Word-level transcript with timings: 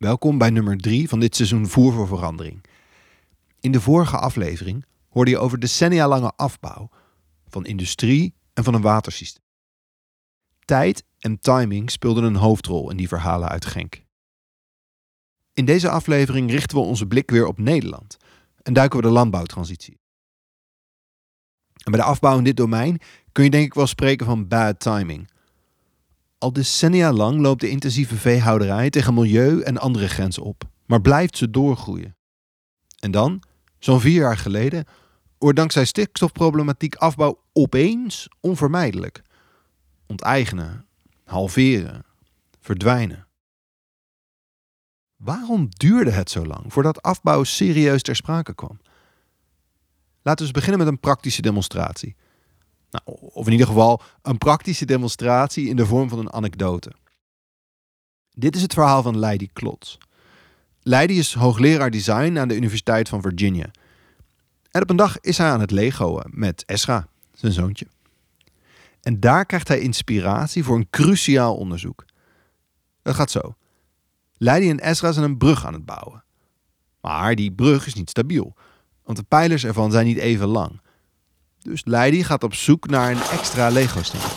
Welkom 0.00 0.38
bij 0.38 0.50
nummer 0.50 0.76
3 0.76 1.08
van 1.08 1.20
dit 1.20 1.36
seizoen 1.36 1.68
Voer 1.68 1.92
voor 1.92 2.06
Verandering. 2.06 2.64
In 3.60 3.72
de 3.72 3.80
vorige 3.80 4.16
aflevering 4.16 4.84
hoorde 5.08 5.30
je 5.30 5.38
over 5.38 5.58
decennia 5.58 6.08
lange 6.08 6.32
afbouw 6.36 6.90
van 7.48 7.66
industrie 7.66 8.34
en 8.52 8.64
van 8.64 8.74
een 8.74 8.80
watersysteem. 8.80 9.42
Tijd 10.64 11.04
en 11.18 11.40
timing 11.40 11.90
speelden 11.90 12.24
een 12.24 12.36
hoofdrol 12.36 12.90
in 12.90 12.96
die 12.96 13.08
verhalen 13.08 13.48
uit 13.48 13.64
Genk. 13.64 14.04
In 15.54 15.64
deze 15.64 15.90
aflevering 15.90 16.50
richten 16.50 16.76
we 16.76 16.82
onze 16.82 17.06
blik 17.06 17.30
weer 17.30 17.46
op 17.46 17.58
Nederland 17.58 18.16
en 18.62 18.72
duiken 18.72 19.00
we 19.00 19.06
de 19.06 19.12
landbouwtransitie. 19.12 20.00
En 21.84 21.92
bij 21.92 22.00
de 22.00 22.06
afbouw 22.06 22.38
in 22.38 22.44
dit 22.44 22.56
domein 22.56 23.00
kun 23.32 23.44
je 23.44 23.50
denk 23.50 23.64
ik 23.64 23.74
wel 23.74 23.86
spreken 23.86 24.26
van 24.26 24.48
bad 24.48 24.80
timing. 24.80 25.30
Al 26.40 26.52
decennia 26.52 27.12
lang 27.12 27.40
loopt 27.40 27.60
de 27.60 27.68
intensieve 27.68 28.16
veehouderij 28.16 28.90
tegen 28.90 29.14
milieu 29.14 29.60
en 29.60 29.78
andere 29.78 30.08
grenzen 30.08 30.42
op, 30.42 30.64
maar 30.86 31.00
blijft 31.00 31.36
ze 31.36 31.50
doorgroeien. 31.50 32.16
En 32.98 33.10
dan, 33.10 33.42
zo'n 33.78 34.00
vier 34.00 34.20
jaar 34.20 34.36
geleden, 34.36 34.84
wordt 35.38 35.56
dankzij 35.56 35.84
stikstofproblematiek 35.84 36.94
afbouw 36.94 37.42
opeens 37.52 38.28
onvermijdelijk. 38.40 39.22
Onteigenen, 40.06 40.86
halveren, 41.24 42.04
verdwijnen. 42.60 43.26
Waarom 45.16 45.68
duurde 45.70 46.10
het 46.10 46.30
zo 46.30 46.46
lang 46.46 46.72
voordat 46.72 47.02
afbouw 47.02 47.44
serieus 47.44 48.02
ter 48.02 48.16
sprake 48.16 48.54
kwam? 48.54 48.80
Laten 50.22 50.46
we 50.46 50.52
beginnen 50.52 50.78
met 50.78 50.88
een 50.88 51.00
praktische 51.00 51.42
demonstratie. 51.42 52.16
Nou, 52.90 53.18
of 53.20 53.46
in 53.46 53.52
ieder 53.52 53.66
geval 53.66 54.02
een 54.22 54.38
praktische 54.38 54.84
demonstratie 54.84 55.68
in 55.68 55.76
de 55.76 55.86
vorm 55.86 56.08
van 56.08 56.18
een 56.18 56.32
anekdote. 56.32 56.92
Dit 58.30 58.56
is 58.56 58.62
het 58.62 58.72
verhaal 58.72 59.02
van 59.02 59.18
Leidy 59.18 59.48
Klotz. 59.52 59.96
Leidy 60.82 61.12
is 61.12 61.34
hoogleraar 61.34 61.90
design 61.90 62.38
aan 62.38 62.48
de 62.48 62.56
Universiteit 62.56 63.08
van 63.08 63.22
Virginia. 63.22 63.70
En 64.70 64.82
op 64.82 64.90
een 64.90 64.96
dag 64.96 65.20
is 65.20 65.38
hij 65.38 65.50
aan 65.50 65.60
het 65.60 65.70
legoen 65.70 66.22
met 66.26 66.64
Esra, 66.64 67.08
zijn 67.34 67.52
zoontje. 67.52 67.86
En 69.02 69.20
daar 69.20 69.46
krijgt 69.46 69.68
hij 69.68 69.80
inspiratie 69.80 70.64
voor 70.64 70.76
een 70.76 70.90
cruciaal 70.90 71.56
onderzoek. 71.56 72.04
Dat 73.02 73.14
gaat 73.14 73.30
zo. 73.30 73.54
Leidy 74.36 74.68
en 74.68 74.80
Esra 74.80 75.12
zijn 75.12 75.24
een 75.24 75.38
brug 75.38 75.66
aan 75.66 75.72
het 75.72 75.84
bouwen. 75.84 76.24
Maar 77.00 77.34
die 77.34 77.52
brug 77.52 77.86
is 77.86 77.94
niet 77.94 78.10
stabiel, 78.10 78.54
want 79.04 79.18
de 79.18 79.24
pijlers 79.24 79.64
ervan 79.64 79.90
zijn 79.90 80.06
niet 80.06 80.18
even 80.18 80.46
lang. 80.46 80.80
Dus 81.62 81.84
Leidy 81.84 82.22
gaat 82.22 82.44
op 82.44 82.54
zoek 82.54 82.86
naar 82.86 83.10
een 83.10 83.22
extra 83.22 83.68
Lego-steentje. 83.68 84.28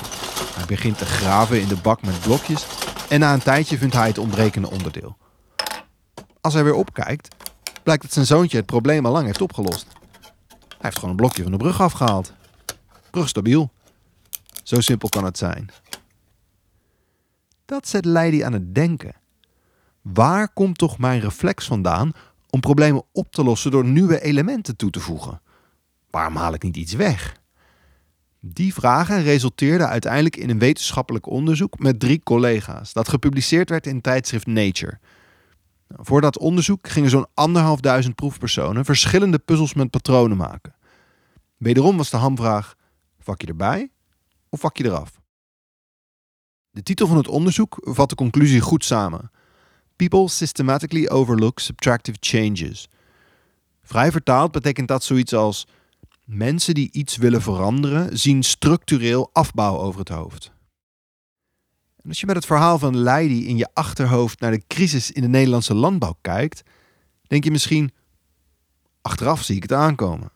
Hij 0.56 0.66
begint 0.66 0.98
te 0.98 1.06
graven 1.06 1.62
in 1.62 1.68
de 1.68 1.76
bak 1.76 2.02
met 2.02 2.20
blokjes 2.20 2.66
en 3.10 3.20
na 3.20 3.34
een 3.34 3.44
tijdje 3.44 3.78
vindt 3.78 3.94
hij 3.94 4.08
het 4.08 4.18
ontbrekende 4.18 4.70
onderdeel. 4.70 5.18
Als 6.42 6.54
hij 6.54 6.64
weer 6.64 6.74
opkijkt, 6.74 7.36
blijkt 7.84 8.02
dat 8.02 8.14
zijn 8.14 8.26
zoontje 8.26 8.58
het 8.58 8.66
probleem 8.66 9.06
al 9.06 9.12
lang 9.12 9.26
heeft 9.26 9.42
opgelost. 9.42 9.88
Hij 10.50 10.78
heeft 10.80 10.96
gewoon 10.96 11.10
een 11.10 11.16
blokje 11.16 11.44
van 11.44 11.52
de 11.52 11.58
brug 11.58 11.82
afgehaald. 11.82 12.34
Brug 13.12 13.30
stabiel. 13.30 13.72
Zo 14.64 14.82
simpel 14.82 15.10
kan 15.10 15.24
het 15.24 15.38
zijn. 15.38 15.70
Dat 17.66 17.88
zet 17.88 18.06
Leidy 18.06 18.44
aan 18.44 18.54
het 18.54 18.76
denken. 18.76 19.16
Waar 20.02 20.54
komt 20.54 20.78
toch 20.78 20.98
mijn 20.98 21.20
reflex 21.20 21.66
vandaan 21.66 22.12
om 22.50 22.60
problemen 22.60 23.04
op 23.12 23.32
te 23.32 23.44
lossen 23.44 23.72
door 23.72 23.86
nieuwe 23.86 24.22
elementen 24.22 24.76
toe 24.76 24.90
te 24.90 25.00
voegen? 25.00 25.42
Waarom 26.14 26.36
haal 26.36 26.54
ik 26.54 26.64
niet 26.64 26.78
iets 26.78 26.94
weg? 26.94 27.42
Die 28.40 28.74
vragen 28.74 29.24
resulteerden 29.24 29.88
uiteindelijk 29.88 30.36
in 30.36 30.50
een 30.50 30.60
wetenschappelijk 30.60 31.28
onderzoek 31.28 31.80
met 31.80 32.00
drie 32.00 32.22
collega's, 32.24 32.94
dat 32.94 33.10
gepubliceerd 33.10 33.70
werd 33.70 33.88
in 33.88 34.02
tijdschrift 34.02 34.46
Nature. 34.46 35.00
Voor 35.88 36.22
dat 36.22 36.38
onderzoek 36.38 36.88
gingen 36.88 37.10
zo'n 37.10 37.28
anderhalfduizend 37.34 38.16
proefpersonen 38.16 38.86
verschillende 38.86 39.40
puzzels 39.40 39.74
met 39.74 39.90
patronen 39.90 40.38
maken. 40.38 40.76
Wederom 41.58 41.98
was 41.98 42.10
de 42.10 42.18
hamvraag: 42.18 42.76
vak 43.20 43.42
je 43.42 43.48
erbij 43.48 43.92
of 44.50 44.60
vak 44.60 44.78
je 44.78 44.86
eraf? 44.86 45.22
De 46.70 46.84
titel 46.84 47.08
van 47.08 47.18
het 47.18 47.28
onderzoek 47.28 47.78
vat 47.82 48.10
de 48.10 48.16
conclusie 48.16 48.62
goed 48.62 48.86
samen. 48.86 49.32
People 49.96 50.30
systematically 50.30 51.08
overlook 51.08 51.60
subtractive 51.60 52.18
changes. 52.20 52.90
Vrij 53.84 54.12
vertaald 54.12 54.52
betekent 54.52 54.88
dat 54.88 55.04
zoiets 55.04 55.34
als 55.34 55.68
Mensen 56.34 56.74
die 56.74 56.92
iets 56.92 57.18
willen 57.18 57.42
veranderen 57.42 58.18
zien 58.20 58.44
structureel 58.44 59.30
afbouw 59.34 59.78
over 59.78 60.00
het 60.00 60.10
hoofd. 60.10 60.52
En 62.02 62.10
als 62.10 62.20
je 62.20 62.26
met 62.26 62.36
het 62.36 62.46
verhaal 62.46 62.80
van 62.80 62.98
Leidy 62.98 63.48
in 63.48 63.58
je 63.58 63.70
achterhoofd 63.74 64.40
naar 64.40 64.52
de 64.52 64.64
crisis 64.68 65.12
in 65.12 65.22
de 65.22 65.28
Nederlandse 65.28 65.74
landbouw 65.74 66.18
kijkt, 66.22 66.64
denk 67.28 67.44
je 67.44 67.52
misschien: 67.52 67.92
achteraf 69.02 69.44
zie 69.44 69.56
ik 69.56 69.62
het 69.62 69.74
aankomen. 69.74 70.32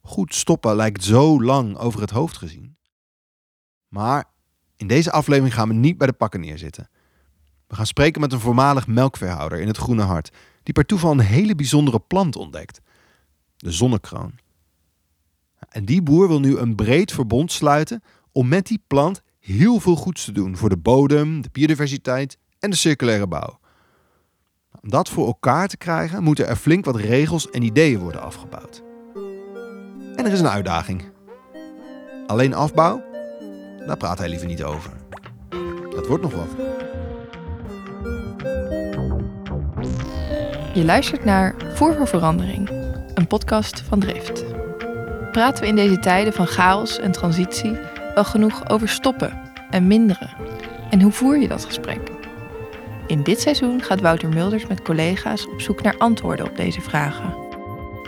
Goed 0.00 0.34
stoppen 0.34 0.76
lijkt 0.76 1.04
zo 1.04 1.42
lang 1.42 1.76
over 1.76 2.00
het 2.00 2.10
hoofd 2.10 2.36
gezien. 2.36 2.76
Maar 3.88 4.24
in 4.76 4.86
deze 4.86 5.12
aflevering 5.12 5.54
gaan 5.54 5.68
we 5.68 5.74
niet 5.74 5.98
bij 5.98 6.06
de 6.06 6.12
pakken 6.12 6.40
neerzitten. 6.40 6.88
We 7.66 7.74
gaan 7.74 7.86
spreken 7.86 8.20
met 8.20 8.32
een 8.32 8.40
voormalig 8.40 8.86
melkveehouder 8.86 9.60
in 9.60 9.66
het 9.66 9.76
Groene 9.76 10.02
Hart, 10.02 10.32
die 10.62 10.74
per 10.74 10.86
toeval 10.86 11.10
een 11.10 11.18
hele 11.20 11.54
bijzondere 11.54 12.00
plant 12.00 12.36
ontdekt: 12.36 12.80
de 13.56 13.72
zonnekroon. 13.72 14.42
En 15.68 15.84
die 15.84 16.02
boer 16.02 16.28
wil 16.28 16.40
nu 16.40 16.56
een 16.56 16.74
breed 16.74 17.12
verbond 17.12 17.52
sluiten 17.52 18.02
om 18.32 18.48
met 18.48 18.66
die 18.66 18.82
plant 18.86 19.22
heel 19.40 19.80
veel 19.80 19.96
goeds 19.96 20.24
te 20.24 20.32
doen 20.32 20.56
voor 20.56 20.68
de 20.68 20.76
bodem, 20.76 21.42
de 21.42 21.48
biodiversiteit 21.52 22.38
en 22.58 22.70
de 22.70 22.76
circulaire 22.76 23.26
bouw. 23.26 23.58
Om 24.82 24.90
dat 24.90 25.08
voor 25.08 25.26
elkaar 25.26 25.68
te 25.68 25.76
krijgen, 25.76 26.22
moeten 26.22 26.48
er 26.48 26.56
flink 26.56 26.84
wat 26.84 26.96
regels 26.96 27.50
en 27.50 27.62
ideeën 27.62 27.98
worden 27.98 28.22
afgebouwd. 28.22 28.82
En 30.16 30.24
er 30.24 30.32
is 30.32 30.40
een 30.40 30.48
uitdaging. 30.48 31.02
Alleen 32.26 32.54
afbouw? 32.54 33.02
Daar 33.86 33.96
praat 33.96 34.18
hij 34.18 34.28
liever 34.28 34.46
niet 34.46 34.64
over. 34.64 34.92
Dat 35.90 36.06
wordt 36.06 36.22
nog 36.22 36.34
wat. 36.34 36.48
Je 40.74 40.84
luistert 40.84 41.24
naar 41.24 41.54
Voer 41.74 41.94
voor 41.94 42.08
Verandering, 42.08 42.68
een 43.14 43.26
podcast 43.26 43.80
van 43.80 44.00
Drift 44.00 44.43
praten 45.34 45.62
we 45.62 45.68
in 45.68 45.76
deze 45.76 45.98
tijden 45.98 46.32
van 46.32 46.46
chaos 46.46 46.98
en 46.98 47.12
transitie 47.12 47.78
wel 48.14 48.24
genoeg 48.24 48.68
over 48.68 48.88
stoppen 48.88 49.40
en 49.70 49.86
minderen? 49.86 50.36
En 50.90 51.02
hoe 51.02 51.12
voer 51.12 51.38
je 51.38 51.48
dat 51.48 51.64
gesprek? 51.64 52.10
In 53.06 53.22
dit 53.22 53.40
seizoen 53.40 53.82
gaat 53.82 54.00
Wouter 54.00 54.28
Mulders 54.28 54.66
met 54.66 54.82
collega's 54.82 55.46
op 55.46 55.60
zoek 55.60 55.82
naar 55.82 55.96
antwoorden 55.98 56.46
op 56.46 56.56
deze 56.56 56.80
vragen. 56.80 57.34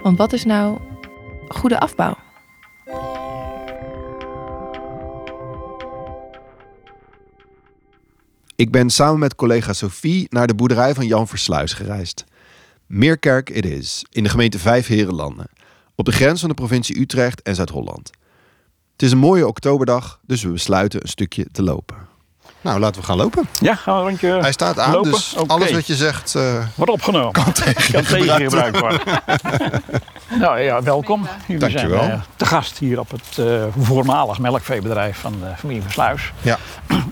Want 0.03 0.19
wat 0.19 0.33
is 0.33 0.45
nou 0.45 0.79
goede 1.49 1.81
afbouw? 1.81 2.17
Ik 8.57 8.71
ben 8.71 8.91
samen 8.91 9.19
met 9.19 9.35
collega 9.35 9.73
Sophie 9.73 10.27
naar 10.31 10.47
de 10.47 10.55
boerderij 10.55 10.95
van 10.95 11.07
Jan 11.07 11.29
Versluis 11.29 11.73
gereisd. 11.73 12.25
Meerkerk 12.87 13.51
it 13.51 13.65
is, 13.65 14.05
in 14.11 14.23
de 14.23 14.29
gemeente 14.29 14.59
Vijf 14.59 14.87
Herenlanden 14.87 15.56
op 15.97 16.05
de 16.05 16.13
grens 16.13 16.41
van 16.41 16.49
de 16.49 16.55
provincie 16.55 17.01
Utrecht 17.01 17.43
en 17.43 17.55
Zuid-Holland. 17.55 18.11
Het 18.93 19.03
is 19.03 19.13
een 19.13 19.19
mooie 19.19 19.47
oktoberdag, 19.47 20.19
dus 20.27 20.43
we 20.43 20.49
besluiten 20.49 21.03
een 21.03 21.09
stukje 21.09 21.47
te 21.53 21.63
lopen. 21.63 21.97
Nou, 22.61 22.81
laten 22.81 23.01
we 23.01 23.07
gaan 23.07 23.17
lopen. 23.17 23.49
Ja, 23.61 23.75
gaan 23.75 23.95
we 23.95 24.01
een 24.01 24.07
rondje 24.07 24.29
Hij 24.41 24.53
staat 24.53 24.79
aan, 24.79 24.93
lopen. 24.93 25.11
dus 25.11 25.37
alles 25.47 25.73
wat 25.73 25.87
je 25.87 25.95
zegt 25.95 26.35
uh, 26.37 26.65
Wordt 26.75 26.93
opgenomen. 26.93 27.33
kan 27.33 27.53
tegen 27.53 27.93
Kan 27.93 28.05
gebruikt 28.05 28.43
gebruikt 28.43 28.81
worden. 28.81 29.01
nou 30.45 30.61
ja, 30.61 30.83
welkom. 30.83 31.27
Jullie 31.47 31.61
Dankjewel. 31.61 31.99
zijn 32.03 32.11
eh, 32.13 32.21
te 32.37 32.47
gast 32.47 32.79
hier 32.79 33.01
op 33.01 33.11
het 33.11 33.39
eh, 33.39 33.65
voormalig 33.79 34.39
melkveebedrijf 34.39 35.19
van 35.19 35.33
de 35.41 35.53
familie 35.57 35.83
Versluis. 35.83 36.33
Ja. 36.41 36.59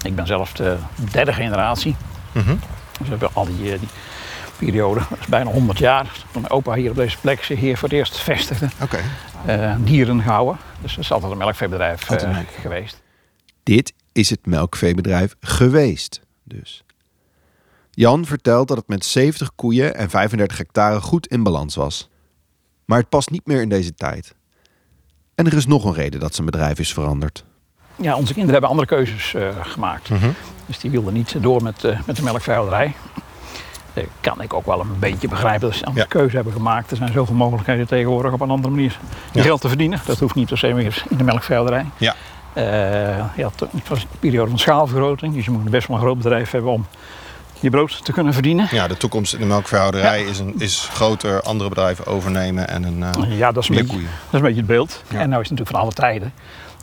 Ik 0.02 0.14
ben 0.16 0.26
zelf 0.26 0.52
de 0.52 0.76
derde 1.10 1.32
generatie. 1.32 1.96
Mhm. 2.32 2.48
Dus 2.98 2.98
we 2.98 3.08
hebben 3.08 3.28
al 3.32 3.44
die, 3.46 3.72
eh, 3.72 3.78
die 3.78 3.88
periode, 4.58 5.00
dat 5.10 5.18
is 5.18 5.26
bijna 5.26 5.50
100 5.50 5.78
jaar, 5.78 6.04
toen 6.32 6.42
mijn 6.42 6.52
opa 6.52 6.74
hier 6.74 6.90
op 6.90 6.96
deze 6.96 7.18
plek 7.20 7.42
zich 7.44 7.58
hier 7.60 7.76
voor 7.78 7.88
het 7.88 7.98
eerst 7.98 8.18
vestigde, 8.18 8.68
Oké. 8.82 8.98
eh, 9.46 9.74
dieren 9.78 10.22
gehouden. 10.22 10.56
Dus 10.82 10.90
het 10.94 11.04
is 11.04 11.12
altijd 11.12 11.32
een 11.32 11.38
melkveebedrijf 11.38 12.10
Altijd 12.10 12.28
eh, 12.30 12.34
melk. 12.36 12.48
geweest. 12.60 13.02
Dit 13.62 13.92
is 14.12 14.30
het 14.30 14.46
melkveebedrijf 14.46 15.34
geweest, 15.40 16.20
dus. 16.42 16.84
Jan 17.90 18.24
vertelt 18.24 18.68
dat 18.68 18.76
het 18.76 18.88
met 18.88 19.04
70 19.04 19.50
koeien 19.54 19.94
en 19.94 20.10
35 20.10 20.58
hectare 20.58 21.00
goed 21.00 21.26
in 21.26 21.42
balans 21.42 21.74
was. 21.74 22.08
Maar 22.84 22.98
het 22.98 23.08
past 23.08 23.30
niet 23.30 23.46
meer 23.46 23.60
in 23.60 23.68
deze 23.68 23.94
tijd. 23.94 24.34
En 25.34 25.46
er 25.46 25.52
is 25.54 25.66
nog 25.66 25.84
een 25.84 25.94
reden 25.94 26.20
dat 26.20 26.34
zijn 26.34 26.46
bedrijf 26.46 26.78
is 26.78 26.92
veranderd. 26.92 27.44
Ja, 27.96 28.16
onze 28.16 28.26
kinderen 28.32 28.52
hebben 28.52 28.70
andere 28.70 28.88
keuzes 28.88 29.34
eh, 29.34 29.48
gemaakt. 29.66 30.08
Dus 30.66 30.78
die 30.78 30.90
wilden 30.90 31.12
niet 31.12 31.42
door 31.42 31.62
met, 31.62 31.84
eh, 31.84 32.00
met 32.06 32.16
de 32.16 32.22
melkveehouderij. 32.22 32.94
Eh, 33.94 34.05
kan 34.20 34.43
ik 34.43 34.55
ook 34.55 34.67
wel 34.67 34.81
een 34.81 34.99
beetje 34.99 35.29
begrijpen 35.29 35.61
dat 35.61 35.73
ze 35.75 35.81
een 35.81 35.87
andere 35.87 36.06
Ja. 36.11 36.19
keuze 36.19 36.35
hebben 36.35 36.52
gemaakt. 36.52 36.91
Er 36.91 36.96
zijn 36.96 37.12
zoveel 37.12 37.35
mogelijkheden 37.35 37.87
tegenwoordig 37.87 38.32
op 38.32 38.41
een 38.41 38.50
andere 38.50 38.75
manier 38.75 38.99
Ja. 39.32 39.43
geld 39.43 39.61
te 39.61 39.69
verdienen. 39.69 40.00
Dat 40.06 40.19
hoeft 40.19 40.35
niet 40.35 40.49
per 40.49 40.58
se 40.58 40.73
meer 40.73 41.02
in 41.08 41.17
de 41.17 41.25
melkveehouderij. 41.25 41.87
Ja. 41.96 42.14
Je 43.37 43.43
had, 43.43 43.61
het 43.76 43.88
was 43.88 44.00
een 44.02 44.08
periode 44.20 44.50
van 44.50 44.58
schaalvergroting. 44.58 45.35
Dus 45.35 45.44
je 45.44 45.50
moet 45.50 45.70
best 45.70 45.87
wel 45.88 45.96
een 45.96 46.02
groot 46.02 46.17
bedrijf 46.17 46.50
hebben 46.50 46.70
om 46.70 46.87
je 47.61 47.70
brood 47.70 48.05
te 48.05 48.12
kunnen 48.12 48.32
verdienen. 48.32 48.69
Ja, 48.70 48.88
de 48.88 48.96
toekomst 48.96 49.32
in 49.32 49.38
de 49.41 49.46
melkveehouderij 49.46 50.23
is, 50.23 50.38
een, 50.38 50.55
is 50.58 50.88
groter, 50.93 51.43
andere 51.43 51.69
bedrijven 51.69 52.06
overnemen 52.06 52.69
en 52.69 52.82
een 52.82 52.99
uh, 52.99 53.38
ja, 53.38 53.52
dat 53.52 53.62
is, 53.62 53.69
een 53.69 53.75
beetje, 53.75 53.97
dat 53.97 54.02
is 54.31 54.32
een 54.32 54.40
beetje 54.40 54.56
het 54.56 54.67
beeld. 54.67 55.02
En 55.08 55.29
nou 55.29 55.43
is 55.43 55.49
het 55.49 55.58
natuurlijk 55.58 55.70
van 55.70 55.81
alle 55.81 55.93
tijden. 55.93 56.32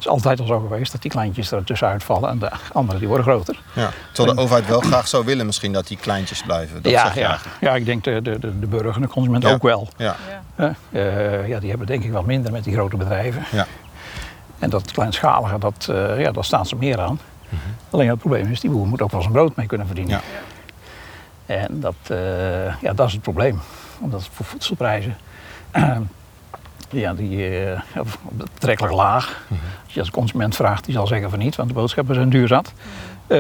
Het 0.02 0.10
is 0.10 0.16
altijd 0.16 0.40
al 0.40 0.46
zo 0.46 0.60
geweest 0.60 0.92
dat 0.92 1.02
die 1.02 1.12
kleintjes 1.12 1.52
er 1.52 1.64
tussenuit 1.64 2.04
vallen 2.04 2.30
en 2.30 2.40
de 2.40 2.52
anderen 2.74 3.00
die 3.00 3.08
worden 3.08 3.26
groter. 3.26 3.60
Ja. 3.74 3.90
Terwijl 4.12 4.36
de 4.36 4.42
overheid 4.42 4.68
wel 4.68 4.80
graag 4.80 5.08
zou 5.08 5.26
willen 5.26 5.46
misschien 5.46 5.74
dat 5.74 5.88
die 5.88 5.98
kleintjes 5.98 6.42
blijven. 6.44 6.82
Dat 6.82 6.92
ja, 6.92 7.12
ja. 7.16 7.40
ja, 7.62 7.76
ik 7.76 7.86
denk 7.86 8.04
de, 8.04 8.22
de, 8.22 8.40
de, 8.40 8.68
burger 8.68 8.96
en 8.96 9.02
de 9.02 9.08
consument 9.08 9.44
Ja. 9.44 9.52
ook 9.52 9.62
wel. 9.62 9.88
Ja. 9.98 10.16
Ja. 10.58 10.74
Eh, 10.92 11.48
ja, 11.48 11.60
die 11.60 11.70
hebben 11.70 11.88
denk 11.88 12.04
ik 12.04 12.12
wel 12.12 12.24
minder 12.24 12.52
met 12.52 12.64
die 12.64 12.74
grote 12.74 12.98
bedrijven. 12.98 13.44
Ja. 13.52 13.68
En 14.60 14.70
dat 14.70 14.92
kleinschalige, 14.92 15.60
dat, 15.60 15.88
eh, 15.90 16.20
ja, 16.20 16.32
daar 16.32 16.46
staan 16.46 16.66
ze 16.66 16.76
meer 16.76 17.00
aan. 17.00 17.20
Alleen 17.90 18.10
het 18.10 18.20
probleem 18.20 18.52
is, 18.52 18.60
die 18.60 18.70
boer 18.70 18.88
moet 18.88 19.02
ook 19.02 19.12
wel 19.12 19.22
zijn 19.22 19.34
brood 19.34 19.56
mee 19.56 19.68
kunnen 19.68 19.88
verdienen. 19.88 20.22
Ja. 21.46 21.56
En 21.56 21.80
dat, 21.80 21.96
eh, 22.08 22.82
ja, 22.82 22.94
dat 22.94 23.08
is 23.08 23.14
het 23.14 23.22
probleem. 23.22 23.60
Omdat 24.00 24.30
voor 24.32 24.46
voedselprijzen, 24.46 25.18
ja, 26.92 27.14
die 27.14 27.38
ja, 27.38 27.84
betrekkelijk 28.30 28.94
laag. 28.94 29.42
Mhm. 29.48 29.60
Als 29.84 29.94
je 29.94 30.00
als 30.00 30.12
consument 30.12 30.56
vraagt, 30.56 30.86
die 30.86 30.94
zal 30.94 31.08
zeggen 31.08 31.30
van 31.30 31.40
niet, 31.40 31.56
want 31.56 31.70
de 31.70 31.76
boodschappen 31.76 32.16
zijn 32.16 32.30
duur 32.30 32.48
zat. 32.48 32.74
Eh, 33.28 33.38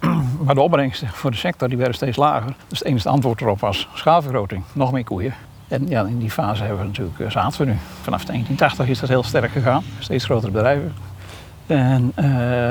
maar 0.44 0.54
de 0.54 0.60
opbrengsten 0.60 1.08
voor 1.08 1.30
de 1.30 1.36
sector 1.36 1.68
die 1.68 1.76
werden 1.76 1.94
steeds 1.94 2.16
lager. 2.16 2.54
Dus 2.68 2.78
het 2.78 2.88
enige 2.88 3.08
antwoord 3.08 3.40
erop 3.40 3.60
was 3.60 3.88
schaalvergroting, 3.94 4.62
nog 4.72 4.92
meer 4.92 5.04
koeien. 5.04 5.34
En 5.68 5.88
ja, 5.88 6.04
in 6.04 6.18
die 6.18 6.30
fase 6.30 6.62
hebben 6.62 6.80
we 6.80 6.86
natuurlijk, 6.86 7.20
eh, 7.20 7.30
zaten 7.30 7.60
we 7.60 7.66
nu. 7.66 7.78
Vanaf 8.02 8.24
1980 8.24 8.88
is 8.88 9.00
dat 9.00 9.08
heel 9.08 9.22
sterk 9.22 9.50
gegaan. 9.50 9.84
Steeds 9.98 10.24
grotere 10.24 10.52
bedrijven. 10.52 10.94
En 11.66 12.12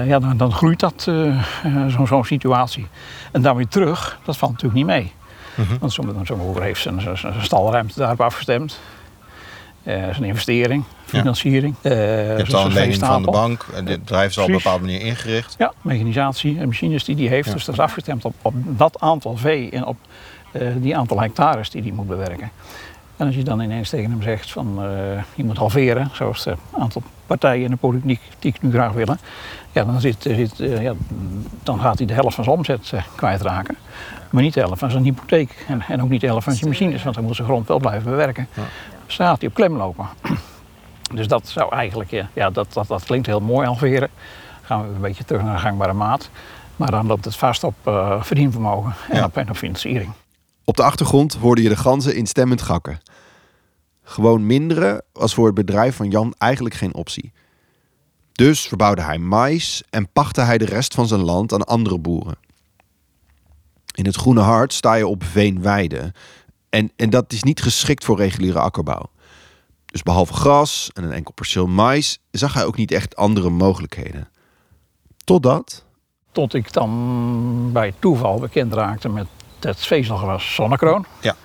ja, 0.05 0.19
dan, 0.19 0.37
dan 0.37 0.51
groeit 0.51 0.79
dat, 0.79 1.11
zo'n 1.87 2.25
situatie. 2.25 2.87
En 3.31 3.41
dan 3.41 3.55
weer 3.55 3.67
terug, 3.67 4.19
dat 4.23 4.37
valt 4.37 4.51
natuurlijk 4.51 4.79
niet 4.79 4.95
mee. 4.95 5.11
Mhm. 5.55 5.77
Want 5.79 5.93
zo'n 5.93 6.37
boer 6.37 6.61
heeft 6.61 6.81
zijn, 6.81 7.01
zijn, 7.01 7.17
zijn 7.17 7.43
stalruimte 7.43 7.99
daarop 7.99 8.21
afgestemd. 8.21 8.79
Eh, 9.87 9.93
zijn 10.01 10.23
investering, 10.23 10.83
financiering. 11.05 11.75
eh, 11.81 11.91
Je 11.91 11.97
hebt 11.97 12.49
zijn 12.49 12.61
al 12.61 12.67
een 12.67 12.73
lening 12.73 12.97
van 13.05 13.23
de 13.23 13.31
bank. 13.31 13.65
En 13.75 13.85
dit 13.85 13.99
bedrijf 13.99 14.29
is 14.29 14.37
al 14.37 14.43
op 14.43 14.49
een 14.49 14.55
bepaalde 14.55 14.85
manier 14.85 15.01
ingericht. 15.01 15.55
Ja, 15.57 15.73
mechanisatie 15.81 16.59
en 16.59 16.67
machines 16.67 17.03
die 17.03 17.15
die 17.15 17.29
heeft. 17.29 17.47
Ja. 17.47 17.53
Dus 17.53 17.65
dat 17.65 17.75
is 17.75 17.81
afgestemd 17.81 18.25
op, 18.25 18.33
op 18.41 18.53
dat 18.65 18.99
aantal 18.99 19.37
vee 19.37 19.69
en 19.71 19.85
op 19.85 19.97
eh, 20.51 20.61
die 20.77 20.97
aantal 20.97 21.21
hectares 21.21 21.69
die 21.69 21.81
die 21.81 21.93
moet 21.93 22.07
bewerken. 22.07 22.51
En 23.17 23.25
als 23.25 23.35
je 23.35 23.43
dan 23.43 23.59
ineens 23.59 23.89
tegen 23.89 24.11
hem 24.11 24.21
zegt 24.21 24.51
van 24.51 24.77
eh, 24.83 24.87
je 25.35 25.43
moet 25.43 25.57
halveren, 25.57 26.09
zoals 26.13 26.45
een 26.45 26.57
aantal 26.79 27.01
partijen 27.25 27.63
in 27.63 27.71
de 27.71 27.77
politiek 27.77 28.61
nu 28.61 28.71
graag 28.71 28.91
willen. 28.91 29.19
Ja, 29.71 29.83
dan, 29.83 30.01
zit, 30.01 30.15
zit, 30.21 30.59
eh, 30.59 30.81
ja, 30.81 30.93
dan 31.63 31.79
gaat 31.79 31.97
hij 31.97 32.07
de 32.07 32.13
helft 32.13 32.35
van 32.35 32.43
zijn 32.43 32.55
omzet 32.55 32.91
eh, 32.93 33.01
kwijtraken. 33.15 33.77
Maar 34.29 34.43
niet 34.43 34.53
de 34.53 34.59
helft 34.59 34.79
van 34.79 34.91
zijn 34.91 35.03
hypotheek. 35.03 35.65
En, 35.67 35.81
en 35.87 36.01
ook 36.01 36.09
niet 36.09 36.21
de 36.21 36.27
helft 36.27 36.43
van 36.43 36.53
zijn 36.53 36.69
machines, 36.69 37.03
want 37.03 37.15
hij 37.15 37.23
moet 37.23 37.35
zijn 37.35 37.47
grond 37.47 37.67
wel 37.67 37.79
blijven 37.79 38.09
bewerken. 38.09 38.47
Ja. 38.53 38.61
Gaat 39.07 39.39
hij 39.39 39.49
op 39.49 39.55
klem 39.55 39.75
lopen. 39.77 40.07
Dus 41.13 41.27
dat 41.27 41.47
zou 41.47 41.71
eigenlijk, 41.75 42.09
ja, 42.11 42.29
ja 42.33 42.49
dat, 42.49 42.73
dat, 42.73 42.87
dat 42.87 43.03
klinkt 43.03 43.27
heel 43.27 43.39
mooi 43.39 43.65
halveren. 43.67 44.09
Gaan 44.61 44.87
we 44.87 44.95
een 44.95 45.01
beetje 45.01 45.25
terug 45.25 45.41
naar 45.41 45.53
de 45.55 45.61
gangbare 45.61 45.93
maat. 45.93 46.29
Maar 46.75 46.91
dan 46.91 47.07
loopt 47.07 47.25
het 47.25 47.35
vast 47.35 47.63
op 47.63 47.73
eh, 47.83 48.21
verdienvermogen 48.23 48.93
en 49.09 49.17
Ja. 49.17 49.25
op, 49.25 49.37
en 49.37 49.49
op 49.49 49.55
financiering. 49.57 50.11
Op 50.63 50.75
de 50.77 50.83
achtergrond 50.83 51.33
hoorde 51.33 51.61
je 51.61 51.69
de 51.69 51.75
ganzen 51.77 52.15
instemmend 52.15 52.61
gakken. 52.61 52.99
Gewoon 54.03 54.45
minderen 54.45 55.01
was 55.13 55.33
voor 55.33 55.45
het 55.45 55.55
bedrijf 55.55 55.95
van 55.95 56.09
Jan 56.09 56.33
eigenlijk 56.37 56.75
geen 56.75 56.93
optie. 56.93 57.31
Dus 58.31 58.67
verbouwde 58.67 59.01
hij 59.01 59.17
mais 59.17 59.83
en 59.89 60.09
pachtte 60.11 60.41
hij 60.41 60.57
de 60.57 60.65
rest 60.65 60.93
van 60.93 61.07
zijn 61.07 61.21
land 61.23 61.53
aan 61.53 61.63
andere 61.63 61.99
boeren. 61.99 62.37
In 63.93 64.05
het 64.05 64.15
Groene 64.15 64.41
Hart 64.41 64.73
sta 64.73 64.93
je 64.93 65.07
op 65.07 65.23
veenweide. 65.23 66.13
En, 66.77 66.91
en 66.95 67.09
dat 67.09 67.33
is 67.33 67.43
niet 67.43 67.61
geschikt 67.61 68.03
voor 68.03 68.17
reguliere 68.17 68.59
akkerbouw. 68.59 69.09
Dus 69.85 70.03
behalve 70.03 70.33
gras 70.33 70.89
en 70.93 71.03
een 71.03 71.11
enkel 71.11 71.33
perceel 71.33 71.67
mais 71.67 72.19
zag 72.31 72.53
hij 72.53 72.65
ook 72.65 72.75
niet 72.75 72.91
echt 72.91 73.15
andere 73.15 73.49
mogelijkheden. 73.49 74.29
Totdat. 75.23 75.85
Tot 76.31 76.53
ik 76.53 76.73
dan 76.73 77.69
bij 77.73 77.93
toeval 77.99 78.39
bekend 78.39 78.73
raakte 78.73 79.09
met 79.09 79.27
het 79.59 79.85
vezelgewas 79.85 80.55
zonnekroon. 80.55 81.05
Ja. 81.21 81.35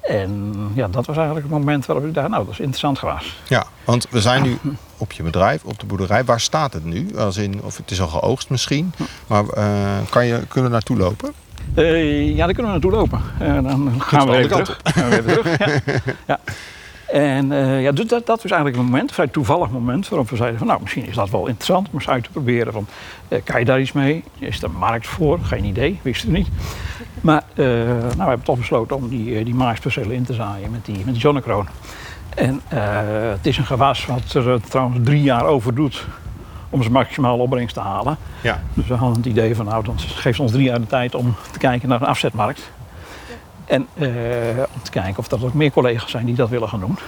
En 0.00 0.54
ja, 0.74 0.88
dat 0.88 1.06
was 1.06 1.16
eigenlijk 1.16 1.46
het 1.46 1.56
moment 1.56 1.86
waarop 1.86 2.04
ik 2.04 2.14
dacht, 2.14 2.28
nou 2.28 2.44
dat 2.44 2.52
is 2.52 2.58
interessant 2.58 2.98
gewas. 2.98 3.36
Ja, 3.48 3.66
want 3.84 4.06
we 4.10 4.20
zijn 4.20 4.42
nu 4.42 4.58
op 4.96 5.12
je 5.12 5.22
bedrijf, 5.22 5.64
op 5.64 5.78
de 5.78 5.86
boerderij. 5.86 6.24
Waar 6.24 6.40
staat 6.40 6.72
het 6.72 6.84
nu? 6.84 7.16
Als 7.16 7.36
in, 7.36 7.62
of 7.62 7.76
het 7.76 7.90
is 7.90 8.00
al 8.00 8.08
geoogst 8.08 8.50
misschien. 8.50 8.92
Maar 9.26 9.48
eh, 9.48 9.98
kan 10.10 10.26
je, 10.26 10.46
kunnen 10.46 10.70
we 10.70 10.76
naartoe 10.76 10.96
lopen? 10.96 11.32
Eh, 11.74 12.36
ja, 12.36 12.46
daar 12.46 12.54
kunnen 12.54 12.72
we 12.72 12.78
naartoe 12.78 12.90
lopen. 12.90 13.20
En 13.38 13.62
dan 13.62 13.92
gaan 13.98 14.26
we 14.26 14.36
weer 14.36 14.48
terug. 14.48 14.80
Gaan 14.82 15.10
we 15.10 15.22
weer 15.22 15.36
terug. 15.36 15.58
Ja. 15.58 16.00
ja. 16.26 16.38
En 17.08 17.52
eh, 17.52 17.82
ja, 17.82 17.92
dus 17.92 18.06
dat, 18.06 18.26
dat 18.26 18.42
was 18.42 18.50
eigenlijk 18.50 18.76
een 18.76 18.84
moment, 18.84 19.08
een 19.08 19.14
vrij 19.14 19.26
toevallig 19.26 19.70
moment, 19.70 20.08
waarop 20.08 20.30
we 20.30 20.36
zeiden 20.36 20.58
van 20.58 20.66
nou, 20.66 20.80
misschien 20.80 21.06
is 21.06 21.14
dat 21.14 21.30
wel 21.30 21.46
interessant 21.46 21.86
om 21.86 21.94
eens 21.94 22.08
uit 22.08 22.24
te 22.24 22.30
proberen. 22.30 22.72
Van, 22.72 22.86
eh, 23.28 23.40
kan 23.44 23.58
je 23.58 23.64
daar 23.64 23.80
iets 23.80 23.92
mee? 23.92 24.24
Is 24.38 24.58
er 24.58 24.64
een 24.64 24.76
markt 24.76 25.06
voor? 25.06 25.38
Geen 25.42 25.64
idee, 25.64 26.00
wisten 26.02 26.30
we 26.30 26.36
niet. 26.36 26.48
Maar 27.20 27.42
eh, 27.54 27.64
nou, 27.64 28.16
we 28.16 28.22
hebben 28.22 28.42
toch 28.42 28.58
besloten 28.58 28.96
om 28.96 29.08
die, 29.08 29.38
eh, 29.38 29.44
die 29.44 30.12
in 30.12 30.24
te 30.24 30.34
zaaien 30.34 30.70
met 30.70 30.84
die, 30.84 30.96
met 30.96 31.12
die 31.12 31.20
zonnekroon. 31.20 31.68
En 32.38 32.60
eh, 32.68 32.80
het 33.30 33.46
is 33.46 33.58
een 33.58 33.66
gewas 33.66 34.06
wat 34.06 34.32
er 34.32 34.52
eh, 34.52 34.60
trouwens 34.60 34.98
drie 35.04 35.22
jaar 35.22 35.44
over 35.44 35.74
doet 35.74 36.06
om 36.70 36.80
zijn 36.80 36.92
maximale 36.92 37.42
opbrengst 37.42 37.74
te 37.74 37.80
halen. 37.80 38.16
Ja. 38.42 38.62
Dus 38.74 38.86
we 38.86 38.94
hadden 38.94 39.16
het 39.16 39.26
idee 39.26 39.56
van 39.56 39.64
nou, 39.64 39.84
dan 39.84 39.98
geeft 39.98 40.40
ons 40.40 40.52
drie 40.52 40.64
jaar 40.64 40.80
de 40.80 40.86
tijd 40.86 41.14
om 41.14 41.34
te 41.52 41.58
kijken 41.58 41.88
naar 41.88 42.00
een 42.00 42.06
afzetmarkt. 42.06 42.70
En 43.64 43.86
eh, 43.94 44.08
om 44.74 44.82
te 44.82 44.90
kijken 44.90 45.18
of 45.18 45.30
er 45.30 45.44
ook 45.44 45.54
meer 45.54 45.70
collega's 45.72 46.10
zijn 46.10 46.26
die 46.26 46.34
dat 46.34 46.48
willen 46.48 46.68
gaan 46.68 46.80
doen. 46.80 46.98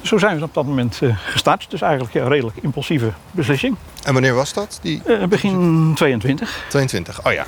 Dus 0.00 0.08
zo 0.08 0.18
zijn 0.18 0.38
we 0.38 0.44
op 0.44 0.54
dat 0.54 0.64
moment 0.66 0.98
eh, 1.02 1.16
gestart. 1.18 1.66
Dus 1.70 1.80
eigenlijk 1.82 2.14
een 2.14 2.28
redelijk 2.28 2.56
impulsieve 2.56 3.12
beslissing. 3.30 3.76
En 4.04 4.12
wanneer 4.12 4.34
was 4.34 4.52
dat? 4.52 4.78
Die 4.82 5.02
Eh, 5.04 5.26
begin 5.26 5.92
22. 5.94 6.64
22. 6.68 7.26
Oh 7.26 7.32
ja. 7.32 7.44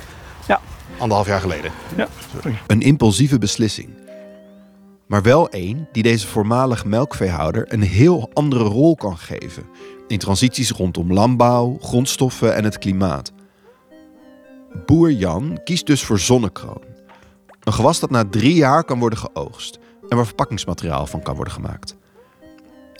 Ja. 0.47 0.59
Anderhalf 0.97 1.27
jaar 1.27 1.39
geleden. 1.39 1.71
Ja, 1.95 2.07
sorry. 2.33 2.57
Een 2.67 2.81
impulsieve 2.81 3.37
beslissing. 3.39 3.89
Maar 5.07 5.21
wel 5.21 5.49
één 5.49 5.87
die 5.91 6.03
deze 6.03 6.27
voormalig 6.27 6.85
melkveehouder 6.85 7.65
een 7.73 7.81
heel 7.81 8.29
andere 8.33 8.63
rol 8.63 8.95
kan 8.95 9.17
geven. 9.17 9.63
In 10.11 10.17
transities 10.17 10.71
rondom 10.71 11.13
landbouw, 11.13 11.77
grondstoffen 11.81 12.55
en 12.55 12.63
het 12.63 12.77
klimaat. 12.77 13.31
Boer 14.85 15.11
Jan 15.11 15.59
kiest 15.63 15.85
dus 15.85 16.03
voor 16.03 16.19
zonnekroon. 16.19 16.83
Een 17.63 17.73
gewas 17.73 17.99
dat 17.99 18.09
na 18.09 18.25
drie 18.25 18.53
jaar 18.53 18.83
kan 18.83 18.99
worden 18.99 19.19
geoogst 19.19 19.79
en 20.09 20.15
waar 20.15 20.25
verpakkingsmateriaal 20.25 21.07
van 21.07 21.21
kan 21.21 21.35
worden 21.35 21.53
gemaakt. 21.53 21.95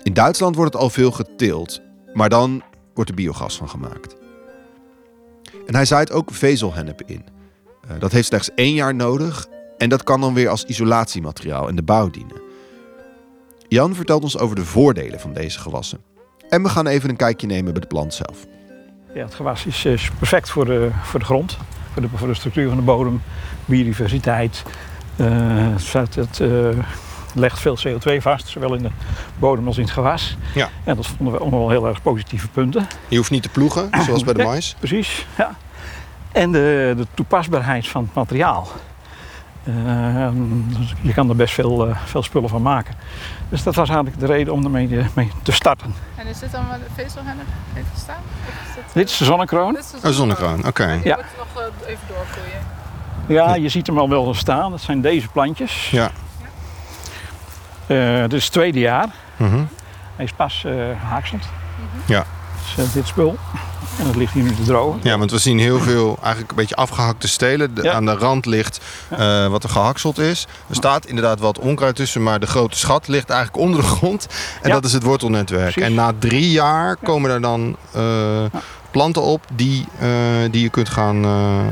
In 0.04 0.14
Duitsland 0.14 0.56
wordt 0.56 0.74
het 0.74 0.82
al 0.82 0.90
veel 0.90 1.12
geteeld, 1.12 1.82
maar 2.14 2.30
dan 2.30 2.64
wordt 2.94 3.10
er 3.10 3.16
biogas 3.16 3.58
van 3.58 3.70
gemaakt. 3.70 4.16
En 5.66 5.76
hij 5.76 5.86
zaait 5.86 6.12
ook 6.12 6.34
vezelhennep 6.34 7.02
in. 7.06 7.26
Eh, 7.88 8.00
dat 8.00 8.12
heeft 8.12 8.28
slechts 8.28 8.50
één 8.56 8.74
jaar 8.74 8.96
nodig 8.96 9.48
en 9.78 9.90
dat 9.90 10.04
kan 10.04 10.22
dan 10.22 10.34
weer 10.34 10.50
als 10.50 10.66
isolatiemateriaal 10.66 11.68
in 11.68 11.76
de 11.76 11.84
bouw 11.84 12.10
dienen. 12.10 12.42
Jan 13.68 13.96
vertelt 13.96 14.24
ons 14.24 14.38
over 14.38 14.56
de 14.56 14.66
voordelen 14.66 15.20
van 15.20 15.34
deze 15.34 15.60
gewassen. 15.60 16.11
En 16.52 16.64
we 16.64 16.70
gaan 16.70 16.88
even 16.88 17.10
een 17.10 17.16
kijkje 17.16 17.48
nemen 17.48 17.72
bij 17.72 17.82
de 17.82 17.88
plant 17.88 18.14
zelf. 18.14 18.38
Ja, 19.14 19.24
het 19.24 19.36
gewas 19.36 19.66
is, 19.66 19.86
is 19.86 20.12
perfect 20.20 20.50
voor 20.50 20.66
de, 20.66 20.90
voor 21.04 21.20
de 21.20 21.26
grond, 21.26 21.58
voor 21.94 22.02
de, 22.02 22.08
voor 22.16 22.28
de 22.28 22.34
structuur 22.34 22.68
van 22.68 22.78
de 22.78 22.84
bodem, 22.84 23.22
biodiversiteit. 23.66 24.64
Eh, 25.16 25.28
het 25.92 26.16
het 26.16 26.40
eh, 26.40 26.50
legt 27.34 27.60
veel 27.60 27.78
CO2 27.88 28.18
vast, 28.18 28.48
zowel 28.48 28.74
in 28.74 28.82
de 28.82 28.90
bodem 29.40 29.68
als 29.68 29.78
in 29.78 29.84
het 29.84 29.92
gewas. 29.92 30.38
Ja. 30.54 30.70
En 30.84 30.96
dat 30.96 31.08
vonden 31.08 31.36
we 31.36 31.40
allemaal 31.42 31.70
heel 31.70 31.88
erg 31.88 32.02
positieve 32.02 32.48
punten. 32.48 32.88
Je 33.08 33.18
hoeft 33.18 33.32
niet 33.32 33.44
te 33.44 33.50
ploegen, 33.50 33.90
zoals 34.06 34.24
bij 34.24 34.34
de 34.34 34.44
mais. 34.44 34.76
Precies, 34.80 35.26
ja. 35.38 35.56
En 36.32 36.52
de, 36.52 36.94
de 36.98 37.06
toepasbaarheid 37.14 37.88
van 37.88 38.04
het 38.04 38.14
materiaal. 38.14 38.68
Eh, 39.64 40.28
dus 40.80 40.94
je 41.02 41.14
kan 41.14 41.30
er 41.30 41.36
best 41.36 41.54
veel, 41.54 41.88
eh, 41.88 41.98
veel 42.06 42.24
spullen 42.24 42.50
van 42.50 42.62
maken. 42.62 42.96
Dus 43.50 43.64
dat 43.64 43.76
was 43.76 43.88
eigenlijk 43.90 44.20
de 44.20 44.26
reden 44.26 44.54
om 44.54 44.64
ermee 44.64 45.00
eh, 45.00 45.06
mee 45.14 45.32
te 45.44 45.52
starten. 45.52 45.96
En 46.16 46.28
is 46.28 46.40
dit 46.40 46.52
dan 46.52 46.68
waar 46.68 46.80
de 46.80 47.04
vezelhennep 47.04 47.46
heeft 47.74 47.88
gestaan? 47.94 48.22
Dit, 48.76 48.84
Dit 48.94 49.10
is 49.10 49.18
de 49.18 49.26
zonnekroon. 49.26 49.74
dit 49.74 49.84
is 49.94 50.02
de 50.02 50.08
Oh, 50.08 50.14
zonnekroon, 50.14 50.68
oké. 50.68 50.88
Die 51.02 51.08
Ja. 51.08 51.16
wordt 51.16 51.30
nog 51.56 51.64
even 51.86 52.00
doorgroeien. 52.08 52.60
Ja, 53.28 53.56
je 53.56 53.70
ziet 53.70 53.88
hem 53.88 53.98
al 54.00 54.10
wel 54.10 54.34
staan. 54.34 54.72
Dat 54.72 54.82
zijn 54.82 55.02
deze 55.02 55.28
plantjes. 55.28 55.90
Ja. 55.90 56.10
Eh, 57.88 58.22
dit 58.22 58.34
is 58.34 58.44
het 58.44 58.54
tweede 58.54 58.80
jaar. 58.80 59.08
Mhm. 59.38 59.64
Hij 60.16 60.26
is 60.26 60.34
pas 60.34 60.64
eh 60.66 60.74
haakseld. 61.10 61.46
Ja. 62.06 62.26
Dus, 62.76 62.86
eh, 62.86 62.94
dit 62.94 63.08
spul. 63.08 63.38
En 64.02 64.08
dat 64.08 64.16
ligt 64.16 64.34
hier 64.34 64.44
nu 64.44 64.56
te 64.56 64.64
drogen. 64.64 65.00
ja, 65.04 65.18
want 65.18 65.32
we 65.32 65.38
zien 65.38 65.60
heel 65.60 65.80
veel 65.80 66.18
eigenlijk 66.22 66.50
een 66.52 66.58
beetje 66.58 66.76
afgehakte 66.76 67.28
stelen. 67.28 67.74
De- 67.74 67.84
Ja. 67.84 67.94
Aan 67.94 68.06
de 68.06 68.14
rand 68.14 68.46
ligt 68.46 68.80
eh, 69.10 69.48
wat 69.48 69.64
er 69.64 69.70
gehakseld 69.70 70.18
is. 70.18 70.48
Er 70.70 70.76
staat 70.76 71.06
inderdaad 71.06 71.40
wat 71.40 71.60
onkruid 71.60 71.96
tussen, 71.96 72.24
maar 72.24 72.40
de 72.40 72.48
grote 72.48 72.78
schat 72.78 73.08
ligt 73.08 73.30
eigenlijk 73.30 73.64
onder 73.64 73.82
de 73.82 73.88
grond. 73.88 74.28
En 74.62 74.68
Ja. 74.70 74.74
dat 74.76 74.86
is 74.86 74.94
het 74.94 75.04
wortelnetwerk. 75.04 75.62
Precies. 75.72 75.84
En 75.84 75.94
na 75.94 76.12
drie 76.20 76.52
jaar 76.52 76.96
komen 76.96 77.32
er 77.32 77.42
dan 77.42 77.76
eh, 77.94 78.44
planten 78.92 79.22
op 79.22 79.42
die, 79.54 79.86
eh, 80.00 80.08
die 80.52 80.62
je 80.62 80.70
kunt 80.70 80.90
gaan, 80.90 81.24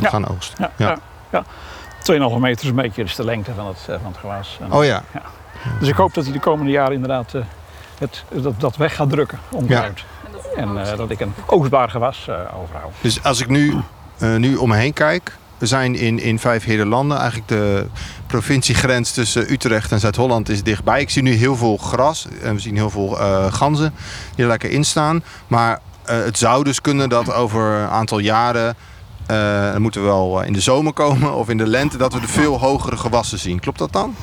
gaan 0.01 0.27
oogsten. 0.27 0.55
Ja, 0.59 0.71
Ja. 0.77 0.89
ja. 0.89 0.97
Ja, 1.31 1.43
2,5 2.03 2.39
meter 2.39 2.63
is 2.63 2.69
een 2.69 2.75
beetje 2.75 3.05
de 3.15 3.23
lengte 3.25 3.51
van 3.55 3.67
het, 3.67 3.77
van 3.85 4.11
het 4.11 4.17
gewas. 4.17 4.57
En, 4.61 4.71
Oh 4.71 4.85
ja. 4.85 5.03
Dus 5.79 5.87
ik 5.87 5.95
hoop 5.95 6.13
dat 6.13 6.23
hij 6.23 6.33
de 6.33 6.39
komende 6.39 6.71
jaren 6.71 6.93
inderdaad 6.93 7.33
het, 7.97 8.23
dat, 8.29 8.59
dat 8.59 8.75
weg 8.77 8.95
gaat 8.95 9.09
drukken, 9.09 9.39
onkruid. 9.51 10.03
En 10.55 10.85
eh, 10.85 10.97
dat 10.97 11.09
ik 11.09 11.19
een 11.19 11.33
oogstbaar 11.45 11.89
gewas 11.89 12.27
eh, 12.27 12.35
overhoud. 12.61 12.93
Dus 13.01 13.23
als 13.23 13.41
ik 13.41 13.47
nu, 13.47 13.75
eh, 14.17 14.35
nu 14.35 14.55
om 14.55 14.69
me 14.69 14.75
heen 14.75 14.93
kijk. 14.93 15.37
We 15.57 15.65
zijn 15.65 15.95
in, 15.95 16.19
in 16.19 16.39
vijf 16.39 16.67
landen. 16.67 17.17
Eigenlijk 17.17 17.47
de 17.47 17.85
provinciegrens 18.27 19.11
tussen 19.11 19.51
Utrecht 19.51 19.91
en 19.91 19.99
Zuid-Holland 19.99 20.49
is 20.49 20.63
dichtbij. 20.63 21.01
Ik 21.01 21.09
zie 21.09 21.21
nu 21.21 21.33
heel 21.33 21.55
veel 21.55 21.77
gras 21.77 22.27
en 22.41 22.53
we 22.53 22.59
zien 22.59 22.75
heel 22.75 22.89
veel 22.89 23.09
ganzen 23.51 23.93
die 24.35 24.43
er 24.43 24.49
lekker 24.49 24.69
in 24.69 24.83
staan. 24.83 25.23
Maar 25.47 25.79
het 26.03 26.37
zou 26.37 26.63
dus 26.63 26.81
kunnen 26.81 27.09
dat 27.09 27.33
over 27.33 27.61
een 27.61 27.87
aantal 27.87 28.19
jaren... 28.19 28.75
dan 29.71 29.81
moeten 29.81 30.01
we 30.01 30.07
wel 30.07 30.41
in 30.41 30.53
de 30.53 30.61
zomer 30.61 30.93
komen 30.93 31.33
of 31.33 31.49
in 31.49 31.57
de 31.57 31.67
lente... 31.67 31.97
dat 31.97 32.13
we 32.13 32.19
de 32.19 32.27
veel 32.27 32.59
hogere 32.59 32.97
gewassen 32.97 33.39
zien. 33.39 33.59
Klopt 33.59 33.79
dat 33.79 33.93
dan? 33.93 34.15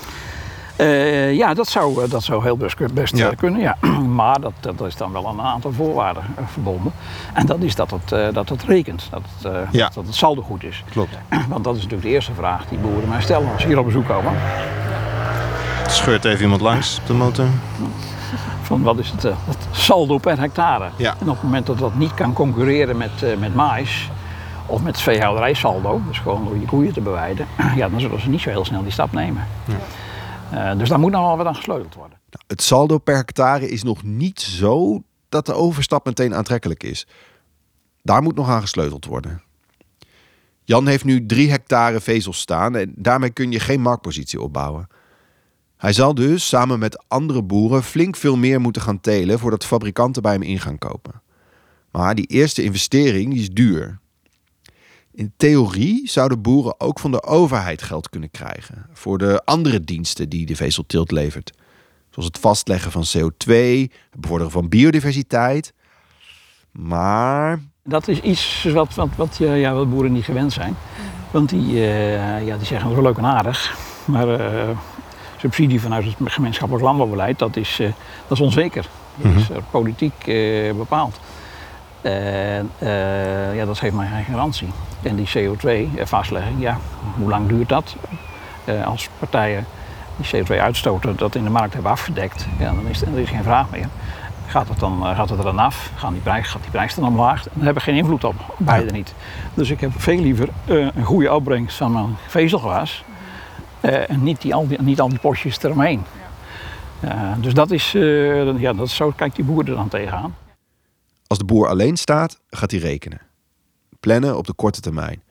Eh, 0.76 1.33
ja, 1.35 1.54
dat 1.54 1.68
zou, 1.68 2.02
eh, 2.04 2.11
dat 2.11 2.23
zou 2.23 2.42
heel 2.42 2.56
best, 2.56 2.95
best 2.95 3.16
Ja. 3.16 3.30
eh, 3.30 3.37
kunnen, 3.37 3.61
ja. 3.61 3.76
Maar 4.21 4.40
dat, 4.40 4.52
dat 4.61 4.80
is 4.87 4.97
dan 4.97 5.12
wel 5.12 5.28
aan 5.28 5.38
een 5.38 5.45
aantal 5.45 5.73
voorwaarden 5.73 6.23
verbonden. 6.52 6.92
En 7.33 7.47
dat 7.47 7.61
is 7.61 7.75
dat 7.75 7.90
het, 7.90 8.35
dat 8.35 8.49
het 8.49 8.62
rekent, 8.62 9.09
dat 9.11 9.23
het, 9.42 9.66
Ja. 9.73 9.90
dat 9.95 10.06
het 10.06 10.14
saldo 10.14 10.42
goed 10.42 10.64
is. 10.64 10.85
Klopt. 10.90 11.18
Want 11.49 11.64
dat 11.64 11.75
is 11.76 11.83
natuurlijk 11.83 12.09
de 12.09 12.14
eerste 12.14 12.35
vraag 12.35 12.66
die 12.68 12.78
boeren 12.78 13.09
mij 13.09 13.21
stellen 13.21 13.52
als 13.52 13.61
ze 13.62 13.66
hier 13.68 13.78
op 13.78 13.85
bezoek 13.85 14.06
komen. 14.06 14.33
Scheurt 15.88 16.25
even 16.25 16.42
iemand 16.42 16.61
langs 16.61 16.99
op 17.00 17.06
de 17.06 17.12
motor. 17.12 17.47
Van 18.62 18.83
wat 18.83 18.99
is 18.99 19.11
het, 19.11 19.23
het 19.23 19.68
saldo 19.71 20.18
per 20.18 20.38
hectare? 20.40 20.88
Ja. 20.97 21.14
En 21.21 21.28
op 21.28 21.35
het 21.35 21.42
moment 21.42 21.66
dat 21.66 21.78
dat 21.78 21.95
niet 21.95 22.14
kan 22.14 22.33
concurreren 22.33 22.97
met, 22.97 23.38
met 23.38 23.54
mais 23.54 24.11
of 24.66 24.83
met 24.83 25.00
veehouderijsaldo, 25.00 26.00
dus 26.09 26.18
gewoon 26.18 26.45
door 26.45 26.59
je 26.59 26.66
koeien 26.66 26.92
te 26.92 27.00
bewijden, 27.00 27.47
ja, 27.76 27.88
dan 27.88 28.00
zullen 28.00 28.21
ze 28.21 28.28
niet 28.28 28.40
zo 28.40 28.50
heel 28.50 28.64
snel 28.64 28.83
die 28.83 28.92
stap 28.92 29.12
nemen. 29.12 29.47
Eh, 30.52 30.78
dus 30.78 30.88
daar 30.88 30.98
moet 30.98 31.12
nog 31.12 31.26
wel 31.26 31.36
wat 31.36 31.46
aan 31.46 31.54
gesleuteld 31.54 31.94
worden. 31.94 32.18
Het 32.46 32.62
saldo 32.62 32.98
per 32.98 33.16
hectare 33.16 33.68
is 33.68 33.82
nog 33.82 34.02
niet 34.02 34.40
zo 34.40 35.02
dat 35.28 35.46
de 35.46 35.52
overstap 35.52 36.04
meteen 36.04 36.34
aantrekkelijk 36.34 36.82
is. 36.82 37.06
Daar 38.02 38.22
moet 38.22 38.36
nog 38.36 38.48
aan 38.48 38.60
gesleuteld 38.60 39.04
worden. 39.04 39.42
Jan 40.64 40.86
heeft 40.86 41.04
nu 41.04 41.26
drie 41.26 41.50
hectare 41.50 42.00
vezels 42.00 42.38
staan 42.38 42.76
en 42.76 42.92
daarmee 42.96 43.30
kun 43.30 43.50
je 43.50 43.60
geen 43.60 43.80
marktpositie 43.80 44.40
opbouwen. 44.40 44.88
Hij 45.76 45.92
zal 45.92 46.14
dus 46.14 46.48
samen 46.48 46.78
met 46.78 47.04
andere 47.08 47.42
boeren 47.42 47.82
flink 47.82 48.16
veel 48.16 48.36
meer 48.36 48.60
moeten 48.60 48.82
gaan 48.82 49.00
telen 49.00 49.38
voordat 49.38 49.64
fabrikanten 49.64 50.22
bij 50.22 50.32
hem 50.32 50.42
in 50.42 50.60
gaan 50.60 50.78
kopen. 50.78 51.22
Maar 51.90 52.14
die 52.14 52.26
eerste 52.26 52.62
investering 52.62 53.32
die 53.32 53.40
is 53.40 53.50
duur. 53.50 53.98
In 55.16 55.32
theorie 55.37 56.08
zouden 56.08 56.42
boeren 56.42 56.80
ook 56.80 56.99
van 56.99 57.11
de 57.11 57.23
overheid 57.23 57.82
geld 57.82 58.08
kunnen 58.08 58.30
krijgen 58.30 58.87
voor 58.92 59.18
de 59.18 59.42
andere 59.44 59.80
diensten 59.80 60.28
die 60.28 60.46
de 60.46 60.56
vezelteelt 60.56 61.11
levert. 61.11 61.52
Zoals 62.11 62.28
het 62.28 62.38
vastleggen 62.38 62.90
van 62.92 63.04
CO2, 63.16 63.52
het 64.11 64.20
bevorderen 64.20 64.52
van 64.52 64.68
biodiversiteit. 64.68 65.73
Maar 66.70 67.61
Dat 67.82 68.08
is 68.08 68.20
iets 68.20 68.64
wat, 68.73 68.94
wat, 68.94 69.08
wat, 69.16 69.37
ja, 69.37 69.54
ja, 69.54 69.75
wat 69.75 69.90
boeren 69.90 70.12
niet 70.12 70.25
gewend 70.25 70.52
zijn. 70.52 70.76
Want 71.30 71.49
die, 71.49 71.75
eh, 71.75 72.46
ja, 72.46 72.56
die 72.56 72.66
zeggen 72.66 72.94
wel 72.94 73.02
leuk 73.02 73.16
en 73.16 73.25
aardig, 73.25 73.76
maar 74.04 74.28
eh, 74.28 74.78
subsidie 75.37 75.80
vanuit 75.80 76.04
het 76.04 76.14
gemeenschappelijk 76.25 76.85
landbouwbeleid, 76.85 77.38
dat 77.38 77.56
is, 77.56 77.78
eh, 77.80 77.92
dat 78.28 78.38
is 78.38 78.44
onzeker. 78.44 78.88
Dat 79.16 79.35
is 79.35 79.50
eh, 79.50 79.56
politiek 79.70 80.26
eh, 80.26 80.75
bepaald. 80.75 81.20
En 82.00 82.70
eh, 82.78 83.56
ja, 83.56 83.64
dat 83.64 83.78
geeft 83.78 83.94
mij 83.94 84.06
geen 84.06 84.24
garantie. 84.24 84.68
En 85.02 85.16
die 85.16 85.28
CO2-vastlegging, 85.28 86.60
ja, 86.60 86.78
hoe 87.18 87.28
lang 87.28 87.48
duurt 87.48 87.68
dat? 87.68 87.96
Eh, 88.64 88.86
als 88.86 89.08
partijen 89.18 89.64
die 90.16 90.44
CO2 90.44 90.60
uitstoten 90.60 91.16
dat 91.16 91.34
in 91.34 91.44
de 91.44 91.50
markt 91.50 91.74
hebben 91.74 91.90
afgedekt, 91.92 92.46
ja, 92.58 92.64
dan 92.64 92.86
is 92.88 93.02
er 93.02 93.18
is 93.18 93.28
geen 93.28 93.42
vraag 93.42 93.70
meer. 93.70 93.86
Gaat 94.46 94.68
het, 94.68 94.78
dan, 94.78 95.06
eh, 95.06 95.16
gaat 95.16 95.28
het 95.28 95.38
er 95.38 95.44
dan 95.44 95.58
af? 95.58 95.90
Gaan 95.96 96.12
die 96.12 96.22
prijs, 96.22 96.48
gaat 96.48 96.62
die 96.62 96.70
prijs 96.70 96.94
dan 96.94 97.04
omlaag? 97.06 97.42
Dan 97.42 97.52
hebben 97.64 97.74
we 97.74 97.80
geen 97.90 97.96
invloed 97.96 98.24
op, 98.24 98.34
beide 98.56 98.92
niet. 98.92 99.14
Dus 99.54 99.70
ik 99.70 99.80
heb 99.80 99.90
veel 99.96 100.20
liever 100.20 100.48
eh, 100.64 100.76
een 100.94 101.04
goede 101.04 101.34
opbrengst 101.34 101.76
van 101.76 101.92
mijn 101.92 102.16
vezelgewas. 102.26 103.04
eh, 103.80 104.10
en 104.10 104.22
niet, 104.22 104.40
die, 104.40 104.54
al 104.54 104.66
die, 104.68 104.82
niet 104.82 105.00
al 105.00 105.08
die 105.08 105.18
postjes 105.18 105.62
eromheen. 105.62 106.04
Eh, 107.00 107.10
dus 107.38 107.54
dat 107.54 107.70
is, 107.70 107.94
eh, 107.94 108.58
ja, 108.58 108.72
dat 108.72 108.88
zo 108.88 109.12
kijkt 109.16 109.36
die 109.36 109.44
boer 109.44 109.68
er 109.68 109.74
dan 109.74 109.88
tegenaan. 109.88 110.34
Als 111.26 111.38
de 111.38 111.45
boer 111.45 111.68
alleen 111.68 111.97
staat, 111.97 112.40
gaat 112.50 112.71
hij 112.71 112.80
rekenen. 112.80 113.21
Plannen 114.00 114.37
op 114.37 114.47
de 114.47 114.54
korte 114.54 114.80
termijn. 114.80 115.23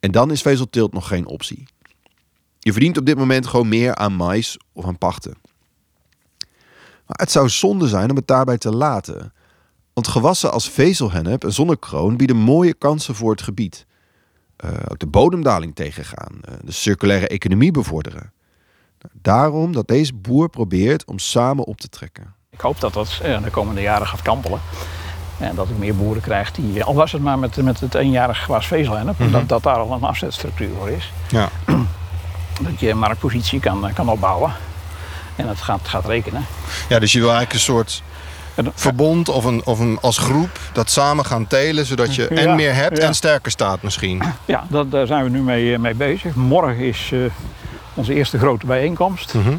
En 0.00 0.10
dan 0.10 0.30
is 0.30 0.42
vezelteelt 0.42 0.92
nog 0.92 1.08
geen 1.08 1.26
optie. 1.26 1.66
Je 2.58 2.72
verdient 2.72 2.98
op 2.98 3.06
dit 3.06 3.16
moment 3.16 3.46
gewoon 3.46 3.68
meer 3.68 3.94
aan 3.94 4.12
mais 4.12 4.58
of 4.72 4.84
aan 4.84 4.98
pachten. 4.98 5.34
Maar 7.06 7.18
het 7.18 7.30
zou 7.30 7.48
zonde 7.48 7.88
zijn 7.88 8.10
om 8.10 8.16
het 8.16 8.26
daarbij 8.26 8.58
te 8.58 8.70
laten. 8.70 9.32
Want 9.92 10.08
gewassen 10.08 10.52
als 10.52 10.70
vezelhennep 10.70 11.44
en 11.44 11.52
zonnekroon 11.52 12.16
bieden 12.16 12.36
mooie 12.36 12.74
kansen 12.74 13.14
voor 13.14 13.30
het 13.30 13.42
gebied. 13.42 13.86
Eh, 14.56 14.70
ook 14.88 14.98
de 14.98 15.06
bodemdaling 15.06 15.74
tegengaan, 15.74 16.40
eh, 16.40 16.54
de 16.64 16.72
circulaire 16.72 17.28
economie 17.28 17.70
bevorderen. 17.70 18.32
Daarom 19.12 19.72
dat 19.72 19.88
deze 19.88 20.14
boer 20.14 20.48
probeert 20.48 21.04
om 21.04 21.18
samen 21.18 21.64
op 21.64 21.80
te 21.80 21.88
trekken. 21.88 22.34
Ik 22.50 22.60
hoop 22.60 22.80
dat 22.80 22.92
dat 22.92 23.08
de 23.22 23.50
komende 23.50 23.80
jaren 23.80 24.06
gaat 24.06 24.22
kampelen. 24.22 24.60
En 25.38 25.54
dat 25.54 25.68
ik 25.68 25.78
meer 25.78 25.96
boeren 25.96 26.22
krijg 26.22 26.52
die, 26.52 26.84
al 26.84 26.94
was 26.94 27.12
het 27.12 27.22
maar 27.22 27.38
met, 27.38 27.56
met 27.56 27.80
het 27.80 27.94
eenjarig 27.94 28.44
gewas 28.44 28.66
vezelhennep, 28.66 29.16
dat, 29.30 29.48
dat 29.48 29.62
daar 29.62 29.76
al 29.76 29.92
een 29.92 30.02
afzetstructuur 30.02 30.70
voor 30.78 30.90
is. 30.90 31.12
Ja. 31.28 31.48
Dat 32.60 32.80
je 32.80 32.90
een 32.90 32.98
marktpositie 32.98 33.60
kan, 33.60 33.90
kan 33.94 34.08
opbouwen. 34.08 34.52
En 35.36 35.48
het 35.48 35.60
gaat, 35.60 35.80
gaat 35.82 36.06
rekenen. 36.06 36.46
Ja, 36.88 36.98
dus 36.98 37.12
je 37.12 37.18
wil 37.18 37.28
eigenlijk 37.28 37.54
een 37.54 37.74
soort 37.74 38.02
verbond 38.74 39.28
of 39.28 39.44
een, 39.44 39.62
of 39.64 39.78
een 39.78 39.98
als 40.00 40.18
groep 40.18 40.58
dat 40.72 40.90
samen 40.90 41.24
gaan 41.24 41.46
telen, 41.46 41.86
zodat 41.86 42.14
je 42.14 42.28
en 42.28 42.42
Ja, 42.42 42.54
meer 42.54 42.74
hebt 42.74 42.98
ja. 42.98 43.06
en 43.06 43.14
sterker 43.14 43.50
staat 43.50 43.82
misschien. 43.82 44.22
Ja, 44.44 44.64
dat, 44.68 44.90
daar 44.90 45.06
zijn 45.06 45.24
we 45.24 45.30
nu 45.30 45.42
mee, 45.42 45.72
eh, 45.72 45.78
mee 45.78 45.94
bezig. 45.94 46.34
Morgen 46.34 46.78
is 46.78 47.10
eh, 47.12 47.18
onze 47.94 48.14
eerste 48.14 48.38
grote 48.38 48.66
bijeenkomst. 48.66 49.34
Mhm. 49.34 49.54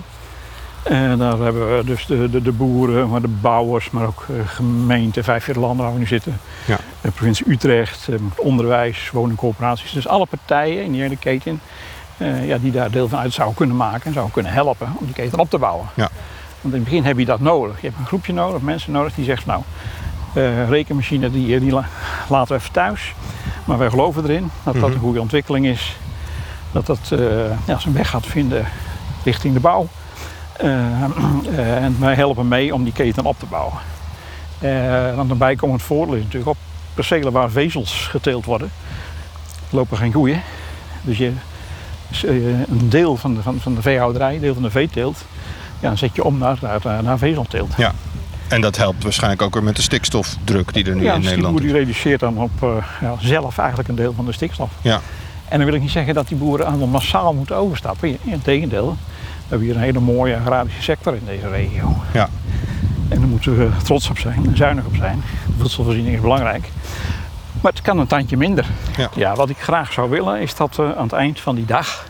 En 0.86 1.18
daar 1.18 1.38
hebben 1.38 1.78
we 1.78 1.84
dus 1.84 2.06
de, 2.06 2.30
de, 2.30 2.42
de 2.42 2.52
boeren, 2.52 3.10
maar 3.10 3.22
de 3.22 3.28
bouwers, 3.28 3.90
maar 3.90 4.06
ook 4.06 4.26
eh, 4.30 4.36
gemeente, 4.48 5.24
vijf 5.24 5.44
vier 5.44 5.56
landen 5.56 5.86
waar 5.86 5.94
we 5.94 6.00
nu 6.00 6.08
zitten. 6.08 6.40
Ja. 6.66 6.78
De 7.02 7.12
provincie 7.12 7.50
Utrecht, 7.50 8.08
eh, 8.08 8.16
onderwijs, 8.36 9.10
woningcorporaties. 9.12 9.92
Dus 9.92 10.08
alle 10.08 10.26
partijen 10.26 10.84
in 10.84 10.92
die 10.92 11.02
hele 11.02 11.18
keten 11.18 11.60
eh, 12.18 12.48
ja, 12.48 12.58
die 12.58 12.72
daar 12.72 12.92
deel 12.92 13.08
van 13.08 13.20
uit 13.20 13.34
zouden 13.34 13.58
kunnen 13.58 13.76
maken 13.76 14.06
en 14.06 14.14
zouden 14.14 14.34
kunnen 14.34 14.52
helpen 14.52 14.88
om 15.00 15.06
die 15.06 15.14
keten 15.16 15.40
op 15.40 15.50
te 15.50 15.58
bouwen. 15.58 15.86
Ja. 15.96 16.10
Want 16.62 16.74
in 16.74 16.80
het 16.82 16.90
begin 16.90 17.04
heb 17.04 17.18
je 17.18 17.26
dat 17.26 17.40
nodig. 17.40 17.82
Je 17.82 17.88
hebt 17.88 18.00
een 18.00 18.06
groepje 18.06 18.34
nodig, 18.34 18.62
mensen 18.62 18.92
nodig 18.92 19.14
die 19.16 19.26
zegt 19.26 19.46
nou, 19.46 19.62
eh, 20.34 20.70
rekenmachine 20.70 21.32
die, 21.32 21.60
die 21.60 21.72
la- 21.72 21.88
laten 22.30 22.56
we 22.56 22.60
even 22.62 22.72
thuis. 22.74 23.14
Maar 23.66 23.78
wij 23.78 23.90
geloven 23.90 24.24
erin 24.24 24.52
dat 24.64 24.74
dat 24.74 24.84
Mhm. 24.84 24.92
een 24.94 25.00
goede 25.00 25.22
ontwikkeling 25.22 25.66
is. 25.66 25.96
Dat 26.72 26.86
dat 26.86 27.00
eh, 27.12 27.20
ja, 27.68 27.78
zijn 27.80 27.94
weg 27.94 28.10
gaat 28.10 28.26
vinden 28.26 28.66
richting 29.24 29.54
de 29.54 29.60
bouw. 29.60 29.88
Eh, 30.58 31.04
eh, 31.58 31.84
en 31.84 31.96
wij 32.00 32.16
helpen 32.16 32.48
mee 32.48 32.74
om 32.74 32.84
die 32.84 32.94
keten 32.94 33.26
op 33.26 33.40
te 33.40 33.46
bouwen. 33.46 33.74
Eh 34.60 35.16
want 35.16 35.32
een 35.32 35.38
bijkomend 35.38 35.82
voordeel 35.82 36.16
is 36.16 36.24
natuurlijk 36.24 36.50
op 36.50 36.58
percelen 36.94 37.32
waar 37.32 37.50
vezels 37.50 38.08
geteeld 38.08 38.46
worden, 38.46 38.72
lopen 39.70 39.98
geen 39.98 40.12
koeien. 40.12 40.42
Dus 41.02 41.18
je, 41.18 41.32
een 42.68 42.90
deel 42.90 43.18
van 43.18 43.36
de, 43.36 43.42
van, 43.42 43.60
van 43.60 43.76
de 43.76 43.82
veehouderij, 43.82 44.34
een 44.34 44.42
deel 44.42 44.54
van 44.54 44.64
de 44.64 44.70
veeteelt, 44.70 45.26
ja, 45.80 45.88
dan 45.88 45.98
zet 45.98 46.16
je 46.16 46.24
om 46.24 46.38
naar, 46.38 46.58
naar, 46.62 47.04
naar 47.04 47.18
vezelteelt. 47.18 47.74
Ja. 47.78 47.94
En 48.48 48.62
dat 48.62 48.78
helpt 48.78 49.04
waarschijnlijk 49.04 49.42
ook 49.42 49.54
weer 49.54 49.64
met 49.64 49.76
de 49.76 49.82
stikstofdruk 49.82 50.74
die 50.74 50.86
er 50.86 50.96
nu 50.96 51.04
ja, 51.04 51.14
in 51.14 51.20
die 51.20 51.30
Nederland 51.30 51.56
boer 51.56 51.66
is. 51.66 51.72
die 51.72 51.80
reduceert 51.80 52.20
dan 52.20 52.38
op 52.38 52.84
ja, 53.02 53.16
zelf 53.20 53.58
eigenlijk 53.58 53.90
een 53.90 53.96
deel 53.96 54.14
van 54.14 54.26
de 54.26 54.32
stikstof. 54.32 54.72
Ja. 54.82 55.02
En 55.48 55.58
dan 55.58 55.66
wil 55.66 55.76
ik 55.76 55.82
niet 55.82 55.92
zeggen 55.92 56.14
dat 56.14 56.28
die 56.28 56.38
boeren 56.38 56.66
allemaal 56.66 56.88
massaal 56.88 57.34
moeten 57.34 57.56
overstappen. 57.56 58.18
Integendeel, 58.24 58.98
we 59.48 59.50
hebben 59.50 59.68
hier 59.68 59.76
een 59.76 59.82
hele 59.82 60.00
mooie 60.00 60.36
agrarische 60.38 60.82
sector 60.82 61.16
in 61.16 61.22
deze 61.26 61.50
regio. 61.50 61.96
Ja. 62.14 62.30
En 63.10 63.20
daar 63.20 63.28
moeten 63.30 63.58
we 63.58 63.70
trots 63.84 64.10
op 64.10 64.18
zijn 64.20 64.46
en 64.46 64.58
zuinig 64.58 64.86
op 64.86 64.96
zijn. 64.96 65.24
Voedselvoorziening 65.58 66.16
is 66.16 66.22
belangrijk. 66.22 66.70
Maar 67.62 67.72
het 67.72 67.82
kan 67.82 68.00
een 68.00 68.08
tandje 68.08 68.38
minder. 68.38 68.66
Ja. 69.16 69.36
wat 69.36 69.50
ik 69.50 69.58
graag 69.58 69.94
zou 69.94 70.10
willen 70.10 70.40
is 70.42 70.56
dat 70.56 70.76
we 70.76 70.96
aan 70.96 71.04
het 71.04 71.14
eind 71.14 71.40
van 71.40 71.56
die 71.56 71.66
dag 71.66 72.08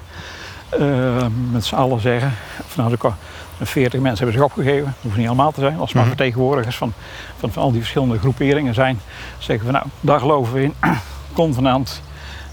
eh, 0.69 1.25
met 1.51 1.65
z'n 1.65 1.75
allen 1.75 1.99
zeggen, 1.99 2.33
of 2.67 2.75
nou, 2.77 2.89
de 2.89 2.97
ko- 2.97 3.13
40 3.61 3.99
mensen 3.99 4.17
hebben 4.25 4.33
zich 4.35 4.43
opgegeven, 4.51 4.85
dat 4.85 4.93
hoeft 5.01 5.17
niet 5.17 5.27
allemaal 5.27 5.51
te 5.51 5.59
zijn, 5.59 5.77
als 5.79 5.93
maar 5.93 6.03
Mhm. 6.05 6.11
vertegenwoordigers 6.15 6.75
van, 6.75 6.93
van, 7.37 7.51
van 7.51 7.63
al 7.63 7.71
die 7.71 7.79
verschillende 7.79 8.19
groeperingen 8.19 8.73
zijn, 8.73 8.99
zeggen 9.37 9.65
we 9.65 9.71
nou, 9.71 9.85
daar 10.01 10.19
geloven 10.19 10.53
we 10.53 10.63
in, 10.63 10.73
convenant, 11.33 12.01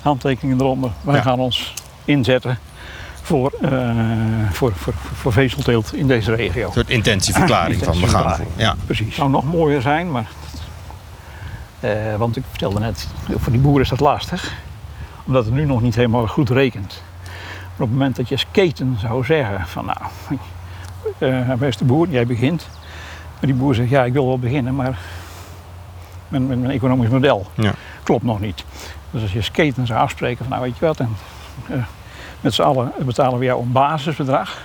handtekeningen 0.03 0.61
eronder, 0.61 0.91
wij 1.01 1.15
Ja. 1.15 1.23
gaan 1.23 1.39
ons 1.39 1.75
inzetten 2.05 2.59
voor, 3.23 3.53
eh, 3.63 3.91
voor, 4.51 4.73
voor, 4.75 4.95
voor 5.15 5.33
vezelteelt 5.33 5.95
in 5.95 6.07
deze 6.07 6.35
regio. 6.35 6.67
Een 6.67 6.73
soort 6.73 6.91
intentieverklaring 6.91 7.85
van 7.85 8.01
we 8.01 8.07
gaan. 8.07 8.41
Ja. 8.57 8.75
Precies. 8.87 9.07
Het 9.07 9.15
zou 9.15 9.31
nog 9.31 9.45
mooier 9.45 9.81
zijn, 9.83 10.11
maar. 10.11 10.29
eh, 11.81 12.17
want 12.17 12.37
ik 12.37 12.43
vertelde 12.49 12.81
net, 12.81 13.09
voor 13.39 13.53
die 13.53 13.61
boeren 13.61 13.83
is 13.83 13.89
dat 13.89 14.01
lastig. 14.01 14.53
omdat 15.27 15.45
het 15.45 15.55
nu 15.55 15.65
nog 15.65 15.83
niet 15.83 15.95
helemaal 15.95 16.27
goed 16.27 16.51
rekent. 16.51 17.03
Maar 17.63 17.73
op 17.73 17.79
het 17.79 17.91
moment 17.91 18.17
dat 18.17 18.29
je 18.29 18.35
als 18.35 18.47
keten 18.51 18.97
zou 19.01 19.25
zeggen 19.25 19.67
van 19.67 19.85
nou, 19.85 19.99
uh, 21.19 21.53
beste 21.55 21.85
boer, 21.85 22.09
jij 22.09 22.27
begint. 22.27 22.69
Maar 23.33 23.51
die 23.51 23.55
boer 23.55 23.75
zegt 23.75 23.89
ja, 23.91 24.05
ik 24.05 24.13
wil 24.13 24.27
wel 24.27 24.39
beginnen, 24.39 24.75
maar 24.75 24.99
mijn, 26.29 26.47
mijn, 26.47 26.61
mijn 26.61 26.73
economisch 26.73 27.09
model 27.09 27.47
Ja. 27.55 27.73
klopt 28.03 28.23
nog 28.25 28.41
niet. 28.41 28.65
Dus 29.11 29.23
als 29.23 29.33
je 29.33 29.39
als 29.39 29.51
keten 29.51 29.87
zou 29.87 30.01
afspreken 30.01 30.39
van 30.45 30.49
nou 30.49 30.63
weet 30.63 30.79
je 30.79 30.87
wat, 30.87 31.01
en, 31.01 31.17
eh, 31.69 31.77
met 32.43 32.55
z'n 32.55 32.63
allen 32.63 32.93
betalen 33.05 33.39
we 33.39 33.45
jou 33.45 33.63
een 33.63 33.73
basisbedrag 33.73 34.63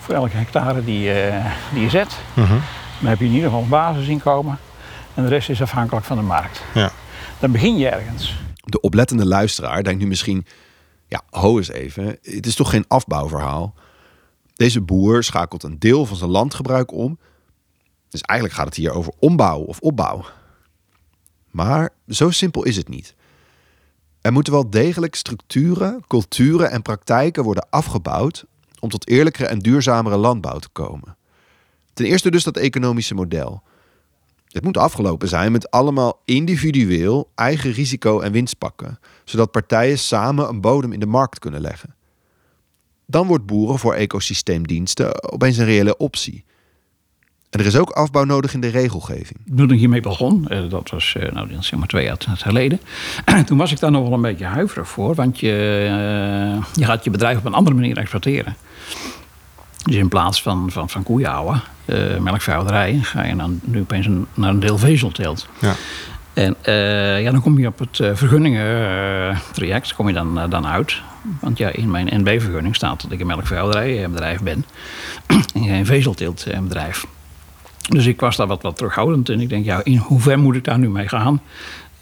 voor 0.00 0.14
elke 0.14 0.36
hectare 0.36 0.84
die, 0.84 1.12
eh, 1.12 1.52
die 1.72 1.82
je 1.82 1.90
zet. 1.90 2.18
Mhm. 2.34 2.58
Dan 3.00 3.08
heb 3.08 3.18
je 3.18 3.24
in 3.24 3.30
ieder 3.30 3.48
geval 3.48 3.62
een 3.62 3.68
basisinkomen 3.68 4.58
en 5.14 5.22
de 5.22 5.28
rest 5.28 5.48
is 5.48 5.62
afhankelijk 5.62 6.06
van 6.06 6.16
de 6.16 6.22
markt. 6.22 6.62
Ja. 6.74 6.90
Dan 7.38 7.52
begin 7.52 7.76
je 7.76 7.88
ergens. 7.88 8.36
De 8.64 8.80
oplettende 8.80 9.26
luisteraar 9.26 9.82
denkt 9.82 10.00
nu 10.00 10.06
misschien... 10.06 10.46
Ja, 11.08 11.22
ho 11.30 11.56
eens 11.56 11.70
even. 11.70 12.18
Het 12.22 12.46
is 12.46 12.54
toch 12.54 12.70
geen 12.70 12.84
afbouwverhaal? 12.88 13.74
Deze 14.54 14.80
boer 14.80 15.24
schakelt 15.24 15.62
een 15.62 15.78
deel 15.78 16.06
van 16.06 16.16
zijn 16.16 16.30
landgebruik 16.30 16.92
om. 16.92 17.18
Dus 18.08 18.20
eigenlijk 18.20 18.58
gaat 18.58 18.66
het 18.66 18.76
hier 18.76 18.92
over 18.92 19.12
ombouw 19.18 19.60
of 19.60 19.78
opbouw. 19.78 20.24
Maar 21.50 21.90
zo 22.08 22.30
simpel 22.30 22.62
is 22.62 22.76
het 22.76 22.88
niet. 22.88 23.14
Er 24.26 24.32
moeten 24.32 24.52
wel 24.52 24.70
degelijk 24.70 25.14
structuren, 25.14 26.04
culturen 26.06 26.70
en 26.70 26.82
praktijken 26.82 27.44
worden 27.44 27.66
afgebouwd 27.70 28.44
om 28.80 28.88
tot 28.88 29.08
eerlijkere 29.08 29.46
en 29.46 29.58
duurzamere 29.58 30.16
landbouw 30.16 30.58
te 30.58 30.68
komen. 30.68 31.16
Ten 31.92 32.06
eerste 32.06 32.30
dus 32.30 32.44
dat 32.44 32.56
economische 32.56 33.14
model. 33.14 33.62
Het 34.48 34.64
moet 34.64 34.76
afgelopen 34.76 35.28
zijn 35.28 35.52
met 35.52 35.70
allemaal 35.70 36.20
individueel 36.24 37.30
eigen 37.34 37.70
risico 37.70 38.20
en 38.20 38.32
winst 38.32 38.58
pakken, 38.58 38.98
zodat 39.24 39.50
partijen 39.50 39.98
samen 39.98 40.48
een 40.48 40.60
bodem 40.60 40.92
in 40.92 41.00
de 41.00 41.06
markt 41.06 41.38
kunnen 41.38 41.60
leggen. 41.60 41.94
Dan 43.06 43.26
wordt 43.26 43.46
boeren 43.46 43.78
voor 43.78 43.94
ecosysteemdiensten 43.94 45.32
opeens 45.32 45.56
een 45.56 45.64
reële 45.64 45.96
optie. 45.96 46.44
En 47.56 47.62
er 47.62 47.68
is 47.68 47.76
ook 47.76 47.90
afbouw 47.90 48.24
nodig 48.24 48.54
in 48.54 48.60
de 48.60 48.68
regelgeving. 48.68 49.38
Toen 49.56 49.70
ik 49.70 49.78
hiermee 49.78 50.00
begon, 50.00 50.48
eh, 50.48 50.60
dat 50.68 50.90
was 50.90 51.14
eh, 51.18 51.32
nou, 51.32 51.48
zeg 51.60 51.78
maar 51.78 51.88
twee 51.88 52.04
jaar 52.04 52.16
geleden. 52.34 52.80
Toen 53.46 53.58
was 53.58 53.72
ik 53.72 53.80
daar 53.80 53.90
nog 53.90 54.02
wel 54.02 54.12
een 54.12 54.20
beetje 54.20 54.44
huiverig 54.44 54.88
voor. 54.88 55.14
Want 55.14 55.40
je, 55.40 55.50
eh, 55.50 56.64
je 56.72 56.84
gaat 56.84 57.04
je 57.04 57.10
bedrijf 57.10 57.38
op 57.38 57.44
een 57.44 57.54
andere 57.54 57.76
manier 57.76 57.96
exploiteren. 57.96 58.56
Dus 59.84 59.94
in 59.94 60.08
plaats 60.08 60.42
van, 60.42 60.70
van, 60.70 60.88
van 60.88 61.02
koeien 61.02 61.30
houden, 61.30 61.62
uh, 61.86 62.18
melkveehouderij, 62.18 62.98
ga 63.02 63.24
je 63.24 63.36
dan 63.36 63.60
nu 63.64 63.80
opeens 63.80 64.06
een, 64.06 64.26
naar 64.34 64.50
een 64.50 64.60
deel 64.60 64.78
vezelteelt. 64.78 65.48
Ja. 65.60 65.74
En 66.32 66.56
uh, 66.68 67.22
ja, 67.22 67.30
dan 67.30 67.40
kom 67.42 67.58
je 67.58 67.66
op 67.66 67.78
het 67.78 67.98
uh, 67.98 68.10
vergunningentraject 68.14 69.94
kom 69.94 70.08
je 70.08 70.14
dan, 70.14 70.50
dan 70.50 70.66
uit. 70.66 71.00
Want 71.40 71.58
ja, 71.58 71.68
in 71.68 71.90
mijn 71.90 72.08
NB-vergunning 72.20 72.74
staat 72.74 73.02
dat 73.02 73.10
ik 73.12 73.20
een 73.20 73.26
melkveehouderijbedrijf 73.26 74.40
ben. 74.42 74.64
en 75.54 75.64
geen 75.64 75.86
vezelteeltbedrijf. 75.86 77.06
Dus 77.88 78.06
ik 78.06 78.20
was 78.20 78.36
daar 78.36 78.46
wat, 78.46 78.62
wat 78.62 78.76
terughoudend. 78.76 79.28
En 79.28 79.40
ik 79.40 79.48
denk, 79.48 79.64
ja, 79.64 79.80
in 79.84 79.96
hoever 79.96 80.38
moet 80.38 80.56
ik 80.56 80.64
daar 80.64 80.78
nu 80.78 80.88
mee 80.88 81.08
gaan? 81.08 81.40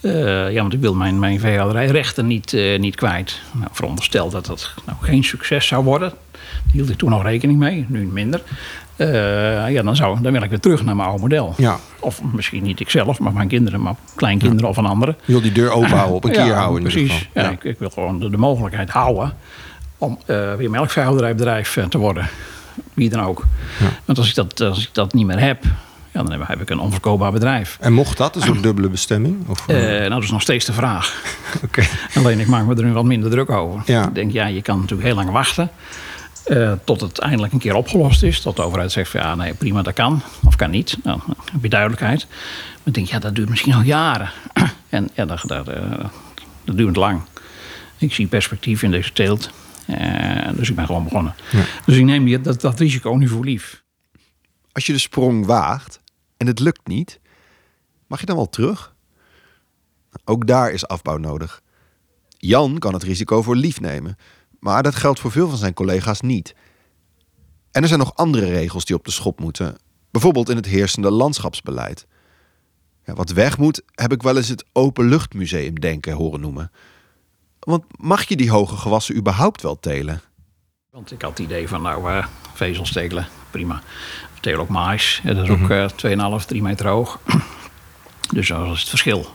Uh, 0.05 0.53
ja, 0.53 0.61
want 0.61 0.73
ik 0.73 0.81
wil 0.81 0.95
mijn, 0.95 1.19
mijn 1.19 1.41
veehouderijrechten 1.41 2.27
niet, 2.27 2.53
uh, 2.53 2.79
niet 2.79 2.95
kwijt. 2.95 3.41
Nou, 3.53 3.69
veronderstel 3.73 4.31
dat 4.31 4.47
dat 4.47 4.75
nou 4.87 4.99
geen 5.01 5.25
succes 5.25 5.67
zou 5.67 5.85
worden. 5.85 6.09
Daar 6.31 6.73
hield 6.73 6.91
ik 6.91 6.97
toen 6.97 7.11
nog 7.11 7.23
rekening 7.23 7.59
mee, 7.59 7.85
nu 7.89 8.05
minder. 8.13 8.43
Uh, 8.97 9.71
ja, 9.71 9.83
dan, 9.83 9.97
zou, 9.97 10.19
dan 10.23 10.33
wil 10.33 10.43
ik 10.43 10.51
weer 10.51 10.61
terug 10.61 10.85
naar 10.85 10.97
mijn 10.97 11.09
oude 11.09 11.23
model. 11.23 11.55
Ja. 11.57 11.79
Of 12.01 12.23
misschien 12.23 12.63
niet 12.63 12.81
ikzelf, 12.81 13.19
maar 13.19 13.33
mijn 13.33 13.49
kinderen, 13.49 13.83
maar 13.83 13.95
kleinkinderen 14.15 14.65
ja. 14.65 14.69
of 14.69 14.77
een 14.77 14.87
andere. 14.87 15.15
Je 15.25 15.33
wil 15.33 15.41
die 15.41 15.53
deur 15.53 15.71
open 15.71 15.91
houden, 15.91 16.15
op 16.15 16.25
een 16.25 16.31
keer 16.31 16.45
ja, 16.45 16.55
houden. 16.55 16.83
In 16.83 16.91
precies. 16.91 17.29
Ja, 17.35 17.51
ik, 17.51 17.65
ik, 17.65 17.79
wil 17.79 17.91
gewoon 17.91 18.21
de, 18.21 18.31
de, 18.31 18.37
mogelijkheid 18.37 18.91
houden 18.91 19.33
om 19.99 20.19
weer 20.57 20.71
melkveehouderijbedrijf 20.71 21.79
te 21.89 21.99
worden. 21.99 22.29
Wie 22.95 23.11
dan 23.11 23.21
ook. 23.21 23.45
Want 24.05 24.19
als 24.19 24.29
ik, 24.29 24.35
dat, 24.35 24.61
als 24.61 24.87
ik 24.87 24.89
dat 24.93 25.13
niet 25.13 25.27
meer 25.27 25.41
heb, 25.41 25.65
ja, 26.15 26.23
dan 26.23 26.43
heb 26.45 26.61
ik 26.61 26.71
een 26.71 26.79
onverkoopbaar 26.79 27.33
bedrijf. 27.33 27.77
En 27.81 27.93
mocht 27.93 28.17
dat, 28.17 28.37
een 28.37 28.43
soort 28.43 28.63
dubbele 28.63 28.89
bestemming? 28.89 29.49
Of, 29.49 29.69
uh, 29.69 29.77
nou, 29.77 30.09
dat 30.09 30.23
is 30.23 30.31
nog 30.31 30.43
steeds 30.43 30.65
de 30.65 30.73
vraag. 30.73 31.23
okay. 31.65 31.89
Alleen 32.15 32.41
ik 32.41 32.47
maak 32.47 32.67
me 32.67 32.75
er 32.75 32.85
nu 32.85 32.93
wat 32.93 33.05
minder 33.05 33.31
druk 33.31 33.51
over. 33.51 33.83
Ja. 33.87 34.07
Ik 34.07 34.15
denk, 34.15 34.33
ja, 34.33 34.47
je 34.47 34.63
kan 34.63 34.81
natuurlijk 34.81 35.09
heel 35.09 35.17
lang 35.17 35.31
wachten. 35.31 35.71
Uh, 36.47 36.73
tot 36.85 37.01
het 37.01 37.19
eindelijk 37.19 37.53
een 37.53 37.59
keer 37.59 37.75
opgelost 37.75 38.23
is. 38.23 38.41
Tot 38.41 38.57
de 38.57 38.63
overheid 38.63 38.93
zegt 38.93 39.11
van 39.11 39.21
ja, 39.21 39.35
nee, 39.35 39.55
prima, 39.55 39.83
dat 39.83 39.95
kan. 39.95 40.23
Of 40.45 40.57
kan 40.57 40.71
niet. 40.71 40.97
Nou, 41.03 41.21
dan 41.27 41.37
heb 41.53 41.63
je 41.63 41.69
duidelijkheid. 41.69 42.27
Maar 42.29 42.83
ik 42.85 42.95
denk, 42.95 43.07
ja, 43.07 43.19
dat 43.19 43.35
duurt 43.35 43.49
misschien 43.49 43.75
al 43.75 43.83
jaren. 43.83 44.31
en 44.89 45.09
ja, 45.15 45.25
dat, 45.25 45.43
dat, 45.47 45.69
uh, 45.69 45.75
dat 46.65 46.77
duurt 46.77 46.97
lang. 46.97 47.21
Ik 47.99 48.15
zie 48.15 48.27
perspectief 48.27 48.83
in 48.83 48.91
deze 48.91 49.13
teelt. 49.13 49.51
Uh, 49.89 50.53
dus 50.57 50.71
ik 50.71 50.77
ben 50.77 50.87
gewoon 50.87 51.05
begonnen. 51.05 51.35
Ja. 51.51 51.65
Dus 51.87 51.97
ik 51.97 52.05
neem 52.05 52.25
die, 52.25 52.41
dat, 52.41 52.61
dat 52.61 52.79
risico 52.79 53.15
nu 53.15 53.29
voor 53.29 53.45
lief. 53.45 53.85
Als 54.73 54.87
je 54.87 54.93
de 54.93 54.99
sprong 54.99 55.47
waagt 55.47 56.01
en 56.37 56.47
het 56.47 56.59
lukt 56.59 56.87
niet, 56.87 57.21
mag 58.07 58.21
je 58.21 58.27
dan 58.27 58.37
wel 58.37 58.49
terug? 58.49 58.95
Ook 60.25 60.47
daar 60.47 60.71
is 60.71 60.87
afbouw 60.87 61.17
nodig. 61.17 61.63
Jan 62.29 62.79
kan 62.79 62.93
het 62.93 63.03
risico 63.03 63.43
voor 63.43 63.57
lief 63.57 63.81
nemen, 63.81 64.17
maar 64.61 64.83
dat 64.83 64.95
geldt 64.95 65.21
voor 65.21 65.31
veel 65.31 65.49
van 65.49 65.59
zijn 65.59 65.75
collega's 65.75 66.21
niet. 66.21 66.55
En 67.71 67.83
er 67.83 67.89
zijn 67.89 68.01
nog 68.01 68.15
andere 68.15 68.47
regels 68.47 68.85
die 68.85 68.97
op 68.97 69.05
de 69.05 69.11
schop 69.11 69.41
moeten, 69.41 69.77
bijvoorbeeld 70.11 70.49
in 70.49 70.57
het 70.57 70.67
heersende 70.67 71.11
landschapsbeleid. 71.11 72.07
Ja, 73.05 73.15
wat 73.15 73.31
weg 73.31 73.59
moet, 73.59 73.83
heb 73.93 74.13
ik 74.13 74.23
wel 74.23 74.37
eens 74.37 74.49
het 74.49 74.65
openluchtmuseum 74.73 75.81
denken 75.81 76.13
horen 76.13 76.41
noemen. 76.41 76.71
Want 77.65 77.85
mag 77.97 78.29
je 78.29 78.37
die 78.37 78.51
hoge 78.51 78.77
gewassen 78.77 79.17
überhaupt 79.17 79.63
wel 79.63 79.81
telen? 79.81 80.21
Want 80.91 81.13
ik 81.13 81.23
had 81.23 81.31
het 81.31 81.47
idee 81.47 81.69
van, 81.69 81.83
nou, 81.83 82.13
uh, 82.13 82.27
vezels 82.55 82.93
telen, 82.93 83.27
prima. 83.51 83.83
Teel 84.41 84.59
ook 84.59 84.69
mais, 84.69 85.21
dat 85.25 85.37
is 85.37 85.49
ook 85.49 85.71
uh, 85.71 86.39
2,5, 86.41 86.47
3 86.47 86.63
meter 86.63 86.87
hoog. 86.87 87.19
dus 88.35 88.49
dat 88.49 88.73
is 88.73 88.81
het 88.81 88.89
verschil. 88.89 89.27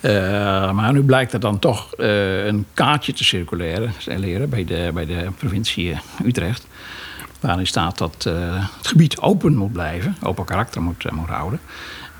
Uh, 0.00 0.72
maar 0.72 0.92
nu 0.92 1.02
blijkt 1.02 1.32
er 1.32 1.40
dan 1.40 1.58
toch 1.58 1.94
uh, 1.96 2.46
een 2.46 2.66
kaartje 2.74 3.12
te 3.12 3.24
circuleren 3.24 3.92
bij 4.48 4.64
de, 4.64 4.90
bij 4.94 5.06
de 5.06 5.28
provincie 5.38 5.98
Utrecht. 6.24 6.66
Waarin 7.40 7.66
staat 7.66 7.98
dat 7.98 8.24
uh, 8.28 8.66
het 8.76 8.86
gebied 8.86 9.20
open 9.20 9.56
moet 9.56 9.72
blijven, 9.72 10.16
open 10.22 10.44
karakter 10.44 10.82
moet, 10.82 11.10
moet 11.10 11.28
houden. 11.28 11.60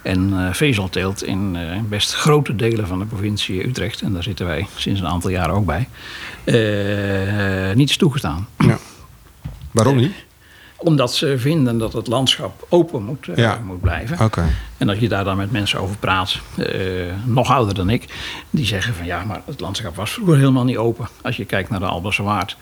En 0.02 0.30
uh, 0.32 0.52
vezelteelt 0.52 1.24
in 1.24 1.54
uh, 1.54 1.80
best 1.88 2.14
grote 2.14 2.56
delen 2.56 2.86
van 2.86 2.98
de 2.98 3.04
provincie 3.04 3.66
Utrecht, 3.66 4.00
en 4.02 4.12
daar 4.12 4.22
zitten 4.22 4.46
wij 4.46 4.66
sinds 4.76 5.00
een 5.00 5.06
aantal 5.06 5.30
jaren 5.30 5.54
ook 5.54 5.66
bij, 5.66 5.88
uh, 6.44 7.74
niet 7.74 7.90
is 7.90 7.96
toegestaan. 7.96 8.48
Ja. 8.58 8.78
Waarom 9.70 9.96
niet? 9.96 10.12
Omdat 10.76 11.14
ze 11.14 11.38
vinden 11.38 11.78
dat 11.78 11.92
het 11.92 12.06
landschap 12.06 12.66
open 12.68 13.04
moet, 13.04 13.28
Ja. 13.34 13.60
moet 13.64 13.80
blijven. 13.80 14.30
En 14.76 14.88
als 14.88 14.98
je 14.98 15.08
daar 15.08 15.24
dan 15.24 15.36
met 15.36 15.50
mensen 15.50 15.80
over 15.80 15.96
praat, 15.96 16.38
nog 17.24 17.50
ouder 17.50 17.74
dan 17.74 17.90
ik, 17.90 18.04
die 18.50 18.66
zeggen 18.66 18.94
van 18.94 19.06
ja, 19.06 19.24
maar 19.24 19.42
het 19.46 19.60
landschap 19.60 19.96
was 19.96 20.10
vroeger 20.10 20.36
helemaal 20.36 20.64
niet 20.64 20.76
open. 20.76 21.08
Als 21.22 21.36
je 21.36 21.44
kijkt 21.44 21.70
naar 21.70 21.80
de 21.80 21.86
Alberse 21.86 22.22
Waard. 22.22 22.56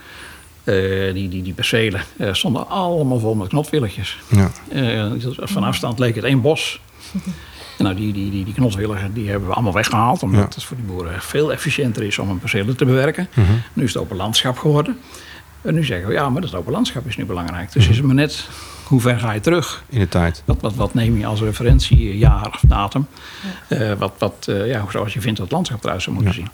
Uh, 0.63 1.13
die, 1.13 1.29
die, 1.29 1.43
die 1.43 1.53
percelen 1.53 2.01
uh, 2.17 2.33
stonden 2.33 2.67
allemaal 2.69 3.19
vol 3.19 3.35
met 3.35 3.47
knotwilligjes. 3.47 4.17
Ja. 4.27 4.51
Uh, 4.73 5.11
van 5.37 5.63
afstand 5.63 5.99
leek 5.99 6.15
het 6.15 6.23
één 6.23 6.41
bos. 6.41 6.79
Nou, 7.77 7.95
die, 7.95 8.13
die, 8.13 8.31
die, 8.31 8.45
die 8.45 8.53
knotwilligen 8.53 9.13
die 9.13 9.29
hebben 9.29 9.47
we 9.49 9.53
allemaal 9.55 9.73
weggehaald. 9.73 10.23
Omdat 10.23 10.39
Ja. 10.39 10.45
het 10.55 10.63
voor 10.63 10.77
die 10.77 10.85
boeren 10.85 11.21
veel 11.21 11.51
efficiënter 11.51 12.03
is 12.03 12.19
om 12.19 12.29
een 12.29 12.39
percelen 12.39 12.77
te 12.77 12.85
bewerken. 12.85 13.27
Mhm. 13.33 13.51
Nu 13.73 13.83
is 13.83 13.93
het 13.93 14.01
open 14.01 14.15
landschap 14.17 14.57
geworden. 14.57 14.97
En 15.61 15.73
nu 15.73 15.83
zeggen 15.85 16.07
we, 16.07 16.13
ja, 16.13 16.29
maar 16.29 16.41
dat 16.41 16.55
open 16.55 16.71
landschap 16.71 17.07
is 17.07 17.17
nu 17.17 17.25
belangrijk. 17.25 17.71
Dus 17.71 17.87
is 17.87 17.97
het 17.97 18.05
maar 18.05 18.15
net, 18.15 18.47
hoe 18.83 19.01
ver 19.01 19.19
ga 19.19 19.31
je 19.31 19.39
terug? 19.39 19.83
In 19.89 19.99
de 19.99 20.07
tijd. 20.09 20.41
Wat, 20.45 20.57
wat, 20.61 20.75
wat 20.75 20.93
neem 20.93 21.17
je 21.17 21.25
als 21.25 21.41
referentie, 21.41 22.17
jaar 22.17 22.47
of 22.47 22.61
datum? 22.67 23.07
Eh, 23.67 23.93
wat, 23.93 24.13
wat, 24.17 24.45
eh, 24.49 24.67
ja, 24.67 24.85
zoals 24.91 25.13
je 25.13 25.21
vindt 25.21 25.37
dat 25.37 25.45
het 25.45 25.55
landschap 25.55 25.83
eruit 25.83 26.01
zou 26.01 26.15
moeten 26.15 26.33
Ja. 26.35 26.39
zien. 26.41 26.49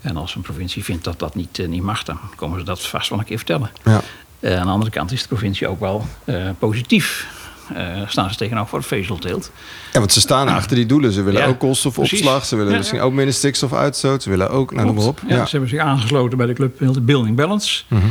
En 0.00 0.16
als 0.16 0.34
een 0.34 0.42
provincie 0.42 0.84
vindt 0.84 1.04
dat 1.04 1.18
dat 1.18 1.34
niet, 1.34 1.58
eh, 1.58 1.68
niet 1.68 1.82
mag, 1.82 2.02
dan 2.02 2.18
komen 2.36 2.58
ze 2.58 2.64
dat 2.64 2.86
vast 2.86 3.08
wel 3.08 3.18
een 3.18 3.24
keer 3.24 3.36
vertellen. 3.36 3.70
Ja. 3.84 4.00
Eh, 4.40 4.58
aan 4.58 4.66
de 4.66 4.72
andere 4.72 4.90
kant 4.90 5.12
is 5.12 5.22
de 5.22 5.28
provincie 5.28 5.68
ook 5.68 5.80
wel 5.80 6.04
eh, 6.24 6.48
positief. 6.58 7.26
Eh, 7.74 8.08
staan 8.08 8.30
ze 8.30 8.36
tegenover 8.36 8.82
vezelteelt. 8.82 9.50
ja, 9.92 9.98
want 9.98 10.12
ze 10.12 10.20
staan 10.20 10.48
achter 10.48 10.76
die 10.76 10.86
doelen. 10.86 11.12
Ze 11.12 11.22
willen 11.22 11.40
Ja, 11.42 11.46
ook 11.46 11.58
koolstofopslag. 11.58 12.44
Ze 12.44 12.56
willen 12.56 12.70
Ja, 12.72 12.76
misschien 12.78 12.98
ja. 12.98 13.04
ook 13.04 13.12
minder 13.12 13.34
stikstofuitstoot. 13.34 14.22
Ze 14.22 14.30
willen 14.30 14.50
ook, 14.50 14.72
nou 14.74 14.86
noem 14.86 14.94
maar 14.96 15.04
op. 15.04 15.20
Ja, 15.28 15.44
Ze 15.44 15.50
hebben 15.50 15.68
zich 15.70 15.78
aangesloten 15.80 16.38
bij 16.38 16.46
de 16.46 16.52
club 16.52 16.78
Building 17.02 17.36
Balance. 17.36 17.82
Mhm. 17.88 18.06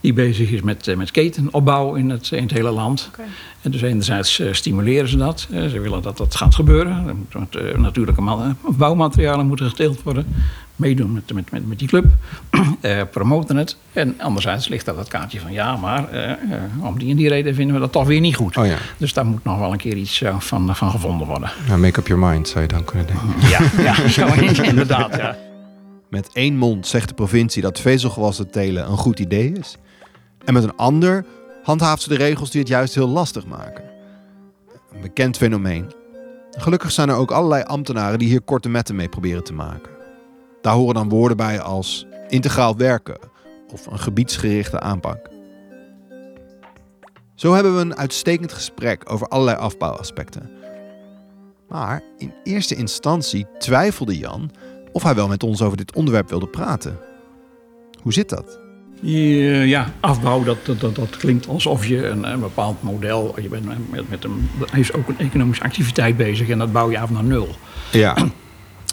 Die 0.00 0.12
bezig 0.12 0.50
is 0.50 0.62
met, 0.62 0.86
eh, 0.88 0.96
met 0.96 1.10
ketenopbouw 1.10 1.94
in 1.94 2.10
het, 2.10 2.30
in 2.30 2.42
het 2.42 2.50
hele 2.52 2.70
land. 2.70 3.08
Oké. 3.12 3.22
En 3.62 3.70
dus 3.70 3.82
enerzijds 3.82 4.38
eh, 4.38 4.52
stimuleren 4.52 5.08
ze 5.08 5.16
dat. 5.16 5.46
Ze 5.50 5.80
willen 5.80 6.02
dat 6.02 6.16
dat 6.16 6.34
gaat 6.34 6.54
gebeuren. 6.54 7.06
Er 7.32 7.38
moeten, 7.38 7.80
natuurlijke 7.80 8.20
ma- 8.20 8.56
bouwmaterialen 8.68 9.46
moeten 9.46 9.68
geteeld 9.68 10.02
worden. 10.02 10.26
Meedoen 10.76 11.12
met, 11.12 11.32
met, 11.32 11.50
met, 11.50 11.68
met 11.68 11.78
die 11.78 11.88
club. 11.88 12.04
Eh, 12.80 13.02
promoten 13.10 13.56
het. 13.56 13.76
En 13.92 14.14
anderzijds 14.20 14.68
ligt 14.68 14.84
daar 14.84 14.94
dat 14.94 15.08
kaartje 15.08 15.40
van... 15.40 15.52
ja, 15.52 15.76
maar 15.76 16.08
eh, 16.08 16.30
eh, 16.30 16.38
om 16.80 16.98
die 16.98 17.10
en 17.10 17.16
die 17.16 17.28
reden 17.28 17.54
vinden 17.54 17.74
we 17.74 17.80
dat 17.80 17.92
toch 17.92 18.06
weer 18.06 18.20
niet 18.20 18.36
goed. 18.36 18.56
Oh 18.56 18.66
ja. 18.66 18.76
Dus 18.96 19.12
daar 19.12 19.26
moet 19.26 19.44
nog 19.44 19.58
wel 19.58 19.72
een 19.72 19.78
keer 19.78 19.96
iets 19.96 20.22
van, 20.38 20.76
van 20.76 20.90
gevonden 20.90 21.26
worden. 21.26 21.50
Make 21.78 22.00
up 22.00 22.06
your 22.06 22.26
mind, 22.26 22.48
zou 22.48 22.60
je 22.60 22.68
dan 22.68 22.84
kunnen 22.84 23.06
denken. 23.06 23.28
Ja, 23.48 23.82
ja 23.82 24.08
zo, 24.08 24.62
inderdaad. 24.62 25.16
Ja. 25.16 25.36
Met 26.10 26.30
één 26.32 26.56
mond 26.56 26.86
zegt 26.86 27.08
de 27.08 27.14
provincie 27.14 27.62
dat 27.62 27.80
vezelgewassen 27.80 28.50
telen 28.50 28.90
een 28.90 28.96
goed 28.96 29.18
idee 29.18 29.52
is. 29.52 29.76
En 30.44 30.54
met 30.54 30.62
een 30.62 30.76
ander 30.76 31.24
handhaaft 31.62 32.02
ze 32.02 32.08
de 32.08 32.16
regels 32.16 32.50
die 32.50 32.60
het 32.60 32.68
juist 32.68 32.94
heel 32.94 33.08
lastig 33.08 33.46
maken. 33.46 33.84
Een 34.92 35.00
bekend 35.00 35.36
fenomeen. 35.36 35.92
Gelukkig 36.50 36.92
zijn 36.92 37.08
er 37.08 37.16
ook 37.16 37.30
allerlei 37.30 37.62
ambtenaren 37.62 38.18
die 38.18 38.28
hier 38.28 38.40
korte 38.40 38.68
metten 38.68 38.96
mee 38.96 39.08
proberen 39.08 39.44
te 39.44 39.52
maken. 39.52 39.95
Daar 40.66 40.74
horen 40.74 40.94
dan 40.94 41.08
woorden 41.08 41.36
bij 41.36 41.60
als 41.60 42.06
integraal 42.28 42.76
werken 42.76 43.18
of 43.72 43.86
een 43.86 43.98
gebiedsgerichte 43.98 44.80
aanpak. 44.80 45.30
Zo 47.34 47.54
hebben 47.54 47.74
we 47.74 47.80
een 47.80 47.96
uitstekend 47.96 48.52
gesprek 48.52 49.02
over 49.12 49.28
allerlei 49.28 49.56
afbouwaspecten. 49.56 50.50
Maar 51.68 52.02
in 52.18 52.32
eerste 52.44 52.74
instantie 52.74 53.46
twijfelde 53.58 54.18
Jan 54.18 54.50
of 54.92 55.02
hij 55.02 55.14
wel 55.14 55.28
met 55.28 55.42
ons 55.42 55.62
over 55.62 55.76
dit 55.76 55.94
onderwerp 55.94 56.28
wilde 56.28 56.48
praten. 56.48 56.98
Hoe 58.02 58.12
zit 58.12 58.28
dat? 58.28 58.58
Ja, 59.00 59.92
afbouw, 60.00 60.44
dat, 60.44 60.66
dat, 60.80 60.94
dat, 60.94 61.16
klinkt 61.16 61.48
alsof 61.48 61.86
je 61.86 62.06
een, 62.06 62.30
een 62.32 62.40
bepaald 62.40 62.82
model. 62.82 63.40
Je 63.40 63.48
bent 63.48 63.64
met, 63.64 64.08
met 64.08 64.24
een, 64.24 64.50
er 64.72 64.78
is 64.78 64.92
ook 64.92 65.08
een 65.08 65.18
economische 65.18 65.64
activiteit 65.64 66.16
bezig 66.16 66.48
en 66.48 66.58
dat 66.58 66.72
bouw 66.72 66.90
je 66.90 66.98
af 66.98 67.10
naar 67.10 67.24
nul. 67.24 67.48
Ja. 67.92 68.16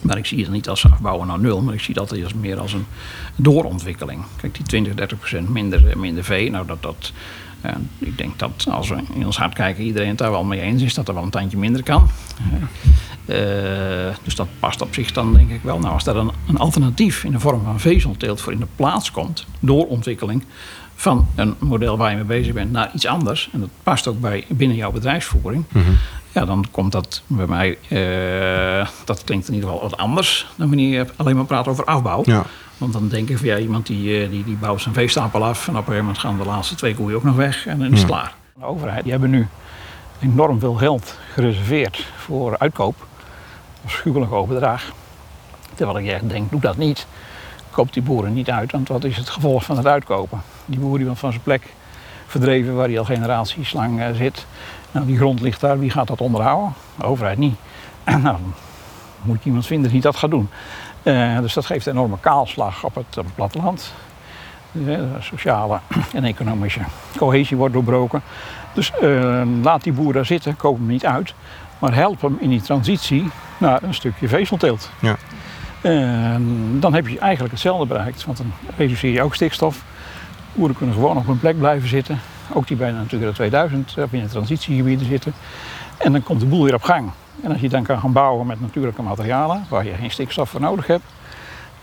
Maar 0.04 0.18
ik 0.18 0.26
zie 0.26 0.40
het 0.40 0.52
niet 0.52 0.70
als 0.70 0.92
afbouwen 0.92 1.28
naar 1.28 1.40
nul, 1.40 1.62
maar 1.62 1.74
ik 1.74 1.82
zie 1.82 1.94
dat 1.94 2.24
als 2.24 2.34
meer 2.34 2.60
als 2.60 2.74
een 2.74 2.86
doorontwikkeling. 3.36 4.24
Kijk, 4.36 4.56
die 4.56 4.66
20, 4.66 4.94
30 4.94 5.18
procent 5.18 5.50
minder, 5.50 5.98
minder 5.98 6.24
vee, 6.24 6.52
nou 6.52 6.66
dat, 6.66 6.82
dat, 6.82 7.14
ik 8.00 8.18
denk 8.18 8.40
dat 8.40 8.66
als 8.70 8.90
we 8.90 8.96
in 9.14 9.26
ons 9.26 9.38
hart 9.38 9.54
kijken, 9.54 9.84
iedereen 9.84 10.10
het 10.10 10.18
daar 10.18 10.32
wel 10.32 10.44
mee 10.44 10.62
eens 10.62 10.82
is 10.82 10.94
dat 10.94 11.08
er 11.08 11.14
wel 11.14 11.24
een 11.24 11.30
tandje 11.30 11.58
minder 11.58 11.84
kan. 11.84 12.10
Uh, 13.26 13.38
dus 14.24 14.36
dat 14.36 14.48
past 14.60 14.82
op 14.82 14.94
zich 14.94 15.12
dan 15.12 15.34
denk 15.34 15.50
ik 15.50 15.62
wel. 15.64 15.80
Nou, 15.80 15.94
als 15.94 16.04
daar 16.04 16.16
een, 16.16 16.32
een 16.48 16.58
alternatief 16.58 17.24
in 17.24 17.32
de 17.32 17.40
vorm 17.40 17.64
van 17.64 17.80
vezelteelt 17.80 18.42
voor 18.42 18.54
in 18.54 18.60
de 18.60 18.68
plaats 18.76 19.12
komt, 19.12 19.46
door 19.60 19.88
ontwikkeling 19.88 20.44
van 20.96 21.28
een 21.36 21.56
model 21.60 21.98
waar 21.98 22.10
je 22.10 22.16
mee 22.16 22.26
bezig 22.26 22.54
bent 22.54 22.72
naar 22.72 22.92
iets 22.94 23.06
anders, 23.06 23.50
en 23.54 23.60
dat 23.60 23.70
past 23.84 24.08
ook 24.08 24.20
bij 24.20 24.46
binnen 24.48 24.78
jouw 24.78 24.92
bedrijfsvoering, 24.92 25.64
-hmm. 25.72 25.98
Ja, 26.34 26.46
dan 26.46 26.66
komt 26.72 26.92
dat 26.92 27.22
bij 27.28 27.48
mij, 27.48 27.78
uh, 27.90 28.88
dat 29.06 29.24
klinkt 29.24 29.48
in 29.48 29.54
ieder 29.54 29.70
geval 29.70 29.90
wat 29.90 29.98
anders 29.98 30.48
dan 30.56 30.68
wanneer 30.68 30.98
je 30.98 31.06
alleen 31.16 31.36
maar 31.36 31.46
praat 31.46 31.68
over 31.68 31.86
afbouw. 31.86 32.22
Ja. 32.26 32.44
Want 32.78 32.94
dan 32.94 33.08
denk 33.08 33.30
ik 33.30 33.38
van 33.38 33.48
ja, 33.48 33.58
iemand 33.58 33.88
die, 33.88 34.30
die, 34.30 34.44
die 34.44 34.56
bouwt 34.56 34.82
zijn 34.82 34.94
veestapel 34.94 35.44
af 35.44 35.68
en 35.68 35.74
op 35.74 35.78
een 35.78 35.84
gegeven 35.84 36.06
moment 36.06 36.20
gaan 36.20 36.38
de 36.38 36.46
laatste 36.46 36.76
twee 36.76 36.96
koeien 36.96 37.18
ook 37.18 37.24
nog 37.24 37.36
weg 37.36 37.68
en 37.68 37.78
dan 37.78 37.94
is 37.94 38.00
het 38.00 38.10
ja. 38.10 38.16
klaar. 38.16 38.36
De 38.56 38.66
overheid 38.66 39.04
die 39.04 39.12
hebben 39.12 39.30
nu 39.30 39.48
enorm 40.22 40.60
veel 40.60 40.74
geld 40.74 41.18
gereserveerd 41.34 42.08
voor 42.18 42.58
uitkoop 42.58 43.08
afschuwelijk 43.86 44.32
overdraag. 44.32 44.92
Terwijl 45.76 46.00
ik 46.00 46.08
echt 46.08 46.30
denk, 46.30 46.52
doe 46.52 46.62
dat 46.62 46.78
niet. 46.78 47.08
Koop 47.70 47.94
die 47.94 48.04
boeren 48.04 48.34
niet 48.34 48.50
uit, 48.50 48.72
want 48.72 48.88
wat 48.88 49.04
is 49.04 49.18
het 49.18 49.30
gevolg 49.30 49.64
van 49.64 49.78
het 49.78 49.86
uitkopen? 49.86 50.42
Die 50.66 50.80
boer 50.80 50.96
die 50.98 51.06
wordt 51.06 51.20
van 51.20 51.32
zijn 51.32 51.44
plek 51.44 51.74
verdreven 52.28 52.76
waar 52.76 52.88
hij 52.88 53.00
al 53.00 53.06
generaties 53.06 53.74
lang 53.74 54.00
uh, 54.00 54.08
zit. 54.16 54.46
Nou, 54.94 55.06
die 55.06 55.18
grond 55.18 55.42
ligt 55.42 55.62
daar, 55.62 55.80
wie 55.80 55.90
gaat 55.90 56.08
dat 56.08 56.22
onderhouden? 56.22 56.74
De 56.96 57.06
overheid 57.06 57.38
niet. 57.38 57.56
nou, 58.06 58.22
dan 58.22 58.54
moet 59.22 59.40
je 59.40 59.46
iemand 59.46 59.66
vinden 59.66 59.92
die 59.92 60.02
dat 60.02 60.16
gaat 60.16 60.30
doen. 60.30 60.50
Uh, 61.04 61.40
dus 61.40 61.54
dat 61.54 61.66
geeft 61.66 61.86
een 61.86 61.94
enorme 61.94 62.20
kaalslag 62.20 62.84
op 62.84 62.96
het, 62.96 63.18
op 63.18 63.26
het 63.26 63.36
platteland. 63.36 63.94
De 64.72 65.08
sociale 65.20 65.80
en 66.14 66.24
economische 66.24 66.80
cohesie 67.18 67.58
wordt 67.58 67.74
doorbroken. 67.74 68.22
Dus 68.74 68.92
uh, 69.02 69.42
laat 69.62 69.84
die 69.84 69.94
boer 69.94 70.14
daar 70.14 70.26
zitten, 70.26 70.56
koop 70.56 70.78
hem 70.78 70.88
niet 70.88 71.06
uit. 71.06 71.34
Maar 71.80 71.96
help 71.96 72.22
hem 72.22 72.38
in 72.40 72.50
die 72.50 72.62
transitie 72.62 73.30
naar 73.58 73.84
een 73.84 73.94
stukje 73.94 74.28
vezelteelt. 74.28 74.90
Ja. 75.00 75.16
En 75.82 76.78
dan 76.80 76.94
heb 76.94 77.08
je 77.08 77.20
eigenlijk 77.20 77.54
hetzelfde 77.54 77.86
bereikt, 77.86 78.26
want 78.26 78.38
dan 78.38 78.52
reduceer 78.78 79.12
je 79.12 79.22
ook 79.22 79.36
stikstof. 79.36 79.84
Boeren 80.54 80.76
kunnen 80.76 80.96
gewoon 80.96 81.18
op 81.18 81.28
hun 81.28 81.40
plek 81.40 81.58
blijven 81.58 81.90
zitten. 81.90 82.20
Ook 82.54 82.68
die 82.68 82.78
bijna 82.78 82.98
natuurlijk 82.98 83.32
de 83.32 83.38
2000 83.38 83.96
binnen 84.10 84.30
transitiegebieden 84.30 85.08
zitten. 85.08 85.34
En 85.98 86.12
dan 86.12 86.24
komt 86.24 86.40
de 86.40 86.46
boel 86.46 86.64
weer 86.64 86.74
op 86.74 86.84
gang. 86.84 87.12
En 87.42 87.52
als 87.52 87.62
je 87.62 87.70
dan 87.70 87.84
kan 87.84 88.00
gaan 88.00 88.12
bouwen 88.12 88.48
met 88.48 88.62
natuurlijke 88.62 89.02
materialen, 89.02 89.66
waar 89.70 89.86
je 89.86 89.94
geen 89.94 90.12
stikstof 90.12 90.50
voor 90.50 90.62
nodig 90.62 90.88
hebt, 90.88 91.04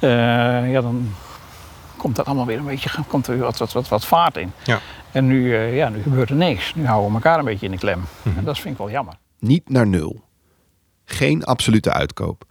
uh, 0.00 0.10
ja, 0.72 0.80
dan 0.80 1.14
komt 1.96 2.16
dat 2.16 2.26
allemaal 2.26 2.46
weer 2.46 2.58
een 2.58 2.64
beetje, 2.64 2.90
komt 3.06 3.26
er 3.26 3.38
wat, 3.38 3.58
wat, 3.58 3.72
wat, 3.72 3.88
wat 3.88 4.04
vaart 4.04 4.36
in. 4.36 4.52
Ja. 4.64 4.78
En 5.12 5.26
nu, 5.26 5.44
uh, 5.44 5.76
ja, 5.76 5.88
nu 5.88 6.02
gebeurt 6.02 6.30
er 6.30 6.36
niks. 6.36 6.74
Nu 6.74 6.86
houden 6.86 7.08
we 7.08 7.14
elkaar 7.14 7.38
een 7.38 7.44
beetje 7.44 7.66
in 7.66 7.72
de 7.72 7.78
klem. 7.78 7.98
Mm 7.98 8.06
-hmm. 8.22 8.38
En 8.38 8.44
dat 8.44 8.58
vind 8.58 8.72
ik 8.72 8.78
wel 8.78 8.90
jammer. 8.90 9.14
Niet 9.38 9.68
naar 9.68 9.86
nul. 9.86 10.24
Geen 11.04 11.44
absolute 11.44 11.92
uitkoop. 11.92 12.44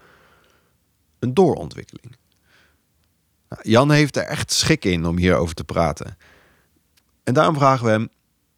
Een 1.19 1.33
doorontwikkeling. 1.33 2.15
Nou, 3.49 3.61
Jan 3.69 3.91
heeft 3.91 4.15
er 4.15 4.23
echt 4.23 4.51
schik 4.51 4.85
in 4.85 5.05
om 5.05 5.17
hierover 5.17 5.55
te 5.55 5.63
praten. 5.63 6.17
En 7.29 7.35
daarom 7.35 7.55
vragen 7.55 7.85
we 7.85 7.91
hem: 7.91 8.09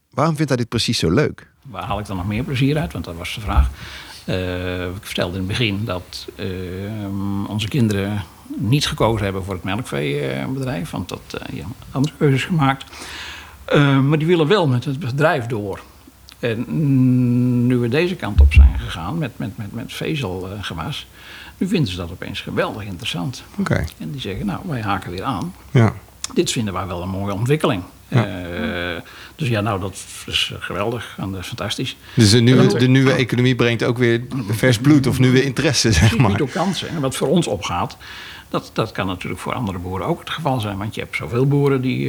waarom 0.10 0.36
vindt 0.36 0.49
hij 0.49 0.57
dit 0.57 0.69
precies 0.69 0.99
zo 0.99 1.10
leuk? 1.10 1.47
Waar 1.62 1.84
haal 1.84 1.99
ik 1.99 2.05
dan 2.05 2.17
nog 2.17 2.27
meer 2.27 2.43
plezier 2.43 2.77
uit? 2.77 2.93
Want 2.93 3.05
dat 3.05 3.15
was 3.15 3.36
de 3.36 3.41
vraag. 3.41 3.69
Uh, 4.25 4.86
ik 4.86 5.05
vertelde 5.05 5.34
in 5.34 5.39
het 5.39 5.47
begin 5.47 5.86
dat 5.86 6.27
uh, 6.36 7.47
onze 7.47 7.67
kinderen 7.67 8.23
niet 8.57 8.88
gekozen 8.88 9.23
hebben 9.23 9.43
voor 9.43 9.53
het 9.53 9.63
melkveebedrijf, 9.63 10.89
want 10.89 11.10
dat 11.10 11.21
uh, 11.36 11.57
ja, 11.57 11.65
andere 11.91 12.13
keuzes 12.17 12.43
gemaakt. 12.43 12.86
maar 14.03 14.17
die 14.17 14.27
willen 14.27 14.47
wel 14.47 14.67
met 14.67 14.86
het 14.86 14.99
bedrijf 14.99 15.45
door. 15.45 15.79
En 16.39 16.65
nu 17.67 17.77
we 17.77 17.88
deze 17.88 18.15
kant 18.15 18.41
op 18.41 18.53
zijn 18.53 18.79
gegaan 18.79 19.17
met, 19.17 19.31
met, 19.38 19.57
met, 19.57 19.73
met 19.73 19.93
vezelgewas, 19.93 21.07
nu 21.57 21.67
vinden 21.67 21.91
ze 21.91 21.97
dat 21.97 22.12
opeens 22.12 22.41
geweldig 22.41 22.84
interessant. 22.84 23.43
Okay. 23.60 23.88
En 23.97 24.12
die 24.12 24.21
zeggen, 24.21 24.45
nou, 24.45 24.60
wij 24.63 24.81
haken 24.81 25.12
weer 25.12 25.23
aan. 25.23 25.53
Ja. 25.71 25.93
Dit 26.33 26.51
vinden 26.51 26.73
wij 26.73 26.87
wel 26.87 27.01
een 27.01 27.09
mooie 27.09 27.33
ontwikkeling. 27.33 27.83
Ja. 28.07 28.27
Uh, 28.27 29.01
dus 29.35 29.47
ja, 29.47 29.61
nou, 29.61 29.79
dat 29.79 30.05
is 30.25 30.53
geweldig 30.59 31.15
en 31.17 31.31
dat 31.31 31.39
is 31.39 31.47
fantastisch. 31.47 31.95
Dus 32.13 32.31
de 32.31 32.39
nieuwe, 32.39 32.77
de 32.77 32.87
nieuwe 32.87 33.11
economie 33.11 33.55
brengt 33.55 33.83
ook 33.83 33.97
weer 33.97 34.21
vers 34.49 34.77
bloed 34.77 35.07
of 35.07 35.19
nieuwe 35.19 35.43
interesse, 35.43 35.91
zeg 35.91 36.17
maar. 36.17 36.29
niet 36.29 36.41
ook 36.41 36.51
kansen. 36.51 36.89
En 36.89 37.01
wat 37.01 37.15
voor 37.15 37.27
ons 37.27 37.47
opgaat, 37.47 37.97
dat, 38.49 38.69
dat 38.73 38.91
kan 38.91 39.07
natuurlijk 39.07 39.41
voor 39.41 39.53
andere 39.53 39.77
boeren 39.77 40.07
ook 40.07 40.19
het 40.19 40.29
geval 40.29 40.59
zijn. 40.59 40.77
Want 40.77 40.95
je 40.95 41.01
hebt 41.01 41.15
zoveel 41.15 41.47
boeren 41.47 41.81
die, 41.81 41.99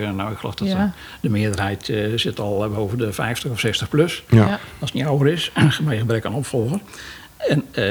uh, 0.00 0.10
nou 0.10 0.32
ik 0.32 0.38
geloof 0.38 0.54
dat 0.54 0.68
ja. 0.68 0.84
de, 0.84 0.90
de, 1.20 1.28
meerderheid 1.28 1.88
uh, 1.88 2.18
zit 2.18 2.40
al 2.40 2.68
boven 2.68 2.98
de 2.98 3.12
50 3.12 3.50
of 3.50 3.60
60 3.60 3.88
plus. 3.88 4.22
Ja. 4.28 4.46
Als 4.50 4.90
het 4.90 4.92
niet 4.92 5.04
ouder 5.04 5.28
is, 5.32 5.52
bij 5.84 5.98
gebrek 5.98 6.24
aan 6.24 6.34
opvolger. 6.34 6.80
En 7.36 7.64
uh, 7.74 7.84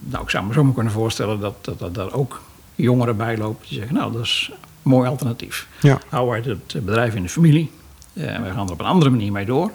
nou, 0.00 0.22
ik 0.22 0.30
zou 0.30 0.46
me 0.46 0.52
zo 0.52 0.64
maar 0.64 0.74
kunnen 0.74 0.92
voorstellen 0.92 1.40
dat, 1.40 1.64
dat, 1.64 1.78
dat 1.78 1.94
daar 1.94 2.12
ook 2.12 2.42
jongeren 2.76 3.16
bij 3.16 3.36
lopen 3.36 3.66
die 3.68 3.78
zeggen, 3.78 3.94
nou 3.94 4.12
dat 4.12 4.22
is 4.22 4.50
een 4.52 4.90
mooi 4.90 5.08
alternatief. 5.08 5.68
Ja. 5.80 6.00
Houden 6.08 6.42
wij 6.44 6.56
het 6.66 6.84
bedrijf 6.84 7.14
in 7.14 7.22
de 7.22 7.28
familie. 7.28 7.70
Uh, 8.12 8.24
wij 8.24 8.50
gaan 8.50 8.66
er 8.66 8.72
op 8.72 8.80
een 8.80 8.86
andere 8.86 9.10
manier 9.10 9.32
mee 9.32 9.44
door. 9.44 9.70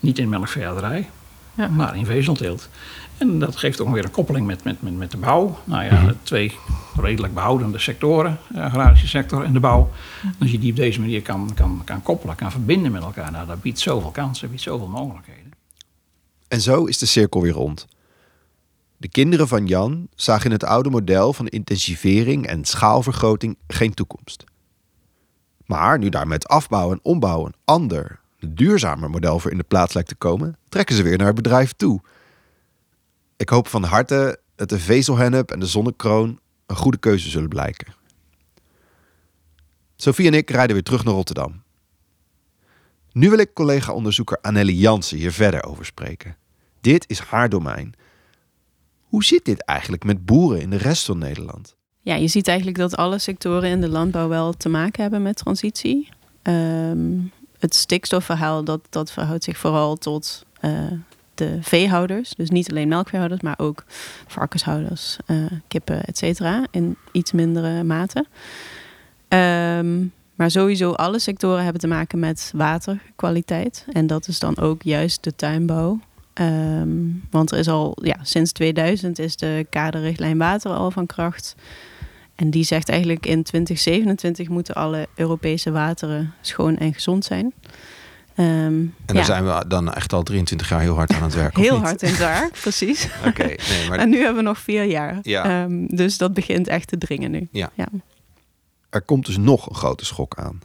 Niet 0.00 0.18
in 0.18 0.28
melkveehouderij, 0.28 1.08
ja. 1.54 1.68
maar 1.68 1.96
in 1.96 2.06
vezelteelt. 2.06 2.68
En 3.16 3.38
dat 3.38 3.56
geeft 3.56 3.80
ook 3.80 3.92
weer 3.92 4.04
een 4.04 4.10
koppeling 4.10 4.46
met, 4.46 4.64
met, 4.64 4.82
met, 4.82 4.96
met 4.96 5.10
de 5.10 5.16
bouw. 5.16 5.58
Nou 5.64 5.84
ja, 5.84 5.94
mm-hmm. 5.94 6.16
twee 6.22 6.52
redelijk 7.00 7.34
behoudende 7.34 7.78
sectoren, 7.78 8.38
de 8.48 8.60
agrarische 8.60 9.08
sector 9.08 9.44
en 9.44 9.52
de 9.52 9.60
bouw. 9.60 9.90
Als 10.40 10.50
je 10.50 10.58
die 10.58 10.70
op 10.70 10.76
deze 10.76 11.00
manier 11.00 11.22
kan, 11.22 11.50
kan, 11.54 11.82
kan 11.84 12.02
koppelen, 12.02 12.36
kan 12.36 12.50
verbinden 12.50 12.92
met 12.92 13.02
elkaar, 13.02 13.30
nou, 13.30 13.46
dat 13.46 13.62
biedt 13.62 13.78
zoveel 13.78 14.10
kansen, 14.10 14.50
biedt 14.50 14.62
zoveel 14.62 14.88
mogelijkheden. 14.88 15.52
En 16.48 16.60
zo 16.60 16.84
is 16.84 16.98
de 16.98 17.06
cirkel 17.06 17.42
weer 17.42 17.52
rond. 17.52 17.86
De 19.00 19.08
kinderen 19.08 19.48
van 19.48 19.66
Jan 19.66 20.08
zagen 20.14 20.44
in 20.44 20.52
het 20.52 20.64
oude 20.64 20.90
model 20.90 21.32
van 21.32 21.46
intensivering 21.46 22.46
en 22.46 22.64
schaalvergroting 22.64 23.58
geen 23.66 23.94
toekomst. 23.94 24.44
Maar 25.66 25.98
nu 25.98 26.08
daar 26.08 26.26
met 26.26 26.48
afbouw 26.48 26.92
en 26.92 27.00
ombouw 27.02 27.46
een 27.46 27.54
ander, 27.64 28.20
duurzamer 28.38 29.10
model 29.10 29.38
voor 29.38 29.50
in 29.50 29.56
de 29.56 29.64
plaats 29.64 29.94
lijkt 29.94 30.08
te 30.08 30.14
komen, 30.14 30.56
trekken 30.68 30.96
ze 30.96 31.02
weer 31.02 31.18
naar 31.18 31.26
het 31.26 31.36
bedrijf 31.36 31.72
toe. 31.72 32.00
Ik 33.36 33.48
hoop 33.48 33.68
van 33.68 33.82
harte 33.82 34.40
dat 34.54 34.68
de 34.68 34.78
vezelhennep 34.78 35.50
en 35.50 35.60
de 35.60 35.66
zonnekroon 35.66 36.40
een 36.66 36.76
goede 36.76 36.98
keuze 36.98 37.28
zullen 37.28 37.48
blijken. 37.48 37.94
Sophie 39.96 40.26
en 40.26 40.34
ik 40.34 40.50
rijden 40.50 40.74
weer 40.74 40.84
terug 40.84 41.04
naar 41.04 41.14
Rotterdam. 41.14 41.62
Nu 43.12 43.30
wil 43.30 43.38
ik 43.38 43.54
collega-onderzoeker 43.54 44.38
Annelle 44.40 44.76
Jansen 44.76 45.16
hier 45.16 45.32
verder 45.32 45.64
over 45.64 45.84
spreken. 45.84 46.36
Dit 46.80 47.04
is 47.08 47.18
haar 47.18 47.48
domein. 47.48 47.94
Hoe 49.10 49.24
zit 49.24 49.44
dit 49.44 49.64
eigenlijk 49.64 50.04
met 50.04 50.24
boeren 50.24 50.60
in 50.60 50.70
de 50.70 50.76
rest 50.76 51.04
van 51.04 51.18
Nederland? 51.18 51.76
Ja, 52.00 52.14
je 52.14 52.28
ziet 52.28 52.48
eigenlijk 52.48 52.78
dat 52.78 52.96
alle 52.96 53.18
sectoren 53.18 53.70
in 53.70 53.80
de 53.80 53.88
landbouw 53.88 54.28
wel 54.28 54.52
te 54.52 54.68
maken 54.68 55.02
hebben 55.02 55.22
met 55.22 55.36
transitie. 55.36 56.08
Um, 56.42 57.32
het 57.58 57.74
stikstofverhaal 57.74 58.64
dat, 58.64 58.80
dat 58.90 59.12
verhoudt 59.12 59.44
zich 59.44 59.58
vooral 59.58 59.96
tot 59.96 60.44
uh, 60.60 60.72
de 61.34 61.58
veehouders. 61.60 62.34
Dus 62.34 62.50
niet 62.50 62.70
alleen 62.70 62.88
melkveehouders, 62.88 63.40
maar 63.40 63.58
ook 63.58 63.84
varkenshouders, 64.26 65.16
uh, 65.26 65.46
kippen, 65.68 66.04
et 66.04 66.18
cetera. 66.18 66.66
In 66.70 66.96
iets 67.12 67.32
mindere 67.32 67.84
mate. 67.84 68.26
Um, 69.28 70.12
maar 70.34 70.50
sowieso 70.50 70.92
alle 70.92 71.18
sectoren 71.18 71.62
hebben 71.62 71.80
te 71.80 71.88
maken 71.88 72.18
met 72.18 72.52
waterkwaliteit. 72.54 73.86
En 73.92 74.06
dat 74.06 74.28
is 74.28 74.38
dan 74.38 74.58
ook 74.58 74.82
juist 74.82 75.24
de 75.24 75.34
tuinbouw 75.34 76.00
Ehm, 76.32 76.98
want 77.30 77.52
er 77.52 77.58
is 77.58 77.68
al 77.68 77.96
ja, 78.02 78.16
sinds 78.22 78.52
2000 78.52 79.18
is 79.18 79.36
de 79.36 79.66
kaderrichtlijn 79.70 80.38
water 80.38 80.70
al 80.70 80.90
van 80.90 81.06
kracht. 81.06 81.54
En 82.34 82.50
die 82.50 82.64
zegt 82.64 82.88
eigenlijk 82.88 83.26
in 83.26 83.42
2027 83.42 84.48
moeten 84.48 84.74
alle 84.74 85.08
Europese 85.14 85.70
wateren 85.70 86.34
schoon 86.40 86.76
en 86.76 86.94
gezond 86.94 87.24
zijn. 87.24 87.52
Ehm, 88.34 88.46
En 88.46 88.94
ja, 89.06 89.14
daar 89.14 89.24
zijn 89.24 89.44
we 89.44 89.64
dan 89.68 89.92
echt 89.92 90.12
al 90.12 90.22
23 90.22 90.68
jaar 90.68 90.80
heel 90.80 90.94
hard 90.94 91.12
aan 91.12 91.22
het 91.22 91.34
werken. 91.34 91.62
heel 91.62 91.78
hard 91.78 92.02
in 92.02 92.08
het 92.08 92.18
jaar, 92.18 92.50
precies. 92.62 93.08
Oké, 93.26 93.44
nee, 93.44 93.88
maar 93.88 93.98
En 93.98 94.08
nu 94.08 94.16
hebben 94.16 94.36
we 94.36 94.48
nog 94.48 94.58
vier 94.58 94.84
jaar. 94.84 95.18
Ja. 95.22 95.62
Ehm, 95.62 95.86
dus 95.86 96.18
dat 96.18 96.34
begint 96.34 96.68
echt 96.68 96.88
te 96.88 96.98
dringen 96.98 97.30
nu. 97.30 97.48
Ja. 97.52 97.70
ja. 97.74 97.88
er 98.90 99.02
komt 99.02 99.26
dus 99.26 99.36
nog 99.36 99.68
een 99.68 99.74
grote 99.74 100.04
schok 100.04 100.34
aan. 100.38 100.60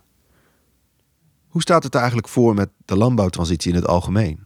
Hoe 1.48 1.62
staat 1.62 1.84
het 1.84 1.94
er 1.94 2.00
eigenlijk 2.00 2.30
voor 2.30 2.54
met 2.54 2.70
de 2.86 2.98
landbouwtransitie 2.98 3.70
in 3.72 3.76
het 3.76 3.88
algemeen? 3.88 4.45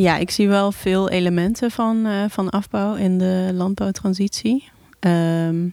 Ja, 0.00 0.16
ik 0.16 0.30
zie 0.30 0.48
wel 0.48 0.72
veel 0.72 1.08
elementen 1.08 1.70
van, 1.70 2.06
eh, 2.06 2.24
van 2.28 2.50
afbouw 2.50 2.94
in 2.94 3.18
de 3.18 3.50
landbouwtransitie. 3.54 4.68
Ehm, 5.00 5.68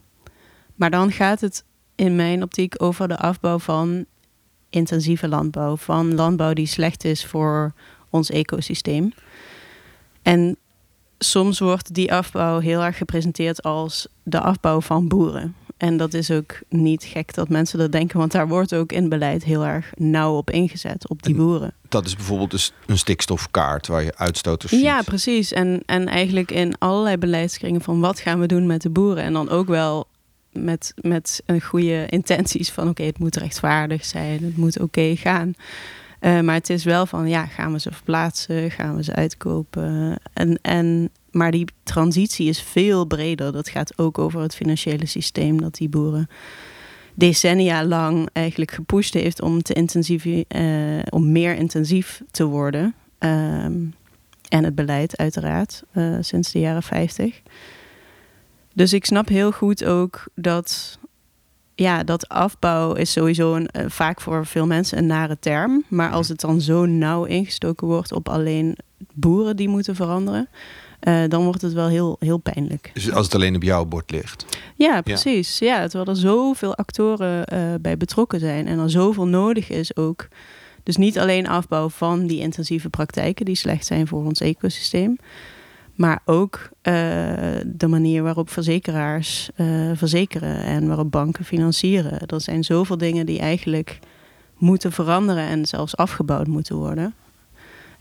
maar 0.76 0.90
dan 0.90 1.12
gaat 1.12 1.42
het 1.42 1.64
in 1.96 2.16
mijn 2.16 2.44
optiek 2.44 2.82
over 2.84 3.08
de 3.08 3.18
afbouw 3.18 3.60
van 3.60 4.06
intensieve 4.70 5.28
landbouw. 5.28 5.78
Van 5.78 6.16
landbouw 6.16 6.54
die 6.54 6.66
slecht 6.66 7.04
is 7.04 7.26
voor 7.26 7.74
ons 8.10 8.30
ecosysteem. 8.30 9.14
En 10.22 10.58
soms 11.18 11.60
wordt 11.60 11.94
die 11.94 12.14
afbouw 12.14 12.60
heel 12.60 12.84
erg 12.84 12.98
gepresenteerd 12.98 13.64
als 13.64 14.08
de 14.24 14.40
afbouw 14.40 14.82
van 14.82 15.08
boeren. 15.08 15.56
En 15.78 15.98
dat 15.98 16.14
is 16.14 16.32
ook 16.32 16.60
niet 16.70 17.04
gek 17.04 17.34
dat 17.34 17.50
mensen 17.50 17.80
dat 17.80 17.92
denken, 17.92 18.20
want 18.20 18.32
daar 18.32 18.48
wordt 18.48 18.74
ook 18.76 18.92
in 18.92 19.10
beleid 19.10 19.44
heel 19.44 19.66
erg 19.66 19.92
nauw 19.96 20.38
op 20.38 20.50
ingezet, 20.50 21.10
op 21.10 21.24
die 21.24 21.36
En- 21.36 21.40
boeren. 21.40 21.74
Dat 21.90 22.06
is 22.06 22.16
bijvoorbeeld 22.16 22.52
dus 22.52 22.72
een 22.86 22.98
stikstofkaart 22.98 23.88
waar 23.88 24.04
je 24.04 24.18
uitstoters 24.18 24.72
ziet. 24.72 24.82
Ja, 24.82 25.02
precies. 25.02 25.54
En, 25.54 25.84
en 25.86 26.08
eigenlijk 26.08 26.52
in 26.52 26.78
allerlei 26.78 27.18
beleidskringen 27.18 27.82
van 27.82 28.00
wat 28.00 28.20
gaan 28.20 28.40
we 28.40 28.46
doen 28.46 28.66
met 28.66 28.82
de 28.82 28.90
boeren. 28.90 29.24
En 29.24 29.34
dan 29.34 29.50
ook 29.50 29.68
wel 29.68 30.08
met, 30.52 30.94
met 31.02 31.42
een 31.46 31.62
goede 31.62 32.06
intenties 32.10 32.72
van 32.72 32.90
oké, 32.90 33.04
het 33.04 33.20
moet 33.20 33.36
rechtvaardig 33.36 34.06
zijn, 34.06 34.44
het 34.44 34.58
moet 34.58 34.80
oké 34.80 35.16
gaan. 35.16 35.54
Eh, 36.26 36.40
maar 36.40 36.56
het 36.56 36.70
is 36.70 36.84
wel 36.84 37.06
van 37.06 37.28
ja, 37.28 37.46
gaan 37.46 37.72
we 37.72 37.80
ze 37.80 37.92
verplaatsen, 37.92 38.72
gaan 38.72 38.96
we 38.96 39.04
ze 39.04 39.16
uitkopen. 39.16 40.18
En, 40.34 40.60
en, 40.62 41.10
maar 41.32 41.52
die 41.52 41.66
transitie 41.84 42.50
is 42.50 42.62
veel 42.62 43.06
breder. 43.06 43.52
Dat 43.52 43.70
gaat 43.70 43.98
ook 43.98 44.18
over 44.18 44.42
het 44.42 44.56
financiële 44.56 45.06
systeem 45.06 45.62
dat 45.62 45.76
die 45.76 45.90
boeren 45.90 46.30
decennia 47.14 47.86
lang 47.86 48.30
eigenlijk 48.34 48.72
gepusht 48.72 49.14
heeft 49.14 49.42
om, 49.42 49.62
te 49.62 49.74
intensief, 49.74 50.26
eh, 50.26 50.64
om 51.10 51.32
meer 51.32 51.56
intensief 51.56 52.22
te 52.32 52.46
worden. 52.46 52.96
Ehm, 53.18 53.84
en 54.50 54.64
het 54.64 54.76
beleid 54.76 55.18
uiteraard, 55.18 55.84
eh, 55.92 56.18
sinds 56.20 56.52
de 56.52 56.60
jaren 56.60 56.84
50. 56.84 57.42
Dus 58.74 58.94
ik 58.94 59.06
snap 59.06 59.28
heel 59.28 59.52
goed 59.52 59.84
ook 59.84 60.24
dat, 60.36 61.00
ja, 61.76 62.04
dat 62.04 62.30
afbouw 62.30 62.94
is 62.94 63.12
sowieso 63.12 63.56
een, 63.56 63.68
eh, 63.68 63.86
vaak 63.88 64.22
voor 64.22 64.46
veel 64.46 64.66
mensen 64.66 64.98
een 64.98 65.06
nare 65.06 65.38
term. 65.40 65.84
Maar 65.88 66.12
als 66.12 66.28
het 66.28 66.40
dan 66.40 66.62
zo 66.62 66.86
nauw 66.86 67.24
ingestoken 67.24 67.88
wordt 67.88 68.12
op 68.12 68.30
alleen 68.30 68.78
boeren 69.14 69.56
die 69.56 69.70
moeten 69.70 69.96
veranderen, 69.96 70.50
eh, 71.00 71.24
dan 71.28 71.44
wordt 71.44 71.62
het 71.62 71.74
wel 71.74 71.88
heel, 71.88 72.16
heel 72.20 72.38
pijnlijk. 72.38 72.92
Dus 72.94 73.12
als 73.12 73.26
het 73.26 73.36
alleen 73.36 73.56
op 73.56 73.64
jouw 73.64 73.86
bord 73.86 74.12
ligt. 74.12 74.46
Ja, 74.76 75.02
precies. 75.02 75.60
Ja. 75.60 75.88
terwijl 75.88 76.10
er 76.10 76.22
zoveel 76.22 76.76
actoren 76.76 77.46
eh, 77.46 77.60
bij 77.82 77.98
betrokken 77.98 78.40
zijn 78.40 78.68
en 78.68 78.80
er 78.80 78.90
zoveel 78.90 79.28
nodig 79.28 79.70
is 79.70 79.96
ook. 79.96 80.28
Dus 80.84 80.98
niet 80.98 81.20
alleen 81.20 81.48
afbouw 81.48 81.90
van 81.90 82.28
die 82.28 82.40
intensieve 82.40 82.90
praktijken 82.90 83.46
die 83.46 83.56
slecht 83.56 83.86
zijn 83.86 84.08
voor 84.08 84.26
ons 84.26 84.40
ecosysteem. 84.40 85.18
Maar 85.96 86.22
ook 86.26 86.70
eh, 86.82 86.94
de 87.66 87.88
manier 87.88 88.24
waarop 88.24 88.50
verzekeraars 88.50 89.50
eh, 89.56 89.68
verzekeren 89.94 90.64
en 90.64 90.88
waarop 90.88 91.12
banken 91.12 91.46
financieren. 91.46 92.20
Er 92.28 92.42
zijn 92.42 92.64
zoveel 92.64 92.98
dingen 92.98 93.26
die 93.26 93.40
eigenlijk 93.40 94.00
moeten 94.58 94.92
veranderen 94.92 95.48
en 95.48 95.66
zelfs 95.66 95.98
afgebouwd 95.98 96.48
moeten 96.48 96.76
worden. 96.76 97.14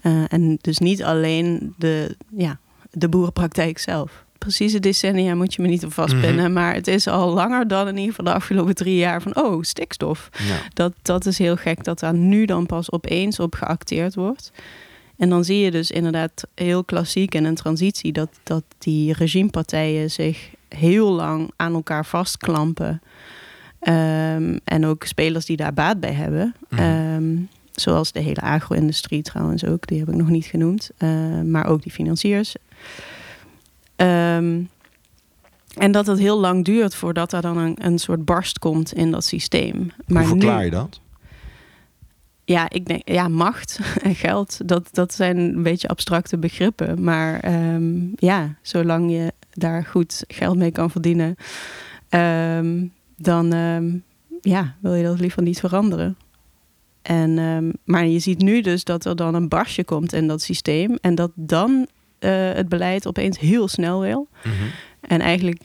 Eh, 0.00 0.22
en 0.28 0.58
dus 0.60 0.78
niet 0.78 1.02
alleen 1.02 1.74
de, 1.78 2.16
ja, 2.36 2.58
de 2.90 3.08
boerenpraktijk 3.08 3.78
zelf. 3.78 4.24
Precieze 4.38 4.80
decennia 4.80 5.34
moet 5.34 5.54
je 5.54 5.62
me 5.62 5.68
niet 5.68 5.84
op 5.84 5.92
vastpinnen. 5.92 6.52
Maar 6.52 6.74
het 6.74 6.86
is 6.86 7.06
al 7.06 7.32
langer 7.32 7.68
dan 7.68 7.88
in 7.88 7.96
ieder 7.96 8.14
geval 8.14 8.24
de 8.24 8.38
afgelopen 8.38 8.74
drie 8.74 8.96
jaar 8.96 9.22
van... 9.22 9.36
oh, 9.36 9.62
stikstof. 9.62 10.28
Ja. 10.32 10.56
Dat, 10.72 10.92
dat 11.02 11.26
is 11.26 11.38
heel 11.38 11.56
gek 11.56 11.84
dat 11.84 11.98
daar 11.98 12.14
nu 12.14 12.44
dan 12.44 12.66
pas 12.66 12.90
opeens 12.90 13.40
op 13.40 13.54
geacteerd 13.54 14.14
wordt. 14.14 14.52
En 15.16 15.28
dan 15.28 15.44
zie 15.44 15.58
je 15.58 15.70
dus 15.70 15.90
inderdaad 15.90 16.46
heel 16.54 16.84
klassiek 16.84 17.34
in 17.34 17.44
een 17.44 17.54
transitie... 17.54 18.12
dat, 18.12 18.28
dat 18.42 18.64
die 18.78 19.12
regimepartijen 19.12 20.10
zich 20.10 20.50
heel 20.68 21.12
lang 21.12 21.50
aan 21.56 21.74
elkaar 21.74 22.06
vastklampen. 22.06 23.02
Ehm, 23.78 24.58
en 24.64 24.86
ook 24.86 25.04
spelers 25.04 25.46
die 25.46 25.56
daar 25.56 25.74
baat 25.74 26.00
bij 26.00 26.12
hebben. 26.12 26.54
Mhm. 26.68 26.80
Ehm, 26.80 27.36
zoals 27.72 28.12
de 28.12 28.20
hele 28.20 28.40
agro-industrie 28.40 29.22
trouwens 29.22 29.64
ook, 29.64 29.86
die 29.86 29.98
heb 29.98 30.08
ik 30.08 30.14
nog 30.14 30.28
niet 30.28 30.46
genoemd. 30.46 30.90
Eh, 30.96 31.40
maar 31.40 31.66
ook 31.66 31.82
die 31.82 31.92
financiers. 31.92 32.54
Ehm, 33.96 34.60
en 35.74 35.92
dat 35.92 36.06
het 36.06 36.18
heel 36.18 36.40
lang 36.40 36.64
duurt 36.64 36.94
voordat 36.94 37.32
er 37.32 37.40
dan 37.40 37.58
een, 37.58 37.76
een 37.78 37.98
soort 37.98 38.24
barst 38.24 38.58
komt 38.58 38.92
in 38.92 39.10
dat 39.10 39.24
systeem. 39.24 39.90
Maar 40.06 40.22
Hoe 40.22 40.30
verklaar 40.30 40.58
nu, 40.58 40.64
je 40.64 40.70
dat? 40.70 41.00
Ja, 42.44 42.70
ik 42.70 42.86
denk, 42.86 43.08
ja, 43.08 43.28
macht 43.28 43.78
en 44.02 44.14
geld, 44.14 44.68
dat, 44.68 44.88
dat 44.92 45.14
zijn 45.14 45.38
een 45.38 45.62
beetje 45.62 45.88
abstracte 45.88 46.38
begrippen. 46.38 47.02
Maar 47.02 47.40
ehm, 47.40 47.94
ja, 48.16 48.54
zolang 48.62 49.10
je 49.10 49.32
daar 49.52 49.84
goed 49.84 50.24
geld 50.28 50.56
mee 50.56 50.70
kan 50.70 50.90
verdienen, 50.90 51.36
ehm, 52.08 52.86
dan 53.16 53.52
ehm, 53.52 53.96
ja, 54.40 54.74
wil 54.80 54.94
je 54.94 55.04
dat 55.04 55.20
liever 55.20 55.42
niet 55.42 55.60
veranderen. 55.60 56.16
En, 57.02 57.34
maar 57.84 58.06
je 58.06 58.18
ziet 58.18 58.38
nu 58.38 58.60
dus 58.60 58.84
dat 58.84 59.04
er 59.04 59.16
dan 59.16 59.34
een 59.34 59.48
barstje 59.48 59.84
komt 59.84 60.12
in 60.12 60.26
dat 60.26 60.42
systeem. 60.42 60.98
En 61.00 61.14
dat 61.14 61.30
dan 61.34 61.86
eh, 62.24 62.52
het 62.52 62.68
beleid 62.68 63.06
opeens 63.06 63.38
heel 63.38 63.68
snel 63.68 64.00
wil. 64.00 64.28
Mhm. 64.44 64.54
En 65.00 65.20
eigenlijk, 65.20 65.62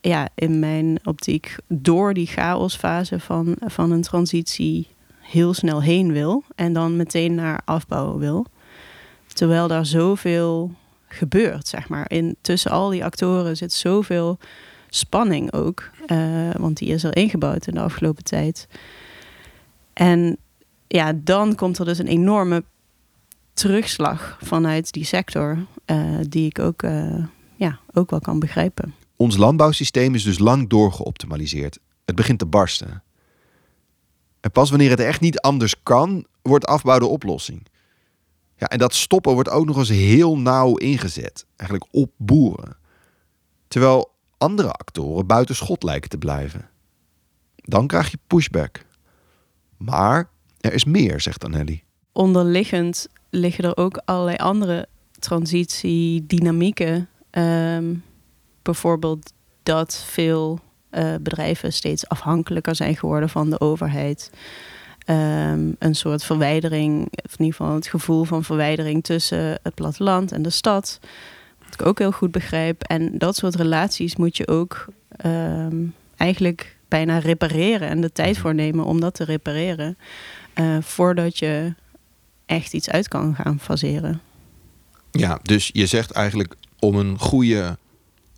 ja, 0.00 0.28
in 0.34 0.58
mijn 0.58 0.98
optiek, 1.04 1.56
door 1.66 2.14
die 2.14 2.26
chaosfase 2.26 3.20
van, 3.20 3.56
van 3.60 3.90
een 3.90 4.02
transitie 4.02 4.86
heel 5.24 5.54
snel 5.54 5.82
heen 5.82 6.12
wil. 6.12 6.42
En 6.54 6.72
dan 6.72 6.96
meteen 6.96 7.34
naar 7.34 7.60
afbouw 7.64 8.18
wil. 8.18 8.46
Terwijl 9.26 9.68
daar 9.68 9.86
zoveel 9.86 10.74
gebeurt, 11.08 11.68
zeg 11.68 11.88
maar. 11.88 12.10
In, 12.10 12.36
tussen 12.40 12.70
al 12.70 12.88
die 12.88 13.04
actoren 13.04 13.56
zit 13.56 13.72
zoveel 13.72 14.38
spanning 14.88 15.52
ook. 15.52 15.90
eh, 16.06 16.50
want 16.58 16.76
die 16.76 16.88
is 16.88 17.04
er 17.04 17.16
ingebouwd 17.16 17.66
in 17.66 17.74
de 17.74 17.80
afgelopen 17.80 18.24
tijd. 18.24 18.68
En 19.92 20.36
ja, 20.86 21.12
dan 21.14 21.54
komt 21.54 21.78
er 21.78 21.84
dus 21.84 21.98
een 21.98 22.06
enorme 22.06 22.64
terugslag 23.52 24.38
vanuit 24.42 24.92
die 24.92 25.04
sector. 25.04 25.58
eh, 25.84 26.16
die 26.28 26.46
ik 26.46 26.58
ook, 26.58 26.82
eh, 26.82 27.24
ja, 27.56 27.78
ook 27.92 28.10
wel 28.10 28.20
kan 28.20 28.38
begrijpen. 28.38 28.94
Ons 29.16 29.36
landbouwsysteem 29.36 30.14
is 30.14 30.22
dus 30.22 30.38
lang 30.38 30.68
doorgeoptimaliseerd. 30.68 31.78
Het 32.04 32.14
begint 32.14 32.38
te 32.38 32.46
barsten. 32.46 33.02
En 34.44 34.50
pas 34.50 34.70
wanneer 34.70 34.90
het 34.90 35.00
echt 35.00 35.20
niet 35.20 35.40
anders 35.40 35.82
kan, 35.82 36.26
wordt 36.42 36.66
afbouw 36.66 36.98
de 36.98 37.06
oplossing. 37.06 37.66
Ja, 38.56 38.66
en 38.66 38.78
dat 38.78 38.94
stoppen 38.94 39.32
wordt 39.32 39.48
ook 39.48 39.66
nog 39.66 39.76
eens 39.76 39.88
heel 39.88 40.38
nauw 40.38 40.76
ingezet. 40.76 41.46
Eigenlijk 41.56 41.90
op 41.94 42.10
boeren. 42.16 42.76
Terwijl 43.68 44.12
andere 44.38 44.70
actoren 44.70 45.26
buiten 45.26 45.54
schot 45.54 45.82
lijken 45.82 46.10
te 46.10 46.18
blijven. 46.18 46.68
Dan 47.56 47.86
krijg 47.86 48.10
je 48.10 48.18
pushback. 48.26 48.84
Maar 49.76 50.30
er 50.60 50.72
is 50.72 50.84
meer, 50.84 51.20
zegt 51.20 51.44
Anneli. 51.44 51.82
onderliggend 52.12 53.08
liggen 53.30 53.64
er 53.64 53.76
ook 53.76 54.02
allerlei 54.04 54.36
andere 54.36 54.88
transitiedynamieken. 55.18 57.08
Ehm 57.30 57.94
bijvoorbeeld 58.62 59.32
dat 59.62 60.04
veel 60.06 60.60
eh, 60.94 61.14
bedrijven 61.20 61.72
steeds 61.72 62.08
afhankelijker 62.08 62.74
zijn 62.74 62.96
geworden 62.96 63.28
van 63.28 63.50
de 63.50 63.60
overheid. 63.60 64.30
Ehm, 65.04 65.68
een 65.78 65.94
soort 65.94 66.24
verwijdering, 66.24 67.06
of 67.24 67.32
in 67.38 67.44
ieder 67.44 67.54
geval 67.54 67.74
het 67.74 67.86
gevoel 67.86 68.24
van 68.24 68.44
verwijdering 68.44 69.04
tussen 69.04 69.58
het 69.62 69.74
platteland 69.74 70.32
en 70.32 70.42
de 70.42 70.50
stad. 70.50 70.98
Wat 71.64 71.74
ik 71.74 71.86
ook 71.86 71.98
heel 71.98 72.12
goed 72.12 72.30
begrijp. 72.30 72.82
En 72.82 73.18
dat 73.18 73.36
soort 73.36 73.54
relaties 73.54 74.16
moet 74.16 74.36
je 74.36 74.48
ook 74.48 74.86
ehm, 75.16 75.76
eigenlijk 76.16 76.76
bijna 76.88 77.18
repareren 77.18 77.88
en 77.88 78.00
de 78.00 78.12
tijd 78.12 78.38
voor 78.38 78.54
nemen 78.54 78.84
om 78.84 79.00
dat 79.00 79.14
te 79.14 79.24
repareren. 79.24 79.98
eh, 80.54 80.76
voordat 80.80 81.38
je 81.38 81.74
echt 82.46 82.72
iets 82.74 82.90
uit 82.90 83.08
kan 83.08 83.34
gaan 83.34 83.60
faseren. 83.60 84.20
Ja, 85.10 85.38
dus 85.42 85.70
je 85.72 85.86
zegt 85.86 86.10
eigenlijk 86.10 86.54
om 86.78 86.94
een 86.96 87.18
goede 87.18 87.78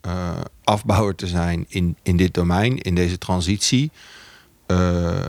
eh, 0.07 0.41
afbouwer 0.63 1.15
te 1.15 1.27
zijn 1.27 1.65
in, 1.67 1.97
in 2.03 2.17
dit 2.17 2.33
domein, 2.33 2.77
in 2.77 2.95
deze 2.95 3.17
transitie, 3.17 3.91
eh, 4.65 5.21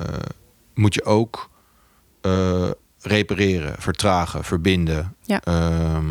moet 0.75 0.95
je 0.95 1.05
ook 1.05 1.51
eh, 2.21 2.71
repareren, 3.01 3.75
vertragen, 3.79 4.45
verbinden. 4.45 5.15
Ja. 5.25 5.41
Ehm, 5.45 6.07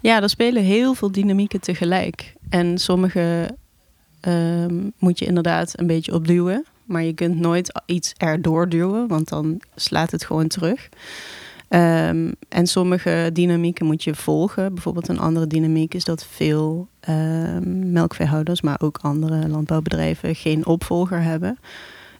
Ja, 0.00 0.22
er 0.22 0.28
spelen 0.28 0.62
heel 0.62 0.94
veel 0.94 1.12
dynamieken 1.12 1.60
tegelijk. 1.60 2.32
En 2.48 2.78
sommige 2.78 3.56
ehm, 4.20 4.88
moet 4.98 5.18
je 5.18 5.24
inderdaad 5.24 5.78
een 5.78 5.86
beetje 5.86 6.14
opduwen. 6.14 6.64
Maar 6.84 7.02
je 7.02 7.12
kunt 7.12 7.38
nooit 7.38 7.82
iets 7.86 8.12
erdoor 8.16 8.68
duwen, 8.68 9.08
want 9.08 9.28
dan 9.28 9.60
slaat 9.74 10.10
het 10.10 10.24
gewoon 10.24 10.48
terug. 10.48 10.88
Ehm, 11.68 12.32
en 12.48 12.66
sommige 12.66 13.30
dynamieken 13.32 13.86
moet 13.86 14.04
je 14.04 14.14
volgen. 14.14 14.74
Bijvoorbeeld 14.74 15.08
een 15.08 15.18
andere 15.18 15.46
dynamiek 15.46 15.94
is 15.94 16.04
dat 16.04 16.26
veel 16.30 16.88
ehm, 17.00 17.92
melkveehouders, 17.92 18.60
maar 18.60 18.80
ook 18.80 18.98
andere 19.02 19.48
landbouwbedrijven 19.48 20.34
geen 20.34 20.66
opvolger 20.66 21.22
hebben. 21.22 21.58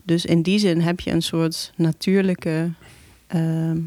Dus 0.03 0.25
in 0.25 0.43
die 0.43 0.59
zin 0.59 0.81
heb 0.81 1.01
je 1.01 1.11
een 1.11 1.23
soort 1.23 1.73
natuurlijke 1.77 2.71
ehm, 3.27 3.81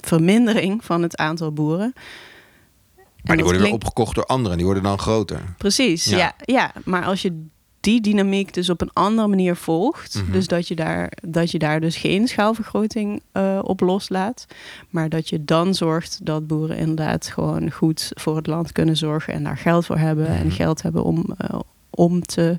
vermindering 0.00 0.84
van 0.84 1.02
het 1.02 1.16
aantal 1.16 1.52
boeren. 1.52 1.92
Maar 1.94 3.06
En 3.22 3.34
die 3.34 3.44
worden 3.44 3.62
weer 3.62 3.72
opgekocht 3.72 4.14
door 4.14 4.26
anderen. 4.26 4.56
Die 4.56 4.66
worden 4.66 4.82
dan 4.82 4.98
groter. 4.98 5.40
Precies, 5.58 6.04
Ja. 6.04 6.16
ja. 6.16 6.34
ja. 6.44 6.72
Maar 6.84 7.04
als 7.04 7.22
je 7.22 7.46
die 7.80 8.00
dynamiek 8.00 8.54
dus 8.54 8.70
op 8.70 8.80
een 8.80 8.92
andere 8.92 9.28
manier 9.28 9.56
volgt, 9.56 10.14
Mhm. 10.22 10.32
dus 10.32 10.46
dat 10.46 10.68
je, 10.68 10.74
daar, 10.74 11.12
dat 11.26 11.50
je 11.50 11.58
daar 11.58 11.80
dus 11.80 11.96
geen 11.96 12.28
schaalvergroting 12.28 13.22
eh, 13.32 13.58
op 13.62 13.80
loslaat, 13.80 14.46
maar 14.90 15.08
dat 15.08 15.28
je 15.28 15.44
dan 15.44 15.74
zorgt 15.74 16.20
dat 16.22 16.46
boeren 16.46 16.76
inderdaad 16.76 17.26
gewoon 17.26 17.70
goed 17.70 18.10
voor 18.14 18.36
het 18.36 18.46
land 18.46 18.72
kunnen 18.72 18.96
zorgen 18.96 19.34
en 19.34 19.44
daar 19.44 19.56
geld 19.56 19.86
voor 19.86 19.98
hebben 19.98 20.30
Mhm. 20.30 20.32
en 20.40 20.50
geld 20.50 20.82
hebben 20.82 21.04
om, 21.04 21.24
eh, 21.38 21.58
om 21.90 22.22
te, 22.22 22.58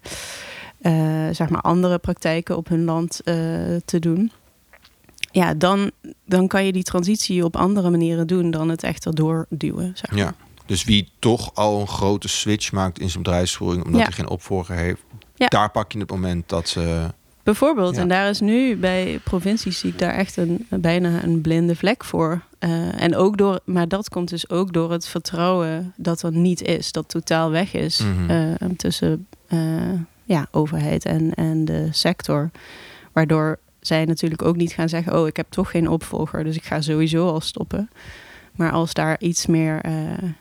eh, 0.81 1.27
zeg 1.31 1.49
maar, 1.49 1.61
andere 1.61 1.97
praktijken 1.97 2.57
op 2.57 2.67
hun 2.67 2.83
land 2.83 3.21
te 3.85 3.99
doen. 3.99 4.31
Ja, 5.31 5.53
dan, 5.53 5.91
dan 6.25 6.47
kan 6.47 6.65
je 6.65 6.71
die 6.71 6.83
transitie 6.83 7.43
op 7.45 7.55
andere 7.55 7.89
manieren 7.89 8.27
doen 8.27 8.51
dan 8.51 8.69
het 8.69 8.83
echt 8.83 9.05
erdoor 9.05 9.45
duwen. 9.49 9.91
Zeg 9.95 10.09
maar. 10.11 10.19
Ja. 10.19 10.33
Dus 10.71 10.83
wie 10.83 11.11
toch 11.19 11.51
al 11.55 11.79
een 11.81 11.87
grote 11.87 12.27
switch 12.27 12.71
maakt 12.71 12.99
in 12.99 13.09
zijn 13.09 13.23
bedrijfsvoering... 13.23 13.83
omdat 13.85 13.99
Ja. 13.99 14.05
hij 14.05 14.15
geen 14.15 14.29
opvolger 14.29 14.75
heeft... 14.75 15.01
Ja. 15.35 15.47
daar 15.47 15.71
pak 15.71 15.91
je 15.91 15.99
het 15.99 16.09
moment 16.09 16.49
dat 16.49 16.69
ze... 16.69 17.07
Bijvoorbeeld, 17.43 17.95
Ja. 17.95 18.01
en 18.01 18.07
daar 18.07 18.29
is 18.29 18.39
nu 18.39 18.75
bij 18.77 19.19
provincies 19.23 19.79
zie 19.79 19.89
ik 19.89 19.99
daar 19.99 20.13
echt 20.13 20.37
een, 20.37 20.67
bijna 20.69 21.23
een 21.23 21.41
blinde 21.41 21.75
vlek 21.75 22.03
voor. 22.05 22.41
Eh, 22.59 23.01
en 23.01 23.15
ook 23.15 23.37
door, 23.37 23.59
maar 23.65 23.87
dat 23.87 24.09
komt 24.09 24.29
dus 24.29 24.49
ook 24.49 24.73
door 24.73 24.91
het 24.91 25.07
vertrouwen 25.07 25.93
dat 25.97 26.21
er 26.23 26.31
niet 26.31 26.61
is, 26.61 26.91
dat 26.91 27.09
totaal 27.09 27.49
weg 27.51 27.73
is 27.73 27.99
Mhm. 27.99 28.29
eh, 28.29 28.69
tussen 28.77 29.27
eh, 29.47 29.59
ja, 30.23 30.47
overheid 30.51 31.05
en, 31.05 31.33
en 31.33 31.65
de 31.65 31.87
sector. 31.91 32.51
Waardoor 33.11 33.59
zij 33.79 34.05
natuurlijk 34.05 34.41
ook 34.41 34.55
niet 34.55 34.71
gaan 34.73 34.89
zeggen: 34.89 35.19
Oh, 35.19 35.27
ik 35.27 35.35
heb 35.37 35.45
toch 35.49 35.71
geen 35.71 35.87
opvolger, 35.89 36.43
dus 36.43 36.55
ik 36.55 36.63
ga 36.63 36.81
sowieso 36.81 37.27
al 37.27 37.41
stoppen. 37.41 37.89
Maar 38.55 38.71
als 38.71 38.93
daar 38.93 39.19
iets 39.19 39.45
meer 39.45 39.81
eh, 39.81 39.93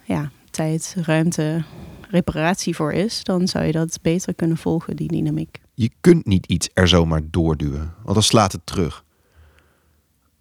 ja, 0.04 0.30
tijd, 0.50 0.94
ruimte, 0.98 1.64
reparatie 2.10 2.76
voor 2.76 2.92
is, 2.92 3.24
dan 3.24 3.48
zou 3.48 3.64
je 3.64 3.72
dat 3.72 3.98
beter 4.02 4.34
kunnen 4.34 4.56
volgen, 4.56 4.96
die 4.96 5.08
dynamiek. 5.08 5.60
Je 5.74 5.90
kunt 6.00 6.26
niet 6.26 6.46
iets 6.46 6.70
er 6.74 6.88
zomaar 6.88 7.22
doorduwen, 7.30 7.94
want 8.02 8.14
dan 8.14 8.22
slaat 8.22 8.52
het 8.52 8.66
terug. 8.66 9.04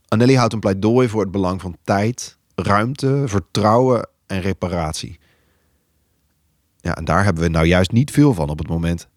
Anneli 0.07 0.35
houdt 0.35 0.53
een 0.53 0.59
pleidooi 0.59 1.09
voor 1.09 1.21
het 1.21 1.31
belang 1.31 1.61
van 1.61 1.77
tijd, 1.83 2.37
ruimte, 2.55 3.23
vertrouwen 3.25 4.09
en 4.25 4.41
reparatie. 4.41 5.19
Ja, 6.77 6.95
en 6.95 7.05
daar 7.05 7.23
hebben 7.23 7.43
we 7.43 7.49
nou 7.49 7.65
juist 7.65 7.91
niet 7.91 8.11
veel 8.11 8.33
van 8.33 8.49
op 8.49 8.57
het 8.57 8.67
moment. 8.67 9.07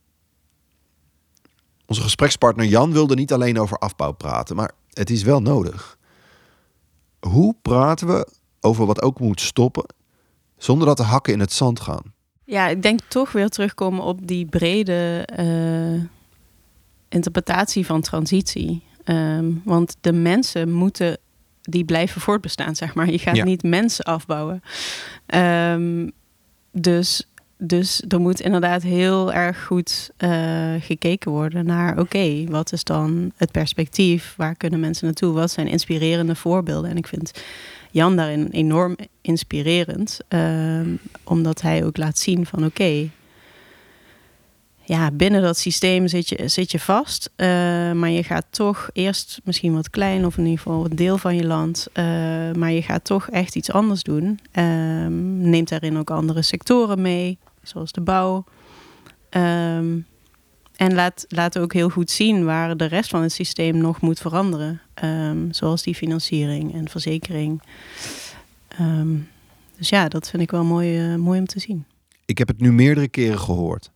Onze 1.87 2.03
gesprekspartner 2.03 2.67
Jan 2.67 2.93
wilde 2.93 3.15
niet 3.15 3.33
alleen 3.33 3.59
over 3.59 3.79
afbouw 3.79 4.13
praten, 4.13 4.57
maar 4.57 4.71
het 4.93 5.11
is 5.11 5.23
wel 5.23 5.41
nodig. 5.41 5.99
Hoe 7.21 7.57
praten 7.63 8.07
we 8.07 8.29
over 8.63 8.87
wat 8.87 9.03
ook 9.03 9.21
moet 9.21 9.41
stoppen, 9.41 9.85
zonder 10.57 10.87
dat 10.87 10.97
de 10.97 11.03
hakken 11.03 11.33
in 11.33 11.41
het 11.41 11.53
zand 11.53 11.81
gaan? 11.81 12.13
Ja, 12.45 12.69
ik 12.69 12.83
denk 12.83 13.01
toch 13.09 13.33
weer 13.33 13.49
terugkomen 13.49 14.03
op 14.05 14.27
die 14.27 14.47
brede 14.47 15.23
eh, 15.37 16.03
interpretatie 17.09 17.87
van 17.87 18.01
transitie. 18.01 18.83
Ehm, 19.05 19.51
want 19.65 19.97
de 20.01 20.13
mensen 20.13 20.73
moeten, 20.73 21.19
die 21.63 21.85
blijven 21.85 22.21
voortbestaan, 22.21 22.77
zeg 22.77 22.95
maar. 22.95 23.11
Je 23.11 23.19
gaat 23.19 23.37
Ja. 23.37 23.45
niet 23.45 23.63
mensen 23.63 24.05
afbouwen. 24.05 24.63
Ehm, 25.27 26.09
dus, 26.73 27.29
dus 27.59 28.03
er 28.09 28.21
moet 28.21 28.41
inderdaad 28.41 28.83
heel 28.83 29.33
erg 29.33 29.65
goed 29.65 30.11
eh, 30.17 30.75
gekeken 30.81 31.31
worden 31.31 31.67
naar... 31.67 31.99
oké, 31.99 32.45
wat 32.49 32.73
is 32.73 32.85
dan 32.85 33.33
het 33.37 33.53
perspectief? 33.53 34.35
Waar 34.37 34.55
kunnen 34.57 34.81
mensen 34.81 35.05
naartoe? 35.05 35.33
Wat 35.33 35.51
zijn 35.51 35.67
inspirerende 35.69 36.35
voorbeelden? 36.35 36.91
En 36.91 36.97
ik 36.97 37.07
vind 37.07 37.41
Jan 37.93 38.17
daarin 38.17 38.49
enorm 38.51 38.97
inspirerend. 39.21 40.21
ehm, 40.29 40.89
omdat 41.25 41.61
hij 41.61 41.85
ook 41.85 41.97
laat 41.97 42.19
zien 42.19 42.47
van 42.47 42.65
oké, 42.65 43.09
ja, 44.85 45.11
binnen 45.11 45.43
dat 45.43 45.59
systeem 45.59 46.09
zit 46.09 46.29
je, 46.29 46.49
zit 46.49 46.71
je 46.71 46.79
vast. 46.79 47.31
eh, 47.37 47.47
maar 47.93 48.11
je 48.11 48.23
gaat 48.23 48.47
toch 48.51 48.91
eerst 48.93 49.41
misschien 49.45 49.75
wat 49.75 49.91
klein 49.91 50.27
of 50.27 50.37
in 50.39 50.45
ieder 50.45 50.59
geval 50.59 50.85
een 50.85 50.97
deel 50.97 51.19
van 51.19 51.37
je 51.37 51.45
land. 51.47 51.87
eh, 51.93 52.05
maar 52.53 52.73
je 52.73 52.83
gaat 52.83 53.05
toch 53.05 53.29
echt 53.31 53.57
iets 53.57 53.73
anders 53.73 54.03
doen. 54.03 54.39
Ehm, 54.53 55.51
neemt 55.51 55.69
daarin 55.69 55.99
ook 55.99 56.11
andere 56.11 56.43
sectoren 56.43 57.03
mee, 57.03 57.39
zoals 57.63 57.93
de 57.93 58.01
bouw. 58.01 58.45
Ehm, 59.31 59.99
en 60.77 60.95
laat, 60.95 61.25
laat 61.29 61.59
ook 61.59 61.73
heel 61.73 61.89
goed 61.89 62.11
zien 62.11 62.45
waar 62.45 62.77
de 62.77 62.85
rest 62.85 63.11
van 63.11 63.23
het 63.23 63.33
systeem 63.33 63.77
nog 63.77 64.01
moet 64.01 64.21
veranderen. 64.21 64.81
Ehm, 64.95 65.51
zoals 65.51 65.83
die 65.83 65.95
financiering 65.95 66.75
en 66.75 66.89
verzekering. 66.89 67.63
Ehm, 68.69 69.17
dus 69.77 69.89
ja, 69.89 70.09
dat 70.09 70.31
vind 70.31 70.43
ik 70.43 70.51
wel 70.51 70.65
mooi, 70.65 71.13
eh, 71.13 71.17
mooi 71.17 71.39
om 71.39 71.47
te 71.47 71.61
zien. 71.61 71.85
Ik 72.25 72.39
heb 72.39 72.49
het 72.49 72.61
nu 72.61 72.73
meerdere 72.73 73.09
keren 73.09 73.39
gehoord. 73.39 73.91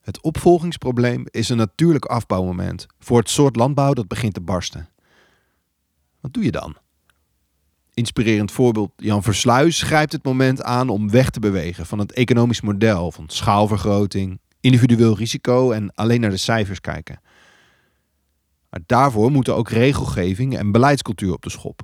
Het 0.00 0.20
opvolgingsprobleem 0.20 1.24
is 1.30 1.48
een 1.48 1.56
natuurlijk 1.56 2.04
afbouwmoment 2.04 2.86
voor 2.98 3.18
het 3.18 3.30
soort 3.30 3.56
landbouw 3.56 3.92
dat 3.92 4.08
begint 4.08 4.34
te 4.34 4.40
barsten. 4.40 4.88
Wat 6.20 6.32
doe 6.32 6.44
je 6.44 6.50
dan? 6.50 6.76
Inspirerend 7.94 8.52
voorbeeld 8.52 8.92
Jan 8.96 9.22
Versluis 9.22 9.82
grijpt 9.82 10.12
het 10.12 10.24
moment 10.24 10.62
aan 10.62 10.88
om 10.88 11.10
weg 11.10 11.30
te 11.30 11.40
bewegen 11.40 11.86
van 11.86 11.98
het 11.98 12.12
economisch 12.12 12.60
model 12.60 13.12
van 13.12 13.24
schaalvergroting, 13.28 14.40
individueel 14.62 15.16
risico 15.16 15.70
en 15.70 15.94
alleen 15.94 16.20
naar 16.20 16.30
de 16.30 16.36
cijfers 16.36 16.80
kijken. 16.80 17.20
Maar 18.70 18.80
daarvoor 18.86 19.30
moeten 19.30 19.56
ook 19.56 19.68
regelgeving 19.68 20.56
en 20.56 20.72
beleidscultuur 20.72 21.32
op 21.32 21.42
de 21.42 21.50
schop. 21.50 21.82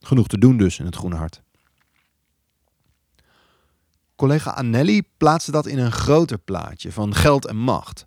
Genoeg 0.00 0.26
te 0.26 0.38
doen 0.38 0.56
dus 0.56 0.78
in 0.78 0.84
het 0.84 0.96
Groene 0.96 1.16
Hart. 1.16 1.42
Collega 4.16 4.50
Annelli 4.50 5.02
plaatste 5.16 5.50
dat 5.50 5.66
in 5.66 5.78
een 5.78 5.92
groter 5.92 6.38
plaatje 6.38 6.92
van 6.92 7.14
geld 7.14 7.46
en 7.46 7.56
macht. 7.56 8.06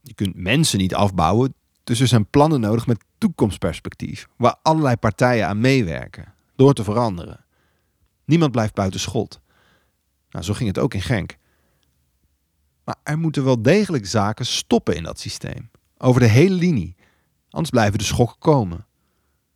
Je 0.00 0.14
kunt 0.14 0.36
mensen 0.36 0.78
niet 0.78 0.94
afbouwen, 0.94 1.54
dus 1.84 2.00
er 2.00 2.06
zijn 2.06 2.30
plannen 2.30 2.60
nodig 2.60 2.86
met 2.86 3.04
toekomstperspectief, 3.18 4.28
waar 4.36 4.56
allerlei 4.62 4.96
partijen 4.96 5.46
aan 5.46 5.60
meewerken, 5.60 6.34
door 6.56 6.74
te 6.74 6.84
veranderen. 6.84 7.44
Niemand 8.24 8.52
blijft 8.52 8.74
buiten 8.74 9.00
schot. 9.00 9.40
Nou, 10.30 10.44
zo 10.44 10.54
ging 10.54 10.68
het 10.68 10.78
ook 10.78 10.94
in 10.94 11.02
Genk. 11.02 11.36
Maar 12.84 12.96
er 13.02 13.18
moeten 13.18 13.44
wel 13.44 13.62
degelijk 13.62 14.06
zaken 14.06 14.46
stoppen 14.46 14.96
in 14.96 15.02
dat 15.02 15.20
systeem, 15.20 15.70
over 15.98 16.20
de 16.20 16.26
hele 16.26 16.54
linie, 16.54 16.96
anders 17.50 17.70
blijven 17.70 17.98
de 17.98 18.04
schokken 18.04 18.38
komen. 18.38 18.86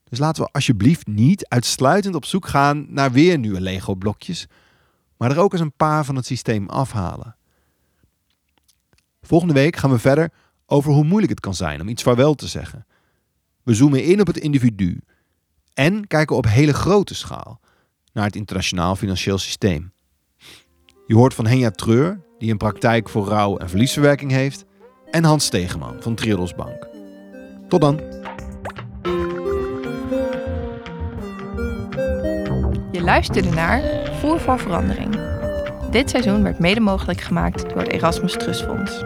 Dus 0.09 0.19
laten 0.19 0.43
we 0.43 0.51
alsjeblieft 0.53 1.07
niet 1.07 1.49
uitsluitend 1.49 2.15
op 2.15 2.25
zoek 2.25 2.47
gaan 2.47 2.87
naar 2.89 3.13
weer 3.13 3.39
nieuwe 3.39 3.61
Lego-blokjes, 3.61 4.47
maar 5.17 5.31
er 5.31 5.39
ook 5.39 5.53
eens 5.53 5.61
een 5.63 5.77
paar 5.77 6.05
van 6.05 6.17
het 6.17 6.27
systeem 6.27 6.69
afhalen. 6.69 7.37
Volgende 9.23 9.55
week 9.55 9.77
gaan 9.77 9.91
we 9.91 9.99
verder 9.99 10.33
over 10.67 10.93
hoe 10.93 11.05
moeilijk 11.05 11.33
het 11.33 11.41
kan 11.41 11.55
zijn 11.55 11.81
om 11.81 11.89
iets 11.89 12.03
vaarwel 12.03 12.35
te 12.35 12.47
zeggen. 12.47 12.87
We 13.63 13.75
zoomen 13.75 14.05
in 14.05 14.21
op 14.21 14.27
het 14.27 14.37
individu 14.37 15.01
en 15.75 16.07
kijken 16.07 16.37
op 16.37 16.47
hele 16.47 16.75
grote 16.75 17.15
schaal 17.15 17.61
naar 18.13 18.25
het 18.25 18.37
internationaal 18.37 18.97
financieel 18.97 19.39
systeem. 19.39 19.93
Je 21.07 21.15
hoort 21.15 21.35
van 21.35 21.47
Henja 21.47 21.71
Treur, 21.71 22.21
die 22.39 22.51
een 22.51 22.57
praktijk 22.57 23.09
voor 23.09 23.27
rouw- 23.27 23.57
en 23.57 23.69
verliesverwerking 23.69 24.31
heeft, 24.31 24.65
en 25.11 25.25
Hans 25.25 25.45
Stegeman 25.45 25.97
van 26.01 26.15
Triodos 26.15 26.55
Bank. 26.55 26.89
Tot 27.69 27.81
dan! 27.81 28.01
Je 32.93 33.03
luisterde 33.03 33.51
naar 33.51 33.83
Voer 34.21 34.41
voor 34.41 34.59
Verandering. 34.59 35.21
Dit 35.91 36.11
seizoen 36.11 36.43
werd 36.43 36.59
mede 36.59 36.81
mogelijk 36.81 37.21
gemaakt 37.21 37.69
door 37.69 37.79
het 37.79 37.89
Erasmus 37.89 38.33
Trust 38.33 38.63
Fonds. 38.63 39.03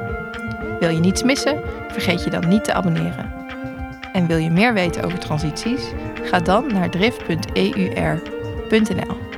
Wil 0.81 0.89
je 0.89 1.01
niets 1.01 1.23
missen? 1.23 1.63
Vergeet 1.89 2.25
je 2.25 2.31
dan 2.31 2.49
niet 2.49 2.65
te 2.65 2.73
abonneren. 2.73 3.33
En 4.13 4.27
wil 4.27 4.37
je 4.37 4.51
meer 4.51 4.75
weten 4.75 5.05
over 5.05 5.19
transities? 5.19 5.83
Ga 6.23 6.39
dan 6.39 6.67
naar 6.67 6.91
drift.eur.nl. 6.91 9.30